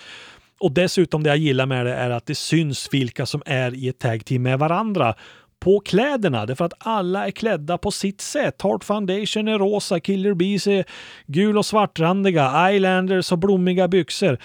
och 0.60 0.72
dessutom 0.72 1.22
det 1.22 1.28
jag 1.28 1.36
gillar 1.36 1.66
med 1.66 1.86
det 1.86 1.94
är 1.94 2.10
att 2.10 2.26
det 2.26 2.34
syns 2.34 2.88
vilka 2.92 3.26
som 3.26 3.42
är 3.46 3.74
i 3.74 3.88
ett 3.88 3.98
tag 3.98 4.24
team 4.24 4.42
med 4.42 4.58
varandra 4.58 5.14
på 5.60 5.80
kläderna. 5.80 6.46
Därför 6.46 6.64
att 6.64 6.72
alla 6.78 7.26
är 7.26 7.30
klädda 7.30 7.78
på 7.78 7.90
sitt 7.90 8.20
sätt. 8.20 8.62
Heart 8.62 8.84
Foundation 8.84 9.48
är 9.48 9.58
rosa, 9.58 10.00
Killer 10.00 10.34
Bees 10.34 10.66
är 10.66 10.84
gul 11.26 11.58
och 11.58 11.66
svartrandiga, 11.66 12.72
Islanders 12.72 13.30
har 13.30 13.36
blommiga 13.36 13.88
byxor, 13.88 14.38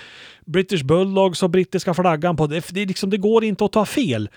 British 0.46 0.84
Bulldogs 0.84 1.44
och 1.44 1.50
brittiska 1.50 1.94
flaggan 1.94 2.36
på. 2.36 2.48
Det, 2.48 2.66
det, 2.70 2.86
liksom, 2.86 3.10
det 3.10 3.18
går 3.18 3.44
inte 3.44 3.66
att 3.66 3.72
ta 3.72 3.86
fel. 3.86 4.30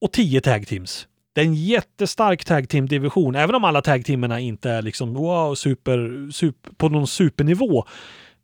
Och 0.00 0.12
tio 0.12 0.40
tag 0.40 0.66
teams. 0.66 1.06
Det 1.34 1.40
är 1.40 1.44
en 1.44 1.54
jättestark 1.54 2.44
tag 2.44 2.68
team-division, 2.68 3.34
även 3.34 3.54
om 3.54 3.64
alla 3.64 3.82
tag 3.82 4.04
teamerna 4.04 4.40
inte 4.40 4.70
är 4.70 4.82
liksom 4.82 5.14
wow, 5.14 5.54
super, 5.54 6.30
super, 6.32 6.70
på 6.70 6.88
någon 6.88 7.06
supernivå. 7.06 7.84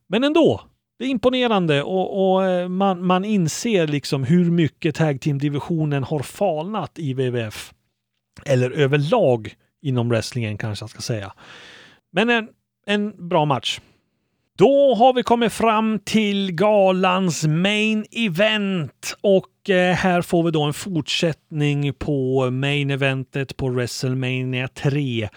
Men 0.08 0.24
ändå, 0.24 0.60
det 0.98 1.04
är 1.04 1.08
imponerande 1.08 1.82
och, 1.82 2.32
och 2.32 2.44
eh, 2.44 2.68
man, 2.68 3.06
man 3.06 3.24
inser 3.24 3.86
liksom 3.86 4.24
hur 4.24 4.50
mycket 4.50 4.94
tag 4.94 5.20
team-divisionen 5.20 6.04
har 6.04 6.22
falnat 6.22 6.98
i 6.98 7.12
WWF. 7.12 7.72
Eller 8.46 8.70
överlag 8.70 9.54
inom 9.82 10.08
wrestlingen 10.08 10.58
kanske 10.58 10.82
jag 10.82 10.90
ska 10.90 11.00
säga. 11.00 11.32
Men 12.12 12.30
en, 12.30 12.48
en 12.86 13.28
bra 13.28 13.44
match. 13.44 13.80
Då 14.58 14.94
har 14.94 15.12
vi 15.12 15.22
kommit 15.22 15.52
fram 15.52 15.98
till 16.04 16.52
galans 16.52 17.46
main 17.46 18.06
event 18.10 19.16
och 19.20 19.70
eh, 19.70 19.94
här 19.94 20.22
får 20.22 20.42
vi 20.42 20.50
då 20.50 20.62
en 20.62 20.72
fortsättning 20.72 21.94
på 21.94 22.50
main 22.50 22.90
eventet 22.90 23.56
på 23.56 23.68
WrestleMania 23.68 24.68
3 24.68 25.28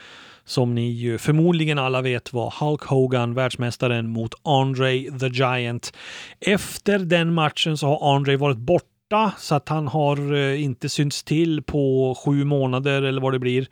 som 0.46 0.76
ni 0.76 0.90
ju 0.90 1.18
förmodligen 1.18 1.80
alla 1.80 2.02
vet 2.02 2.34
var 2.34 2.54
Hulk 2.60 2.82
Hogan, 2.82 3.34
världsmästaren, 3.34 4.10
mot 4.10 4.34
Andre 4.44 5.20
the 5.20 5.28
Giant. 5.28 5.94
Efter 6.40 7.00
den 7.00 7.34
matchen 7.34 7.78
så 7.78 7.88
har 7.88 8.16
Andre 8.16 8.38
varit 8.38 8.58
borta 8.58 9.32
så 9.38 9.56
att 9.56 9.70
han 9.70 9.88
har 9.88 10.34
eh, 10.34 10.64
inte 10.64 10.90
synts 10.90 11.24
till 11.24 11.64
på 11.64 12.16
sju 12.26 12.44
månader 12.44 13.02
eller 13.02 13.22
vad 13.22 13.34
det 13.34 13.40
blir. 13.40 13.68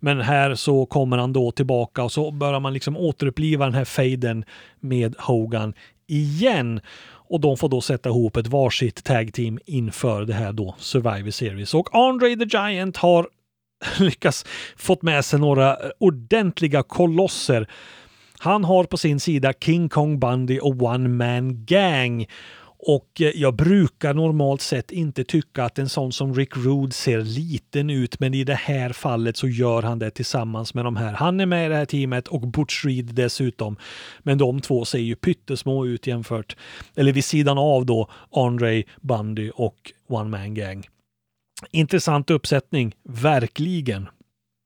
Men 0.00 0.20
här 0.20 0.54
så 0.54 0.86
kommer 0.86 1.18
han 1.18 1.32
då 1.32 1.50
tillbaka 1.50 2.02
och 2.02 2.12
så 2.12 2.30
börjar 2.30 2.60
man 2.60 2.72
liksom 2.72 2.96
återuppliva 2.96 3.64
den 3.64 3.74
här 3.74 3.84
fejden 3.84 4.44
med 4.80 5.14
Hogan 5.18 5.74
igen. 6.06 6.80
Och 7.28 7.40
de 7.40 7.56
får 7.56 7.68
då 7.68 7.80
sätta 7.80 8.08
ihop 8.08 8.36
ett 8.36 8.46
varsitt 8.46 9.04
tag 9.04 9.32
team 9.32 9.58
inför 9.66 10.24
det 10.24 10.34
här 10.34 10.52
då 10.52 10.74
Survivor 10.78 11.30
Series. 11.30 11.74
Och 11.74 11.88
Andre 11.94 12.36
the 12.36 12.44
Giant 12.44 12.96
har 12.96 13.28
lyckats 13.98 14.44
fått 14.76 15.02
med 15.02 15.24
sig 15.24 15.40
några 15.40 15.76
eh, 15.76 15.90
ordentliga 15.98 16.82
kolosser. 16.82 17.70
Han 18.38 18.64
har 18.64 18.84
på 18.84 18.96
sin 18.96 19.20
sida 19.20 19.52
King 19.60 19.88
Kong 19.88 20.18
Bundy 20.18 20.58
och 20.58 20.82
One 20.82 21.08
Man 21.08 21.64
Gang. 21.64 22.26
Och 22.78 23.20
eh, 23.20 23.30
jag 23.34 23.56
brukar 23.56 24.14
normalt 24.14 24.60
sett 24.60 24.90
inte 24.90 25.24
tycka 25.24 25.64
att 25.64 25.78
en 25.78 25.88
sån 25.88 26.12
som 26.12 26.34
Rick 26.34 26.56
Rude 26.56 26.92
ser 26.92 27.20
liten 27.20 27.90
ut, 27.90 28.20
men 28.20 28.34
i 28.34 28.44
det 28.44 28.54
här 28.54 28.92
fallet 28.92 29.36
så 29.36 29.48
gör 29.48 29.82
han 29.82 29.98
det 29.98 30.10
tillsammans 30.10 30.74
med 30.74 30.84
de 30.84 30.96
här. 30.96 31.12
Han 31.12 31.40
är 31.40 31.46
med 31.46 31.66
i 31.66 31.68
det 31.68 31.76
här 31.76 31.84
teamet 31.84 32.28
och 32.28 32.40
Butch 32.40 32.84
Reed 32.84 33.14
dessutom. 33.14 33.76
Men 34.22 34.38
de 34.38 34.60
två 34.60 34.84
ser 34.84 34.98
ju 34.98 35.16
pyttesmå 35.16 35.86
ut 35.86 36.06
jämfört, 36.06 36.56
eller 36.94 37.12
vid 37.12 37.24
sidan 37.24 37.58
av 37.58 37.86
då 37.86 38.10
Andre 38.32 38.82
Bundy 39.00 39.50
och 39.54 39.92
One 40.08 40.30
Man 40.30 40.54
Gang. 40.54 40.86
Intressant 41.70 42.30
uppsättning, 42.30 42.94
verkligen. 43.08 44.08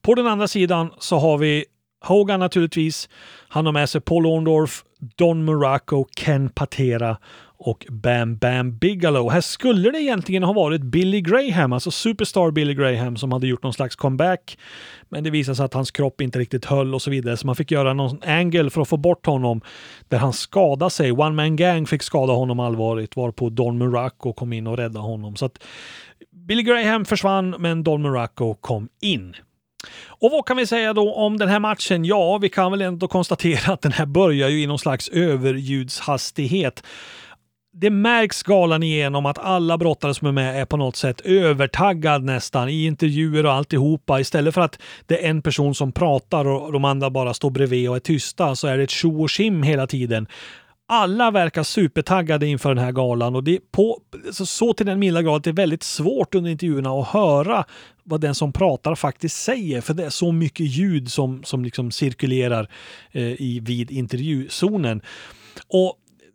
På 0.03 0.15
den 0.15 0.27
andra 0.27 0.49
sidan 0.49 0.91
så 0.99 1.19
har 1.19 1.39
vi 1.39 1.65
Hogan 2.05 2.41
naturligtvis. 2.41 3.09
Han 3.49 3.67
har 3.67 3.73
med 3.73 3.89
sig 3.89 4.01
Paul 4.01 4.27
Orndorff, 4.27 4.85
Don 5.17 5.45
Muraco, 5.45 6.05
Ken 6.17 6.49
Patera 6.49 7.17
och 7.63 7.87
Bam 7.91 8.37
Bam 8.37 8.79
Bigelow. 8.79 9.31
Här 9.31 9.41
skulle 9.41 9.91
det 9.91 10.03
egentligen 10.03 10.43
ha 10.43 10.53
varit 10.53 10.83
Billy 10.83 11.21
Graham, 11.21 11.73
alltså 11.73 11.91
Superstar 11.91 12.51
Billy 12.51 12.75
Graham, 12.75 13.17
som 13.17 13.33
hade 13.33 13.47
gjort 13.47 13.63
någon 13.63 13.73
slags 13.73 13.97
comeback. 13.97 14.59
Men 15.09 15.25
det 15.25 15.31
visade 15.31 15.57
sig 15.57 15.65
att 15.65 15.75
hans 15.75 15.91
kropp 15.91 16.21
inte 16.21 16.39
riktigt 16.39 16.65
höll 16.65 16.95
och 16.95 17.03
så 17.03 17.11
vidare, 17.11 17.37
så 17.37 17.47
man 17.47 17.57
fick 17.57 17.71
göra 17.71 17.95
någon 17.95 18.23
angle 18.23 18.71
för 18.71 18.83
att 18.83 18.89
få 18.89 18.97
bort 18.97 19.27
honom 19.27 19.61
där 20.09 20.19
han 20.19 20.33
skadade 20.33 20.91
sig. 20.91 21.13
One 21.13 21.31
Man 21.31 21.57
Gang 21.57 21.87
fick 21.87 22.03
skada 22.03 22.33
honom 22.33 22.61
allvarligt, 22.61 23.17
varpå 23.17 23.49
Don 23.49 23.79
Muraco 23.79 24.33
kom 24.33 24.53
in 24.53 24.67
och 24.67 24.77
räddade 24.77 25.05
honom. 25.05 25.37
Så 25.37 25.47
att 25.47 25.59
Billy 26.51 26.63
Graham 26.63 27.05
försvann, 27.05 27.51
men 27.59 27.83
Don 27.83 28.03
Muraco 28.03 28.55
kom 28.55 28.89
in. 29.01 29.35
Och 30.07 30.31
vad 30.31 30.47
kan 30.47 30.57
vi 30.57 30.67
säga 30.67 30.93
då 30.93 31.15
om 31.15 31.39
den 31.39 31.49
här 31.49 31.61
matchen? 31.61 32.05
Ja, 32.05 32.39
vi 32.39 32.49
kan 32.49 32.71
väl 32.71 32.83
ändå 32.83 33.09
konstatera 33.09 33.73
att 33.73 33.83
den 33.83 33.93
här 33.93 34.07
börjar 34.07 34.49
ju 34.49 34.63
i 34.63 34.67
någon 34.67 34.79
slags 34.79 35.09
överljudshastighet. 35.09 36.83
det 37.73 37.91
märks 37.91 38.43
galan 38.43 38.83
igenom 38.83 39.27
att 39.27 39.39
alla 39.39 39.79
brottare 39.79 40.15
som 40.15 40.29
är 40.29 40.33
med 40.33 40.61
är 40.61 40.65
på 40.65 40.77
något 40.77 40.97
sätt 40.97 41.21
övertaggad 41.21 42.25
nästan 42.25 42.69
i 42.69 42.85
intervjuer 42.85 43.47
och 43.47 43.53
alltihopa. 43.53 44.21
Istället 44.21 44.55
för 44.55 44.61
att 44.61 44.79
det 45.07 45.25
är 45.25 45.31
en 45.31 45.43
person 45.43 45.75
som 45.75 45.93
pratar 45.93 46.45
och 46.45 46.73
de 46.73 46.85
andra 46.85 47.11
bara 47.11 47.35
står 47.35 47.51
bredvid 47.51 47.89
och 47.89 47.97
är 47.97 48.01
tysta 48.01 48.57
så 48.57 48.67
är 48.67 48.77
det 48.77 48.83
ett 48.83 48.91
tjo 48.91 49.23
och 49.23 49.31
tjim 49.31 49.63
hela 49.63 49.87
tiden. 49.87 50.27
Alla 50.93 51.31
verkar 51.31 51.63
supertaggade 51.63 52.47
inför 52.47 52.69
den 52.69 52.85
här 52.85 52.93
galan 52.93 53.37
och 53.37 53.45
det 53.45 53.55
är 53.55 53.61
på, 53.71 54.01
så, 54.33 54.47
så 54.47 54.73
till 54.73 54.87
den 54.87 54.99
milda 54.99 55.23
grad 55.23 55.37
att 55.37 55.45
det 55.45 55.51
är 55.51 55.55
väldigt 55.55 55.83
svårt 55.83 56.35
under 56.35 56.51
intervjuerna 56.51 56.91
att 56.91 57.09
höra 57.09 57.65
vad 58.05 58.21
den 58.21 58.35
som 58.35 58.53
pratar 58.53 58.95
faktiskt 58.95 59.43
säger. 59.43 59.81
För 59.81 59.95
det 59.95 60.05
är 60.05 60.11
så 60.11 60.33
mycket 60.33 60.67
ljud 60.67 61.13
som, 61.13 61.45
som 61.45 61.65
liksom 61.65 61.91
cirkulerar 61.91 62.69
eh, 63.13 63.23
i, 63.23 63.61
vid 63.63 63.91
intervjuzonen. 63.91 65.03
Och 65.69 65.97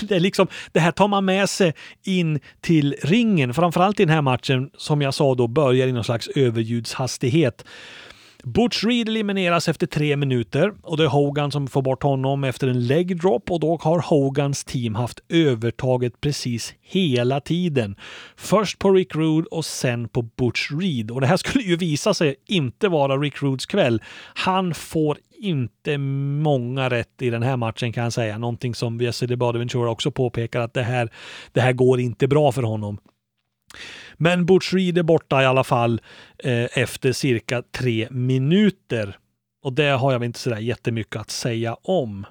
det, 0.00 0.14
är 0.16 0.20
liksom, 0.20 0.46
det 0.72 0.80
här 0.80 0.92
tar 0.92 1.08
man 1.08 1.24
med 1.24 1.50
sig 1.50 1.74
in 2.04 2.40
till 2.60 2.96
ringen. 3.02 3.54
Framförallt 3.54 4.00
i 4.00 4.04
den 4.04 4.14
här 4.14 4.22
matchen, 4.22 4.70
som 4.76 5.02
jag 5.02 5.14
sa 5.14 5.34
då, 5.34 5.46
börjar 5.46 5.86
i 5.86 5.92
någon 5.92 6.04
slags 6.04 6.28
överljudshastighet. 6.28 7.64
Butch 8.54 8.84
Reed 8.84 9.08
elimineras 9.08 9.68
efter 9.68 9.86
tre 9.86 10.16
minuter 10.16 10.72
och 10.82 10.96
det 10.96 11.04
är 11.04 11.08
Hogan 11.08 11.52
som 11.52 11.66
får 11.66 11.82
bort 11.82 12.02
honom 12.02 12.44
efter 12.44 12.68
en 12.68 12.86
leg 12.86 13.20
drop 13.20 13.50
och 13.50 13.60
då 13.60 13.78
har 13.82 13.98
Hogans 13.98 14.64
team 14.64 14.94
haft 14.94 15.20
övertaget 15.28 16.20
precis 16.20 16.74
hela 16.80 17.40
tiden. 17.40 17.96
Först 18.36 18.78
på 18.78 18.90
Rick 18.90 19.14
Rude 19.14 19.48
och 19.50 19.64
sen 19.64 20.08
på 20.08 20.22
Butch 20.22 20.70
Reed. 20.70 21.10
Och 21.10 21.20
det 21.20 21.26
här 21.26 21.36
skulle 21.36 21.64
ju 21.64 21.76
visa 21.76 22.14
sig 22.14 22.36
inte 22.46 22.88
vara 22.88 23.16
Rick 23.16 23.42
Rudes 23.42 23.66
kväll. 23.66 24.02
Han 24.34 24.74
får 24.74 25.18
inte 25.38 25.98
många 25.98 26.90
rätt 26.90 27.22
i 27.22 27.30
den 27.30 27.42
här 27.42 27.56
matchen 27.56 27.92
kan 27.92 28.04
jag 28.04 28.12
säga. 28.12 28.38
Någonting 28.38 28.74
som 28.74 29.00
Jesse 29.00 29.26
de 29.26 29.36
Bonaventura 29.36 29.90
också 29.90 30.10
påpekar 30.10 30.60
att 30.60 30.74
det 30.74 30.82
här, 30.82 31.12
det 31.52 31.60
här 31.60 31.72
går 31.72 32.00
inte 32.00 32.28
bra 32.28 32.52
för 32.52 32.62
honom. 32.62 32.98
Men 34.14 34.46
Butch 34.46 34.72
Reed 34.72 34.98
är 34.98 35.02
borta 35.02 35.42
i 35.42 35.46
alla 35.46 35.64
fall 35.64 36.00
eh, 36.38 36.78
efter 36.78 37.12
cirka 37.12 37.62
tre 37.62 38.08
minuter. 38.10 39.16
Och 39.62 39.72
det 39.72 39.88
har 39.88 40.12
jag 40.12 40.18
väl 40.18 40.26
inte 40.26 40.38
sådär 40.38 40.58
jättemycket 40.58 41.16
att 41.16 41.30
säga 41.30 41.76
om. 41.82 42.26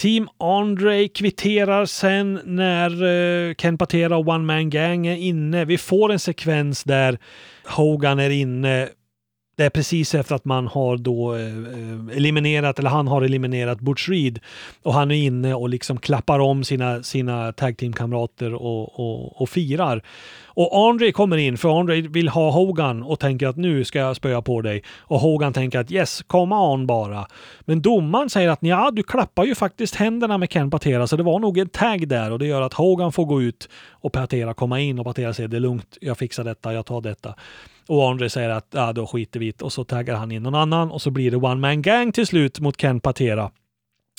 Team 0.00 0.28
Andre 0.38 1.08
kvitterar 1.08 1.86
sen 1.86 2.40
när 2.44 3.04
eh, 3.04 3.54
Ken 3.54 3.78
Patera 3.78 4.16
och 4.16 4.28
One 4.28 4.44
Man 4.44 4.70
Gang 4.70 5.06
är 5.06 5.16
inne. 5.16 5.64
Vi 5.64 5.78
får 5.78 6.12
en 6.12 6.18
sekvens 6.18 6.84
där 6.84 7.18
Hogan 7.64 8.18
är 8.18 8.30
inne 8.30 8.88
det 9.60 9.66
är 9.66 9.70
precis 9.70 10.14
efter 10.14 10.34
att 10.34 10.44
man 10.44 10.66
har 10.66 10.96
då 10.96 11.34
eh, 11.34 12.16
eliminerat, 12.16 12.78
eller 12.78 12.90
han 12.90 13.08
har 13.08 13.22
eliminerat 13.22 13.80
Butch 13.80 14.08
Reed. 14.08 14.38
Och 14.82 14.94
han 14.94 15.10
är 15.10 15.14
inne 15.14 15.54
och 15.54 15.68
liksom 15.68 15.98
klappar 15.98 16.38
om 16.38 16.64
sina, 16.64 17.02
sina 17.02 17.52
tag 17.52 17.76
team-kamrater 17.76 18.54
och, 18.54 19.00
och, 19.00 19.42
och 19.42 19.48
firar. 19.48 20.02
Och 20.44 20.88
Andre 20.88 21.12
kommer 21.12 21.36
in, 21.36 21.58
för 21.58 21.80
Andre 21.80 22.00
vill 22.00 22.28
ha 22.28 22.50
Hogan 22.50 23.02
och 23.02 23.20
tänker 23.20 23.48
att 23.48 23.56
nu 23.56 23.84
ska 23.84 23.98
jag 23.98 24.16
spöa 24.16 24.42
på 24.42 24.60
dig. 24.60 24.82
Och 24.98 25.20
Hogan 25.20 25.52
tänker 25.52 25.78
att 25.78 25.92
yes, 25.92 26.22
come 26.26 26.54
on 26.54 26.86
bara. 26.86 27.26
Men 27.60 27.82
domaren 27.82 28.30
säger 28.30 28.48
att 28.48 28.58
ja, 28.62 28.90
du 28.92 29.02
klappar 29.02 29.44
ju 29.44 29.54
faktiskt 29.54 29.94
händerna 29.94 30.38
med 30.38 30.50
Ken 30.50 30.70
Patera, 30.70 31.06
så 31.06 31.16
det 31.16 31.22
var 31.22 31.38
nog 31.38 31.58
en 31.58 31.68
tag 31.68 32.08
där 32.08 32.30
och 32.30 32.38
det 32.38 32.46
gör 32.46 32.62
att 32.62 32.74
Hogan 32.74 33.12
får 33.12 33.24
gå 33.24 33.42
ut 33.42 33.68
och 33.90 34.12
Patera 34.12 34.54
komma 34.54 34.80
in 34.80 34.98
och 34.98 35.04
Patera 35.04 35.34
säger 35.34 35.48
det 35.48 35.56
är 35.56 35.60
lugnt, 35.60 35.98
jag 36.00 36.18
fixar 36.18 36.44
detta, 36.44 36.72
jag 36.72 36.86
tar 36.86 37.00
detta. 37.00 37.34
Och 37.90 38.10
Andre 38.10 38.30
säger 38.30 38.48
att 38.48 38.66
ja, 38.70 38.92
då 38.92 39.06
skiter 39.06 39.40
vi 39.40 39.46
i 39.46 39.52
och 39.60 39.72
så 39.72 39.84
taggar 39.84 40.16
han 40.16 40.32
in 40.32 40.42
någon 40.42 40.54
annan 40.54 40.90
och 40.90 41.02
så 41.02 41.10
blir 41.10 41.30
det 41.30 41.36
one 41.36 41.54
man 41.54 41.82
gang 41.82 42.12
till 42.12 42.26
slut 42.26 42.60
mot 42.60 42.76
Ken 42.76 43.00
Patera. 43.00 43.50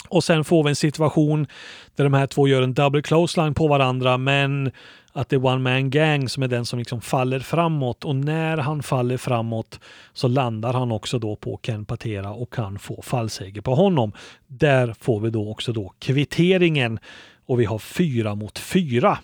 Och 0.10 0.24
sen 0.24 0.44
får 0.44 0.64
vi 0.64 0.70
en 0.70 0.76
situation 0.76 1.48
där 1.96 2.04
de 2.04 2.14
här 2.14 2.28
två 2.28 2.48
gör 2.48 2.62
en 2.62 2.74
double 2.74 3.02
close 3.02 3.42
line 3.42 3.54
på 3.54 3.68
varandra 3.68 4.18
men 4.18 4.72
att 5.14 5.30
det 5.30 5.36
är 5.36 5.46
one 5.46 5.58
man 5.58 5.90
gang 5.90 6.30
som 6.30 6.44
är 6.44 6.48
den 6.48 6.66
som 6.66 6.80
liksom 6.80 7.02
faller 7.02 7.40
framåt 7.40 8.06
och 8.06 8.16
när 8.16 8.58
han 8.58 8.84
faller 8.84 9.18
framåt 9.18 9.80
så 10.14 10.28
landar 10.28 10.74
han 10.74 10.92
också 10.92 11.20
då 11.20 11.36
på 11.36 11.58
Ken 11.58 11.86
Patera 11.86 12.32
och 12.32 12.54
kan 12.54 12.80
få 12.80 13.02
fallseger 13.02 13.62
på 13.62 13.76
honom. 13.76 14.12
Där 14.48 14.96
får 15.00 15.20
vi 15.20 15.30
då 15.30 15.52
också 15.52 15.74
då 15.74 15.94
kvitteringen 16.00 17.00
och 17.46 17.60
vi 17.60 17.66
har 17.66 17.80
fyra 17.80 18.36
mot 18.36 18.60
fyra. 18.60 19.18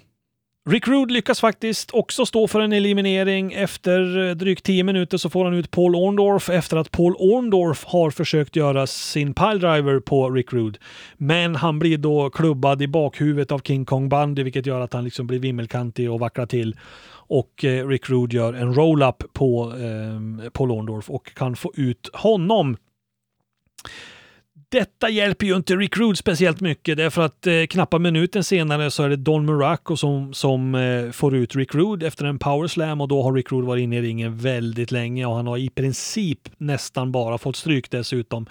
Rick 0.69 0.87
Rude 0.87 1.13
lyckas 1.13 1.39
faktiskt 1.39 1.91
också 1.91 2.25
stå 2.25 2.47
för 2.47 2.61
en 2.61 2.73
eliminering. 2.73 3.53
Efter 3.53 4.27
eh, 4.27 4.35
drygt 4.35 4.63
10 4.65 4.83
minuter 4.83 5.17
så 5.17 5.29
får 5.29 5.45
han 5.45 5.53
ut 5.53 5.71
Paul 5.71 5.95
Orndorff 5.95 6.49
efter 6.49 6.77
att 6.77 6.91
Paul 6.91 7.15
Orndorff 7.17 7.83
har 7.85 8.11
försökt 8.11 8.55
göra 8.55 8.87
sin 8.87 9.33
piledriver 9.33 9.99
på 9.99 10.29
Rick 10.29 10.53
Rude. 10.53 10.79
Men 11.17 11.55
han 11.55 11.79
blir 11.79 11.97
då 11.97 12.29
klubbad 12.29 12.81
i 12.81 12.87
bakhuvudet 12.87 13.51
av 13.51 13.59
King 13.59 13.85
Kong 13.85 14.09
Bundy 14.09 14.43
vilket 14.43 14.65
gör 14.65 14.81
att 14.81 14.93
han 14.93 15.03
liksom 15.03 15.27
blir 15.27 15.39
vimmelkantig 15.39 16.11
och 16.11 16.19
vacklar 16.19 16.45
till. 16.45 16.75
Och 17.09 17.65
eh, 17.65 17.87
Rick 17.87 18.09
Rude 18.09 18.35
gör 18.35 18.53
en 18.53 18.73
roll-up 18.73 19.23
på 19.33 19.73
eh, 19.73 20.49
Paul 20.49 20.71
Orndorff 20.71 21.09
och 21.09 21.33
kan 21.33 21.55
få 21.55 21.71
ut 21.75 22.09
honom. 22.13 22.77
Detta 24.69 25.09
hjälper 25.09 25.45
ju 25.45 25.55
inte 25.55 25.75
Rick 25.75 25.97
Rude 25.97 26.15
speciellt 26.15 26.61
mycket 26.61 26.97
därför 26.97 27.21
att 27.21 27.47
eh, 27.47 27.65
knappa 27.69 27.99
minuten 27.99 28.43
senare 28.43 28.91
så 28.91 29.03
är 29.03 29.09
det 29.09 29.15
Don 29.15 29.45
Muraco 29.45 29.97
som, 29.97 30.33
som 30.33 30.75
eh, 30.75 31.11
får 31.11 31.35
ut 31.35 31.55
Rick 31.55 31.75
Rude 31.75 32.07
efter 32.07 32.25
en 32.25 32.39
power 32.39 32.67
slam 32.67 33.01
och 33.01 33.07
då 33.07 33.23
har 33.23 33.33
Rick 33.33 33.51
Rude 33.51 33.67
varit 33.67 33.81
inne 33.81 33.97
i 33.97 34.01
ringen 34.01 34.37
väldigt 34.37 34.91
länge 34.91 35.25
och 35.25 35.35
han 35.35 35.47
har 35.47 35.57
i 35.57 35.69
princip 35.69 36.39
nästan 36.57 37.11
bara 37.11 37.37
fått 37.37 37.55
stryk 37.55 37.91
dessutom. 37.91 38.45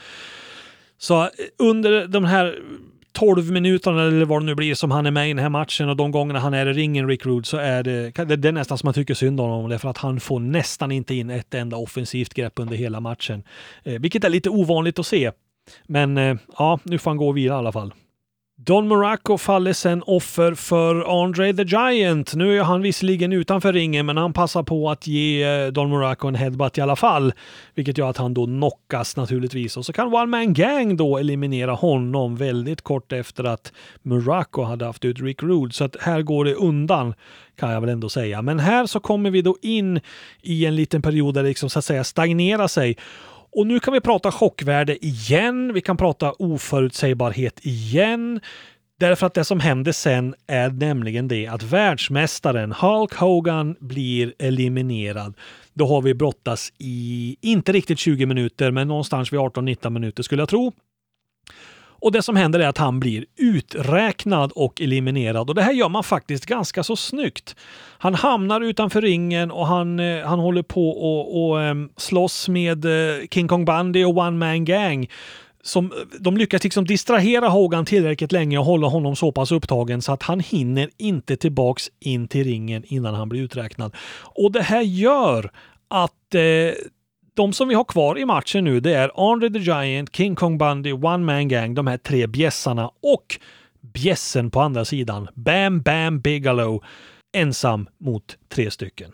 Så 0.99 1.23
eh, 1.23 1.29
under 1.59 2.07
de 2.07 2.25
här 2.25 2.59
12 3.13 3.53
minuterna 3.53 4.03
eller 4.03 4.25
vad 4.25 4.43
det 4.43 4.47
nu 4.47 4.55
blir 4.55 4.75
som 4.75 4.91
han 4.91 5.07
är 5.07 5.11
med 5.11 5.27
i 5.27 5.33
den 5.33 5.39
här 5.39 5.49
matchen 5.49 5.89
och 5.89 5.97
de 5.97 6.11
gångerna 6.11 6.39
han 6.39 6.55
är 6.55 6.67
i 6.67 6.73
ringen, 6.73 7.09
Rick 7.09 7.27
Rude, 7.27 7.47
så 7.47 7.57
är 7.57 7.83
det, 7.83 8.37
det 8.37 8.49
är 8.49 8.53
nästan 8.53 8.79
som 8.79 8.87
man 8.87 8.95
tycker 8.95 9.15
synd 9.15 9.41
om 9.41 9.51
honom. 9.51 9.71
Därför 9.71 9.89
att 9.89 9.99
han 9.99 10.21
får 10.21 10.41
nästan 10.41 10.93
inte 10.93 11.15
in 11.15 11.31
ett 11.31 11.55
enda 11.55 11.77
offensivt 11.77 12.35
grepp 12.35 12.53
under 12.57 12.77
hela 12.77 13.01
matchen. 13.01 13.43
Eh, 13.85 14.01
vilket 14.01 14.25
är 14.25 14.29
lite 14.29 14.51
ovanligt 14.51 14.99
att 14.99 15.07
se. 15.07 15.33
Men 15.87 16.19
eh, 16.19 16.37
ja, 16.59 16.79
nu 16.83 16.99
får 16.99 17.11
han 17.11 17.19
gå 17.19 17.33
vidare 17.33 17.57
i 17.57 17.59
alla 17.59 17.73
fall. 17.73 17.93
Don 18.59 18.89
Morocco 18.89 19.39
faller 19.39 19.73
sen 19.73 20.03
offer 20.07 20.55
för 20.55 21.23
Andre 21.23 21.53
the 21.53 21.63
Giant. 21.63 22.35
Nu 22.35 22.59
är 22.59 22.63
han 22.63 22.83
visserligen 22.83 23.33
utanför 23.33 23.73
ringen, 23.73 24.07
men 24.07 24.17
han 24.17 24.33
passar 24.33 24.63
på 24.63 24.91
att 24.91 25.07
ge 25.07 25.43
eh, 25.45 25.67
Don 25.67 25.91
Morocco 25.91 26.29
en 26.29 26.35
headbutt 26.35 26.79
i 26.79 26.81
alla 26.81 26.97
fall, 26.97 27.33
vilket 27.75 27.99
gör 27.99 28.11
att 28.11 28.17
han 28.17 28.35
då 28.35 28.47
knockas 28.47 29.17
naturligtvis. 29.17 29.77
Och 29.77 29.87
så 29.87 29.93
kan 29.93 30.15
One 30.15 30.27
Man 30.27 30.55
Gang 30.55 30.97
då 30.97 31.19
eliminera 31.19 31.73
honom 31.73 32.37
väldigt 32.37 32.83
kort 32.83 33.13
efter 33.13 33.45
att 33.45 33.73
Morocco 34.03 34.63
hade 34.63 34.85
haft 34.85 35.05
ut 35.05 35.21
Rick 35.21 35.43
Rude. 35.43 35.75
Så 35.75 35.85
att 35.85 35.97
här 36.01 36.23
går 36.23 36.45
det 36.45 36.55
undan 36.55 37.15
kan 37.57 37.71
jag 37.71 37.81
väl 37.81 37.91
ändå 37.91 38.09
säga. 38.09 38.43
Men 38.43 38.59
här 38.59 38.87
så 38.87 39.01
kommer 39.01 39.31
vi 39.31 39.43
då 39.43 39.57
in 39.63 40.01
i 40.43 40.67
en 40.67 40.77
liten 40.77 41.03
period 41.03 41.35
där 41.35 41.43
det 41.43 41.49
liksom 41.49 41.71
så 41.71 41.79
att 41.79 41.85
säga 41.85 42.05
stagnerar 42.05 42.69
sig. 42.69 42.97
Och 43.57 43.67
nu 43.67 43.81
kan 43.81 43.93
vi 43.93 44.01
prata 44.01 44.33
chockvärde 44.33 45.07
igen. 45.07 45.73
Vi 45.75 45.81
kan 45.81 45.97
prata 45.97 46.33
oförutsägbarhet 46.33 47.61
igen. 47.63 48.41
Därför 48.99 49.27
att 49.27 49.35
det 49.35 49.45
som 49.45 49.61
händer 49.61 49.93
sen 49.93 50.35
är 50.47 50.71
nämligen 50.71 51.29
det 51.29 51.47
att 51.47 51.63
världsmästaren 51.63 52.73
Hulk 52.73 53.15
Hogan 53.15 53.77
blir 53.81 54.35
eliminerad. 54.39 55.35
Då 55.75 55.87
har 55.87 56.03
vi 56.03 56.15
brottas 56.15 56.73
i, 56.79 57.37
inte 57.41 57.73
riktigt 57.73 57.99
20 57.99 58.27
minuter, 58.27 58.71
men 58.71 58.89
någonstans 58.89 59.33
vid 59.33 59.41
18-19 59.41 59.91
minuter 59.91 60.23
skulle 60.23 60.43
jag 60.43 60.49
tro. 60.49 60.73
Och 62.07 62.13
det 62.13 62.23
som 62.23 62.37
händer 62.37 62.61
är 62.61 62.69
att 62.69 62.79
han 62.79 63.01
blir 63.01 63.25
uträknad 63.37 64.53
och 64.55 64.81
eliminerad. 64.81 65.49
Och 65.49 65.55
det 65.55 65.63
här 65.63 65.73
gör 65.73 65.89
man 65.89 66.05
faktiskt 66.05 66.47
ganska 66.47 66.83
så 66.83 66.97
snyggt. 66.97 67.57
Han 67.99 68.15
hamnar 68.15 68.61
utanför 68.61 69.03
ringen 69.03 69.51
och 69.51 69.67
han, 69.67 70.01
eh, 70.01 70.27
han 70.27 70.39
håller 70.39 70.63
på 70.63 70.91
och, 70.91 71.51
och 71.51 71.57
um, 71.57 71.91
slåss 71.97 72.49
med 72.49 72.85
eh, 72.85 73.27
King 73.31 73.49
Kong 73.49 73.65
Bundy 73.65 74.05
och 74.05 74.17
One 74.17 74.31
Man 74.31 74.65
Gang. 74.65 75.11
Som, 75.63 75.87
eh, 75.87 75.99
de 76.21 76.37
lyckas 76.37 76.65
liksom 76.65 76.85
distrahera 76.85 77.49
Hogan 77.49 77.85
tillräckligt 77.85 78.33
länge 78.33 78.59
och 78.59 78.65
hålla 78.65 78.87
honom 78.87 79.17
så 79.17 79.33
pass 79.33 79.53
upptagen 79.53 80.03
så 80.03 80.13
att 80.13 80.23
han 80.23 80.41
hinner 80.41 80.91
inte 80.97 81.37
tillbaks 81.37 81.91
in 82.01 82.29
till 82.29 82.45
ringen 82.45 82.85
innan 82.87 83.15
han 83.15 83.29
blir 83.29 83.41
uträknad. 83.41 83.95
Och 84.23 84.53
det 84.53 84.63
här 84.63 84.83
gör 84.83 85.51
att 85.89 86.35
eh, 86.35 86.41
de 87.37 87.53
som 87.53 87.69
vi 87.69 87.75
har 87.75 87.85
kvar 87.85 88.19
i 88.19 88.25
matchen 88.25 88.65
nu, 88.65 88.81
det 88.81 88.95
är 88.95 89.33
Andre 89.33 89.51
the 89.51 89.59
Giant, 89.59 90.17
King 90.17 90.35
Kong 90.35 90.59
Bundy, 90.59 90.93
One 90.93 91.19
Man 91.19 91.49
Gang, 91.49 91.75
de 91.75 91.87
här 91.87 91.97
tre 91.97 92.27
bjässarna 92.27 92.91
och 93.03 93.41
bjässen 93.81 94.51
på 94.51 94.61
andra 94.61 94.85
sidan, 94.85 95.29
Bam 95.35 95.81
Bam 95.81 96.21
Bigelow, 96.21 96.85
ensam 97.37 97.89
mot 97.99 98.37
tre 98.49 98.71
stycken. 98.71 99.13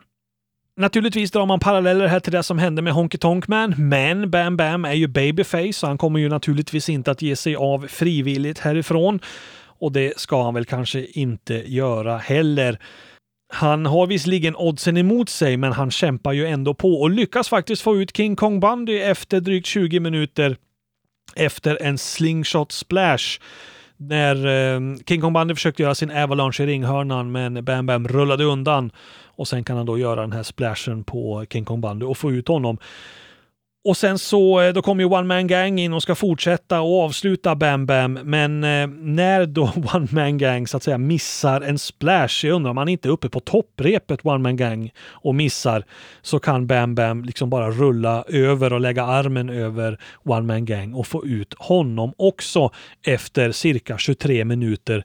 Naturligtvis 0.76 1.30
drar 1.30 1.46
man 1.46 1.60
paralleller 1.60 2.06
här 2.06 2.20
till 2.20 2.32
det 2.32 2.42
som 2.42 2.58
hände 2.58 2.82
med 2.82 2.92
Honky 2.92 3.18
Tonk 3.18 3.48
Man, 3.48 3.74
men 3.76 4.30
Bam 4.30 4.56
Bam 4.56 4.84
är 4.84 4.92
ju 4.92 5.06
babyface 5.06 5.72
så 5.72 5.86
han 5.86 5.98
kommer 5.98 6.20
ju 6.20 6.28
naturligtvis 6.28 6.88
inte 6.88 7.10
att 7.10 7.22
ge 7.22 7.36
sig 7.36 7.56
av 7.56 7.86
frivilligt 7.86 8.58
härifrån. 8.58 9.20
Och 9.64 9.92
det 9.92 10.18
ska 10.18 10.42
han 10.42 10.54
väl 10.54 10.64
kanske 10.64 11.04
inte 11.04 11.54
göra 11.54 12.18
heller. 12.18 12.78
Han 13.54 13.86
har 13.86 14.06
visserligen 14.06 14.56
oddsen 14.56 14.96
emot 14.96 15.28
sig, 15.28 15.56
men 15.56 15.72
han 15.72 15.90
kämpar 15.90 16.32
ju 16.32 16.46
ändå 16.46 16.74
på 16.74 17.00
och 17.00 17.10
lyckas 17.10 17.48
faktiskt 17.48 17.82
få 17.82 17.96
ut 17.96 18.16
King 18.16 18.36
Kong 18.36 18.60
Bundy 18.60 18.98
efter 18.98 19.40
drygt 19.40 19.66
20 19.66 20.00
minuter 20.00 20.56
efter 21.36 21.82
en 21.82 21.98
slingshot 21.98 22.72
splash 22.72 23.40
när 23.96 24.46
eh, 24.46 24.80
King 25.08 25.20
Kong 25.20 25.32
Bundy 25.32 25.54
försökte 25.54 25.82
göra 25.82 25.94
sin 25.94 26.10
avalanche 26.10 26.62
i 26.62 26.66
ringhörnan 26.66 27.32
men 27.32 27.64
Bam 27.64 27.86
Bam 27.86 28.08
rullade 28.08 28.44
undan 28.44 28.92
och 29.24 29.48
sen 29.48 29.64
kan 29.64 29.76
han 29.76 29.86
då 29.86 29.98
göra 29.98 30.20
den 30.20 30.32
här 30.32 30.42
splashen 30.42 31.04
på 31.04 31.46
King 31.50 31.64
Kong 31.64 31.80
Bundy 31.80 32.06
och 32.06 32.18
få 32.18 32.32
ut 32.32 32.48
honom. 32.48 32.78
Och 33.84 33.96
sen 33.96 34.18
så 34.18 34.60
eh, 34.60 34.72
då 34.72 34.82
kommer 34.82 35.02
ju 35.02 35.08
One 35.08 35.22
Man 35.22 35.46
Gang 35.46 35.80
in 35.80 35.92
och 35.92 36.02
ska 36.02 36.14
fortsätta 36.14 36.80
och 36.80 37.02
avsluta 37.02 37.54
Bam 37.54 37.86
Bam. 37.86 38.12
Men 38.12 38.64
eh, 38.64 38.86
när 38.86 39.46
då 39.46 39.62
One 39.94 40.08
Man 40.10 40.38
Gang 40.38 40.66
så 40.66 40.76
att 40.76 40.82
säga 40.82 40.98
missar 40.98 41.60
en 41.60 41.78
splash, 41.78 42.46
jag 42.46 42.54
undrar 42.54 42.70
om 42.70 42.76
han 42.76 42.88
inte 42.88 43.08
är 43.08 43.10
uppe 43.10 43.28
på 43.28 43.40
topprepet 43.40 44.26
One 44.26 44.38
Man 44.38 44.56
Gang 44.56 44.90
och 45.08 45.34
missar, 45.34 45.84
så 46.22 46.38
kan 46.38 46.66
Bam 46.66 46.94
Bam 46.94 47.24
liksom 47.24 47.50
bara 47.50 47.70
rulla 47.70 48.24
över 48.28 48.72
och 48.72 48.80
lägga 48.80 49.04
armen 49.04 49.50
över 49.50 49.98
One 50.24 50.46
Man 50.46 50.64
Gang 50.64 50.94
och 50.94 51.06
få 51.06 51.26
ut 51.26 51.54
honom 51.58 52.12
också 52.16 52.70
efter 53.06 53.52
cirka 53.52 53.98
23 53.98 54.44
minuter. 54.44 55.04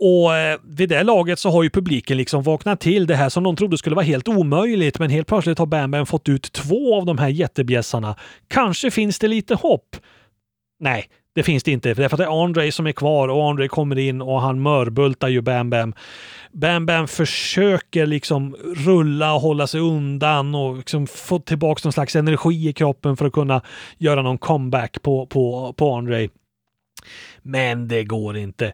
Och 0.00 0.36
eh, 0.36 0.58
vid 0.64 0.88
det 0.88 1.02
laget 1.02 1.38
så 1.38 1.50
har 1.50 1.62
ju 1.62 1.70
publiken 1.70 2.16
liksom 2.16 2.42
vaknat 2.42 2.80
till 2.80 3.06
det 3.06 3.16
här 3.16 3.28
som 3.28 3.44
de 3.44 3.56
trodde 3.56 3.78
skulle 3.78 3.96
vara 3.96 4.06
helt 4.06 4.28
omöjligt. 4.28 4.98
Men 4.98 5.10
helt 5.10 5.28
plötsligt 5.28 5.58
har 5.58 5.66
Bam 5.66 5.90
Bam 5.90 6.06
fått 6.06 6.28
ut 6.28 6.52
två 6.52 6.96
av 6.96 7.06
de 7.06 7.18
här 7.18 7.28
jättebjässarna. 7.28 8.16
Kanske 8.48 8.90
finns 8.90 9.18
det 9.18 9.28
lite 9.28 9.54
hopp? 9.54 9.96
Nej, 10.80 11.04
det 11.34 11.42
finns 11.42 11.62
det 11.62 11.70
inte. 11.70 11.94
För 11.94 12.16
det 12.16 12.24
är 12.24 12.44
Andre 12.44 12.72
som 12.72 12.86
är 12.86 12.92
kvar 12.92 13.28
och 13.28 13.50
Andre 13.50 13.68
kommer 13.68 13.98
in 13.98 14.22
och 14.22 14.40
han 14.40 14.62
mörbultar 14.62 15.28
ju 15.28 15.40
Bam 15.40 15.70
Bam. 15.70 15.94
Bam 16.52 16.86
Bam 16.86 17.08
försöker 17.08 18.06
liksom 18.06 18.56
rulla 18.76 19.34
och 19.34 19.40
hålla 19.40 19.66
sig 19.66 19.80
undan 19.80 20.54
och 20.54 20.76
liksom 20.76 21.06
få 21.06 21.38
tillbaka 21.38 21.80
någon 21.84 21.92
slags 21.92 22.16
energi 22.16 22.68
i 22.68 22.72
kroppen 22.72 23.16
för 23.16 23.26
att 23.26 23.32
kunna 23.32 23.62
göra 23.98 24.22
någon 24.22 24.38
comeback 24.38 25.02
på, 25.02 25.26
på, 25.26 25.72
på 25.72 25.94
Andre. 25.94 26.28
Men 27.42 27.88
det 27.88 28.04
går 28.04 28.36
inte. 28.36 28.72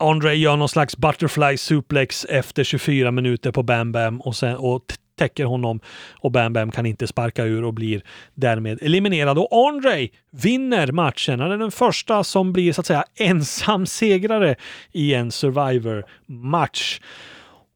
Andre 0.00 0.34
gör 0.34 0.56
någon 0.56 0.68
slags 0.68 0.96
butterfly 0.96 1.56
suplex 1.56 2.24
efter 2.24 2.64
24 2.64 3.10
minuter 3.10 3.52
på 3.52 3.62
Bam 3.62 3.92
Bam 3.92 4.20
och, 4.20 4.36
sen, 4.36 4.56
och 4.56 4.82
täcker 5.18 5.44
honom 5.44 5.80
och 6.20 6.30
Bam 6.32 6.52
Bam 6.52 6.70
kan 6.70 6.86
inte 6.86 7.06
sparka 7.06 7.44
ur 7.44 7.64
och 7.64 7.74
blir 7.74 8.02
därmed 8.34 8.78
eliminerad. 8.82 9.38
Och 9.38 9.68
Andre 9.68 10.08
vinner 10.30 10.92
matchen. 10.92 11.40
Han 11.40 11.52
är 11.52 11.58
den 11.58 11.70
första 11.70 12.24
som 12.24 12.52
blir 12.52 12.72
så 12.72 12.80
att 12.80 12.86
säga 12.86 13.04
ensam 13.16 13.86
segrare 13.86 14.56
i 14.92 15.14
en 15.14 15.30
Survivor-match. 15.30 17.00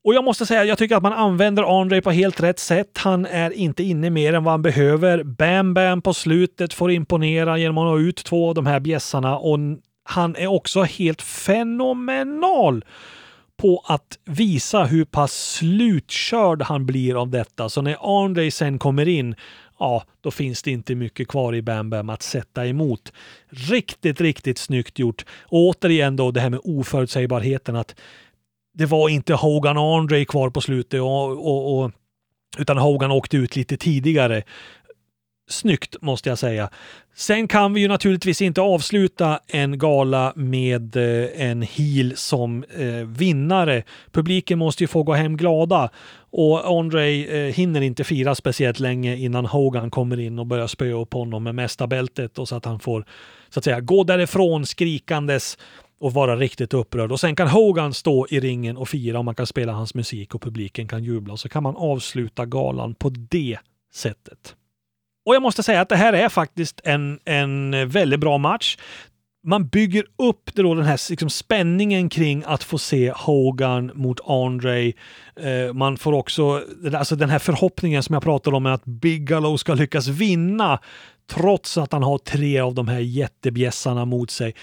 Och 0.04 0.14
jag 0.14 0.24
måste 0.24 0.46
säga, 0.46 0.64
jag 0.64 0.78
tycker 0.78 0.96
att 0.96 1.02
man 1.02 1.12
använder 1.12 1.80
Andre 1.80 2.02
på 2.02 2.10
helt 2.10 2.42
rätt 2.42 2.58
sätt. 2.58 2.98
Han 2.98 3.26
är 3.26 3.50
inte 3.50 3.82
inne 3.82 4.10
mer 4.10 4.32
än 4.32 4.44
vad 4.44 4.52
han 4.52 4.62
behöver. 4.62 5.22
Bam 5.22 5.74
Bam 5.74 6.02
på 6.02 6.14
slutet 6.14 6.74
får 6.74 6.90
imponera 6.90 7.58
genom 7.58 7.78
att 7.78 7.84
ha 7.84 7.98
ut 7.98 8.16
två 8.16 8.48
av 8.48 8.54
de 8.54 8.66
här 8.66 8.80
bjässarna 8.80 9.38
och 9.38 9.58
han 10.04 10.36
är 10.36 10.46
också 10.46 10.82
helt 10.82 11.22
fenomenal 11.22 12.84
på 13.56 13.84
att 13.86 14.18
visa 14.24 14.84
hur 14.84 15.04
pass 15.04 15.32
slutkörd 15.32 16.62
han 16.62 16.86
blir 16.86 17.20
av 17.20 17.30
detta. 17.30 17.68
Så 17.68 17.82
när 17.82 18.24
Andre 18.24 18.50
sen 18.50 18.78
kommer 18.78 19.08
in, 19.08 19.34
ja, 19.78 20.04
då 20.20 20.30
finns 20.30 20.62
det 20.62 20.70
inte 20.70 20.94
mycket 20.94 21.28
kvar 21.28 21.54
i 21.54 21.62
Bam 21.62 21.90
Bam 21.90 22.10
att 22.10 22.22
sätta 22.22 22.66
emot. 22.66 23.12
Riktigt, 23.48 24.20
riktigt 24.20 24.58
snyggt 24.58 24.98
gjort. 24.98 25.24
Och 25.42 25.58
återigen 25.58 26.16
då 26.16 26.30
det 26.30 26.40
här 26.40 26.50
med 26.50 26.60
oförutsägbarheten 26.64 27.76
att 27.76 27.94
det 28.74 28.86
var 28.86 29.08
inte 29.08 29.34
Hogan 29.34 29.76
och 29.76 29.98
Andre 29.98 30.24
kvar 30.24 30.50
på 30.50 30.60
slutet 30.60 31.00
och, 31.00 31.30
och, 31.30 31.78
och 31.78 31.90
utan 32.58 32.78
Hogan 32.78 33.10
åkte 33.10 33.36
ut 33.36 33.56
lite 33.56 33.76
tidigare 33.76 34.42
snyggt 35.48 35.96
måste 36.00 36.28
jag 36.28 36.38
säga. 36.38 36.70
Sen 37.14 37.48
kan 37.48 37.74
vi 37.74 37.80
ju 37.80 37.88
naturligtvis 37.88 38.42
inte 38.42 38.60
avsluta 38.60 39.40
en 39.46 39.78
gala 39.78 40.32
med 40.36 40.96
eh, 40.96 41.48
en 41.50 41.62
heel 41.62 42.16
som 42.16 42.64
eh, 42.64 43.06
vinnare. 43.06 43.82
Publiken 44.12 44.58
måste 44.58 44.82
ju 44.82 44.88
få 44.88 45.02
gå 45.02 45.12
hem 45.12 45.36
glada 45.36 45.90
och 46.30 46.78
Andre 46.78 47.10
eh, 47.10 47.54
hinner 47.54 47.80
inte 47.80 48.04
fira 48.04 48.34
speciellt 48.34 48.80
länge 48.80 49.16
innan 49.16 49.46
Hogan 49.46 49.90
kommer 49.90 50.20
in 50.20 50.38
och 50.38 50.46
börjar 50.46 50.66
spöa 50.66 51.00
upp 51.00 51.14
honom 51.14 51.44
med 51.44 51.54
mästarbältet 51.54 52.38
och 52.38 52.48
så 52.48 52.56
att 52.56 52.64
han 52.64 52.80
får 52.80 53.04
så 53.48 53.58
att 53.60 53.64
säga 53.64 53.80
gå 53.80 54.04
därifrån 54.04 54.66
skrikandes 54.66 55.58
och 56.00 56.12
vara 56.12 56.36
riktigt 56.36 56.74
upprörd. 56.74 57.12
Och 57.12 57.20
sen 57.20 57.36
kan 57.36 57.48
Hogan 57.48 57.94
stå 57.94 58.26
i 58.30 58.40
ringen 58.40 58.76
och 58.76 58.88
fira 58.88 59.18
och 59.18 59.24
man 59.24 59.34
kan 59.34 59.46
spela 59.46 59.72
hans 59.72 59.94
musik 59.94 60.34
och 60.34 60.42
publiken 60.42 60.88
kan 60.88 61.04
jubla. 61.04 61.32
Och 61.32 61.40
så 61.40 61.48
kan 61.48 61.62
man 61.62 61.76
avsluta 61.76 62.46
galan 62.46 62.94
på 62.94 63.08
det 63.08 63.58
sättet. 63.94 64.56
Och 65.26 65.34
jag 65.34 65.42
måste 65.42 65.62
säga 65.62 65.80
att 65.80 65.88
det 65.88 65.96
här 65.96 66.12
är 66.12 66.28
faktiskt 66.28 66.80
en, 66.84 67.18
en 67.24 67.88
väldigt 67.88 68.20
bra 68.20 68.38
match. 68.38 68.76
Man 69.46 69.66
bygger 69.66 70.04
upp 70.18 70.50
det 70.54 70.62
då, 70.62 70.74
den 70.74 70.84
här 70.84 71.10
liksom 71.10 71.30
spänningen 71.30 72.08
kring 72.08 72.42
att 72.46 72.64
få 72.64 72.78
se 72.78 73.12
Hogan 73.16 73.90
mot 73.94 74.20
Andre. 74.28 74.86
Eh, 74.86 75.72
man 75.74 75.96
får 75.96 76.12
också 76.12 76.62
alltså 76.94 77.16
den 77.16 77.30
här 77.30 77.38
förhoppningen 77.38 78.02
som 78.02 78.12
jag 78.12 78.22
pratade 78.22 78.56
om 78.56 78.66
att 78.66 78.84
Bigelow 78.84 79.56
ska 79.56 79.74
lyckas 79.74 80.08
vinna 80.08 80.78
trots 81.30 81.78
att 81.78 81.92
han 81.92 82.02
har 82.02 82.18
tre 82.18 82.60
av 82.60 82.74
de 82.74 82.88
här 82.88 82.98
jättebjässarna 82.98 84.04
mot 84.04 84.30
sig. 84.30 84.54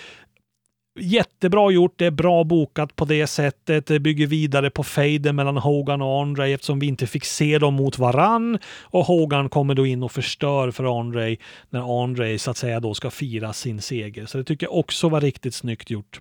Jättebra 0.99 1.71
gjort, 1.71 1.93
det 1.97 2.05
är 2.05 2.11
bra 2.11 2.43
bokat 2.43 2.95
på 2.95 3.05
det 3.05 3.27
sättet. 3.27 3.85
Det 3.85 3.99
bygger 3.99 4.27
vidare 4.27 4.69
på 4.69 4.83
fejden 4.83 5.35
mellan 5.35 5.57
Hogan 5.57 6.01
och 6.01 6.21
Andre 6.21 6.49
eftersom 6.49 6.79
vi 6.79 6.87
inte 6.87 7.07
fick 7.07 7.25
se 7.25 7.59
dem 7.59 7.73
mot 7.73 7.97
varann. 7.97 8.59
Och 8.81 9.05
Hogan 9.05 9.49
kommer 9.49 9.73
då 9.73 9.85
in 9.85 10.03
och 10.03 10.11
förstör 10.11 10.71
för 10.71 10.99
Andre 10.99 11.37
när 11.69 12.03
Andre 12.03 12.39
så 12.39 12.51
att 12.51 12.57
säga 12.57 12.79
då 12.79 12.93
ska 12.93 13.09
fira 13.09 13.53
sin 13.53 13.81
seger. 13.81 14.25
Så 14.25 14.37
det 14.37 14.43
tycker 14.43 14.65
jag 14.65 14.75
också 14.75 15.09
var 15.09 15.21
riktigt 15.21 15.53
snyggt 15.53 15.89
gjort. 15.89 16.19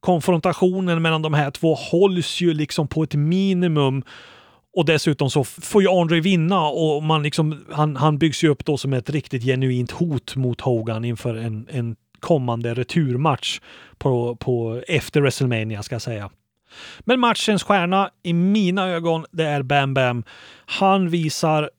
Konfrontationen 0.00 1.02
mellan 1.02 1.22
de 1.22 1.34
här 1.34 1.50
två 1.50 1.74
hålls 1.74 2.40
ju 2.40 2.54
liksom 2.54 2.88
på 2.88 3.02
ett 3.02 3.14
minimum 3.14 4.02
och 4.76 4.84
dessutom 4.84 5.30
så 5.30 5.44
får 5.44 5.82
ju 5.82 5.88
Andre 5.88 6.20
vinna 6.20 6.60
och 6.60 7.02
man 7.02 7.22
liksom, 7.22 7.64
han, 7.70 7.96
han 7.96 8.18
byggs 8.18 8.44
ju 8.44 8.48
upp 8.48 8.64
då 8.64 8.76
som 8.76 8.92
ett 8.92 9.10
riktigt 9.10 9.42
genuint 9.42 9.90
hot 9.90 10.36
mot 10.36 10.60
Hogan 10.60 11.04
inför 11.04 11.34
en, 11.34 11.66
en 11.70 11.96
kommande 12.20 12.74
returmatch 12.74 13.60
på, 13.98 14.36
på, 14.36 14.82
efter 14.88 15.20
WrestleMania 15.20 15.82
ska 15.82 15.94
jag 15.94 16.02
säga. 16.02 16.30
Men 17.00 17.20
matchens 17.20 17.62
stjärna 17.62 18.10
i 18.22 18.32
mina 18.32 18.88
ögon, 18.88 19.26
det 19.30 19.44
är 19.44 19.62
Bam 19.62 19.94
Bam. 19.94 20.24
Han 20.66 21.08
visar 21.08 21.70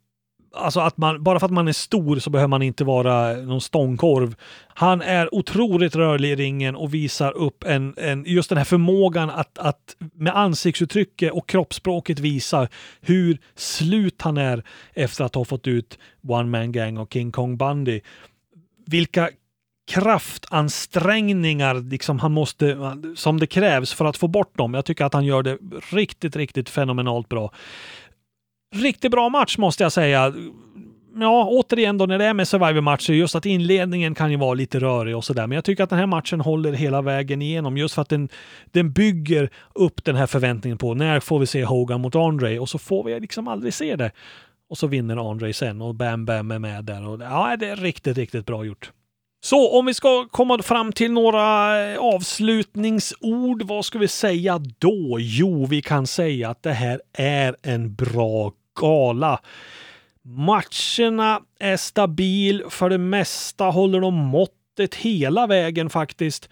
Alltså 0.54 0.80
att 0.80 0.98
man, 0.98 1.24
bara 1.24 1.40
för 1.40 1.46
att 1.46 1.52
man 1.52 1.68
är 1.68 1.74
stor 1.74 2.20
så 2.20 2.30
behöver 2.30 2.48
man 2.48 2.62
inte 2.62 2.84
vara 2.84 3.34
någon 3.34 3.62
stångkorv. 3.62 4.36
Han 4.68 5.02
är 5.02 5.36
otroligt 5.36 5.96
rörlig 5.96 6.30
i 6.32 6.36
ringen 6.36 6.76
och 6.76 6.94
visar 6.94 7.32
upp 7.32 7.64
en, 7.64 7.94
en, 7.98 8.24
just 8.28 8.50
den 8.50 8.58
här 8.58 8.66
förmågan 8.66 9.30
att, 9.30 9.58
att 9.58 9.96
med 10.14 10.38
ansiktsuttrycket 10.38 11.32
och 11.32 11.50
kroppsspråket 11.50 12.20
visa 12.20 12.68
hur 13.02 13.38
slut 13.56 14.22
han 14.22 14.38
är 14.38 14.64
efter 14.94 15.24
att 15.24 15.36
ha 15.36 15.46
fått 15.46 15.68
ut 15.68 16.00
One 16.28 16.50
Man 16.50 16.72
Gang 16.72 16.98
och 16.98 17.14
King 17.14 17.32
Kong 17.32 17.58
Bundy. 17.58 18.02
Vilka 18.86 19.30
kraftansträngningar 19.92 21.76
liksom 21.76 22.20
han 22.20 22.32
måste, 22.32 22.78
som 23.16 23.40
det 23.40 23.48
krävs 23.48 23.94
för 23.94 24.06
att 24.06 24.18
få 24.18 24.28
bort 24.28 24.58
dem. 24.58 24.74
Jag 24.74 24.86
tycker 24.86 25.06
att 25.06 25.14
han 25.14 25.26
gör 25.26 25.44
det 25.44 25.58
riktigt, 25.92 26.36
riktigt 26.36 26.70
fenomenalt 26.70 27.30
bra. 27.30 27.52
Riktigt 28.76 29.12
bra 29.12 29.30
match 29.30 29.58
måste 29.58 29.84
jag 29.84 29.92
säga. 29.92 30.34
Ja, 31.16 31.48
återigen 31.50 31.98
då 31.98 32.06
när 32.06 32.18
det 32.18 32.26
är 32.26 32.34
med 32.34 32.48
Survivor-matcher, 32.48 33.14
just 33.14 33.36
att 33.36 33.46
inledningen 33.46 34.16
kan 34.16 34.32
ju 34.32 34.38
vara 34.38 34.54
lite 34.54 34.80
rörig 34.80 35.16
och 35.16 35.24
sådär. 35.24 35.48
Men 35.48 35.56
jag 35.56 35.66
tycker 35.66 35.84
att 35.84 35.90
den 35.90 36.00
här 36.00 36.06
matchen 36.06 36.42
håller 36.42 36.74
hela 36.74 37.02
vägen 37.02 37.42
igenom 37.42 37.78
just 37.78 37.96
för 37.96 38.02
att 38.02 38.10
den, 38.10 38.30
den 38.66 38.92
bygger 38.92 39.50
upp 39.76 40.04
den 40.04 40.16
här 40.16 40.28
förväntningen 40.28 40.78
på 40.78 40.94
när 40.94 41.20
får 41.20 41.40
vi 41.40 41.46
se 41.46 41.64
Hogan 41.64 42.02
mot 42.02 42.16
Andre 42.16 42.60
och 42.60 42.70
så 42.70 42.78
får 42.78 43.04
vi 43.04 43.20
liksom 43.20 43.48
aldrig 43.48 43.74
se 43.74 43.96
det. 43.96 44.12
Och 44.70 44.78
så 44.78 44.88
vinner 44.88 45.32
Andre 45.32 45.54
sen 45.54 45.82
och 45.82 45.96
Bam 45.96 46.26
Bam 46.26 46.52
är 46.52 46.60
med 46.60 46.86
där. 46.86 47.08
Och, 47.08 47.22
ja, 47.22 47.56
det 47.60 47.70
är 47.70 47.76
riktigt, 47.76 48.18
riktigt 48.18 48.46
bra 48.46 48.66
gjort. 48.66 48.92
Så 49.44 49.80
om 49.80 49.86
vi 49.86 49.94
ska 49.94 50.28
komma 50.28 50.62
fram 50.62 50.92
till 50.92 51.12
några 51.12 51.80
eh, 51.84 52.00
avslutningsord, 52.00 53.62
vad 53.62 53.86
ska 53.86 54.00
vi 54.00 54.08
säga 54.08 54.60
då? 54.78 55.18
Jo, 55.20 55.66
vi 55.66 55.82
kan 55.82 56.08
säga 56.08 56.50
att 56.50 56.64
det 56.64 56.74
här 56.74 57.02
är 57.14 57.56
en 57.62 57.96
bra 57.96 58.52
gala. 58.80 59.40
Matcherna 60.24 61.42
är 61.60 61.78
stabil, 61.78 62.64
för 62.70 62.90
det 62.90 62.98
mesta 62.98 63.66
håller 63.66 64.00
de 64.00 64.14
måttet 64.14 64.96
hela 64.96 65.48
vägen 65.48 65.90
faktiskt. 65.90 66.50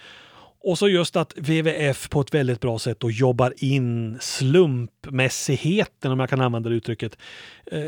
Och 0.61 0.77
så 0.77 0.89
just 0.89 1.15
att 1.15 1.37
WWF 1.37 2.09
på 2.09 2.21
ett 2.21 2.33
väldigt 2.33 2.59
bra 2.59 2.79
sätt 2.79 3.03
och 3.03 3.11
jobbar 3.11 3.53
in 3.57 4.17
slumpmässigheten, 4.21 6.11
om 6.11 6.19
jag 6.19 6.29
kan 6.29 6.41
använda 6.41 6.69
det 6.69 6.75
uttrycket, 6.75 7.17
eh, 7.71 7.81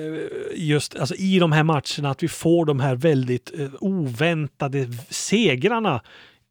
just 0.56 0.96
alltså 0.96 1.16
i 1.16 1.40
de 1.40 1.52
här 1.52 1.64
matcherna, 1.64 2.10
att 2.10 2.24
vi 2.24 2.28
får 2.28 2.66
de 2.66 2.80
här 2.80 2.96
väldigt 2.96 3.60
eh, 3.60 3.70
oväntade 3.80 4.88
segrarna 5.10 6.02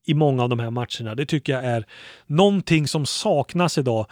i 0.06 0.14
många 0.14 0.42
av 0.42 0.48
de 0.48 0.58
här 0.58 0.70
matcherna. 0.70 1.14
Det 1.14 1.26
tycker 1.26 1.52
jag 1.52 1.64
är 1.64 1.86
någonting 2.26 2.88
som 2.88 3.06
saknas 3.06 3.78
idag. 3.78 4.06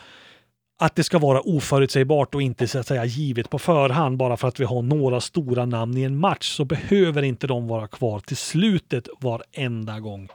Att 0.80 0.96
det 0.96 1.04
ska 1.04 1.18
vara 1.18 1.40
oförutsägbart 1.40 2.34
och 2.34 2.42
inte 2.42 2.68
så 2.68 2.78
att 2.78 2.86
säga 2.86 3.04
givet 3.04 3.50
på 3.50 3.58
förhand 3.58 4.16
bara 4.16 4.36
för 4.36 4.48
att 4.48 4.60
vi 4.60 4.64
har 4.64 4.82
några 4.82 5.20
stora 5.20 5.66
namn 5.66 5.96
i 5.96 6.02
en 6.02 6.18
match 6.18 6.56
så 6.56 6.64
behöver 6.64 7.22
inte 7.22 7.46
de 7.46 7.68
vara 7.68 7.88
kvar 7.88 8.20
till 8.20 8.36
slutet 8.36 9.08
varenda 9.20 10.00
gång 10.00 10.28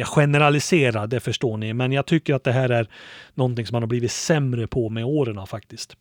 jag 0.00 0.08
generaliserar, 0.08 1.06
det 1.06 1.20
förstår 1.20 1.56
ni, 1.56 1.72
men 1.72 1.92
jag 1.92 2.06
tycker 2.06 2.34
att 2.34 2.44
det 2.44 2.52
här 2.52 2.68
är 2.68 2.86
någonting 3.34 3.66
som 3.66 3.74
man 3.74 3.82
har 3.82 3.88
blivit 3.88 4.12
sämre 4.12 4.66
på 4.66 4.88
med 4.88 5.04
åren 5.04 5.46
faktiskt. 5.46 5.96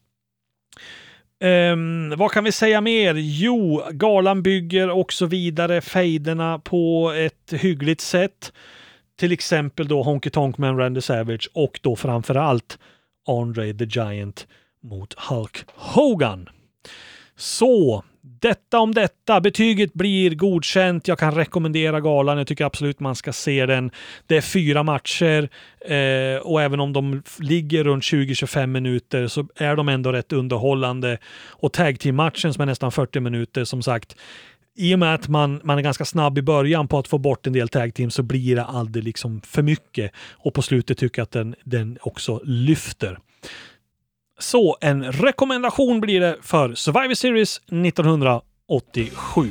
Um, 1.44 2.18
vad 2.18 2.32
kan 2.32 2.44
vi 2.44 2.52
säga 2.52 2.82
mer? 2.82 3.16
Jo, 3.18 3.84
galan 3.92 4.44
bygger 4.44 4.90
och 4.90 5.14
så 5.14 5.26
vidare 5.26 5.82
fejderna 5.82 6.60
på 6.60 7.12
ett 7.12 7.54
hyggligt 7.54 8.02
sätt. 8.02 8.54
Till 9.20 9.32
exempel 9.32 9.88
då 9.88 10.04
Honky 10.04 10.30
Tonk 10.30 10.58
Man 10.58 10.78
Randy 10.78 11.02
Savage 11.02 11.50
och 11.54 11.80
då 11.84 11.96
framförallt 11.96 12.80
Andre 13.28 13.74
the 13.74 13.86
Giant 13.86 14.48
mot 14.84 15.14
Hulk 15.14 15.66
Hogan. 15.76 16.50
Så, 17.40 18.04
detta 18.22 18.80
om 18.80 18.94
detta. 18.94 19.42
Betyget 19.42 19.94
blir 19.94 20.36
godkänt. 20.36 21.08
Jag 21.08 21.20
kan 21.20 21.36
rekommendera 21.36 22.02
galan. 22.02 22.38
Jag 22.38 22.48
tycker 22.48 22.66
absolut 22.66 23.00
man 23.00 23.16
ska 23.16 23.34
se 23.34 23.66
den. 23.66 23.92
Det 24.28 24.38
är 24.38 24.42
fyra 24.42 24.84
matcher 24.84 25.50
eh, 25.86 26.42
och 26.42 26.62
även 26.62 26.80
om 26.80 26.94
de 26.94 27.24
ligger 27.40 27.84
runt 27.84 28.04
20-25 28.04 28.68
minuter 28.68 29.28
så 29.28 29.48
är 29.56 29.76
de 29.76 29.90
ändå 29.90 30.12
rätt 30.12 30.34
underhållande. 30.34 31.18
Och 31.48 31.74
tag 31.74 32.00
team-matchen 32.00 32.54
som 32.54 32.62
är 32.62 32.66
nästan 32.66 32.92
40 32.92 33.20
minuter, 33.20 33.64
som 33.64 33.82
sagt, 33.82 34.16
i 34.76 34.96
och 34.96 35.00
med 35.00 35.14
att 35.14 35.28
man, 35.28 35.62
man 35.64 35.78
är 35.78 35.82
ganska 35.82 36.06
snabb 36.06 36.38
i 36.38 36.42
början 36.42 36.88
på 36.88 37.00
att 37.00 37.08
få 37.08 37.18
bort 37.18 37.48
en 37.48 37.54
del 37.54 37.70
tag 37.70 37.94
team 37.94 38.12
så 38.12 38.24
blir 38.24 38.56
det 38.56 38.64
aldrig 38.64 39.04
liksom 39.04 39.42
för 39.42 39.62
mycket. 39.62 40.12
Och 40.32 40.54
på 40.54 40.62
slutet 40.62 40.98
tycker 40.98 41.20
jag 41.20 41.24
att 41.24 41.32
den, 41.32 41.56
den 41.64 41.98
också 42.02 42.42
lyfter. 42.44 43.20
Så 44.40 44.78
en 44.82 45.12
rekommendation 45.12 46.02
blir 46.02 46.20
det 46.22 46.38
för 46.42 46.74
Survivor 46.76 47.14
Series 47.14 47.58
1987. 47.58 49.50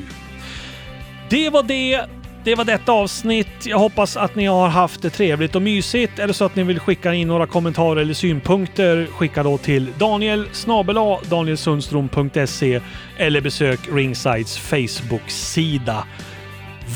Det 1.30 1.51
var 1.51 1.62
det. 1.62 2.05
Det 2.45 2.55
var 2.55 2.64
detta 2.64 2.93
avsnitt. 2.93 3.66
Jag 3.66 3.78
hoppas 3.78 4.16
att 4.16 4.34
ni 4.34 4.47
har 4.47 4.68
haft 4.68 5.03
det 5.03 5.11
trevligt 5.11 5.55
och 5.55 5.62
mysigt. 5.62 6.18
Är 6.18 6.26
det 6.26 6.34
så 6.34 6.45
att 6.45 6.57
ni 6.57 6.62
vill 6.62 6.80
skicka 6.80 7.14
in 7.14 7.28
några 7.28 7.47
kommentarer 7.47 8.01
eller 8.01 8.14
synpunkter, 8.14 9.07
skicka 9.07 9.43
då 9.43 9.59
till 9.59 9.93
Daniel 9.99 10.49
snabela 10.53 11.18
danielsundstrom.se 11.30 12.80
eller 13.18 13.41
besök 13.41 13.80
Ringsides 13.93 14.59
Facebook-sida. 14.59 16.05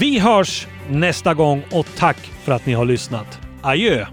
Vi 0.01 0.19
hörs 0.19 0.67
nästa 0.89 1.35
gång 1.35 1.63
och 1.71 1.87
tack 1.97 2.19
för 2.45 2.53
att 2.53 2.67
ni 2.67 2.73
har 2.73 2.85
lyssnat. 2.85 3.41
Adjö! 3.63 4.07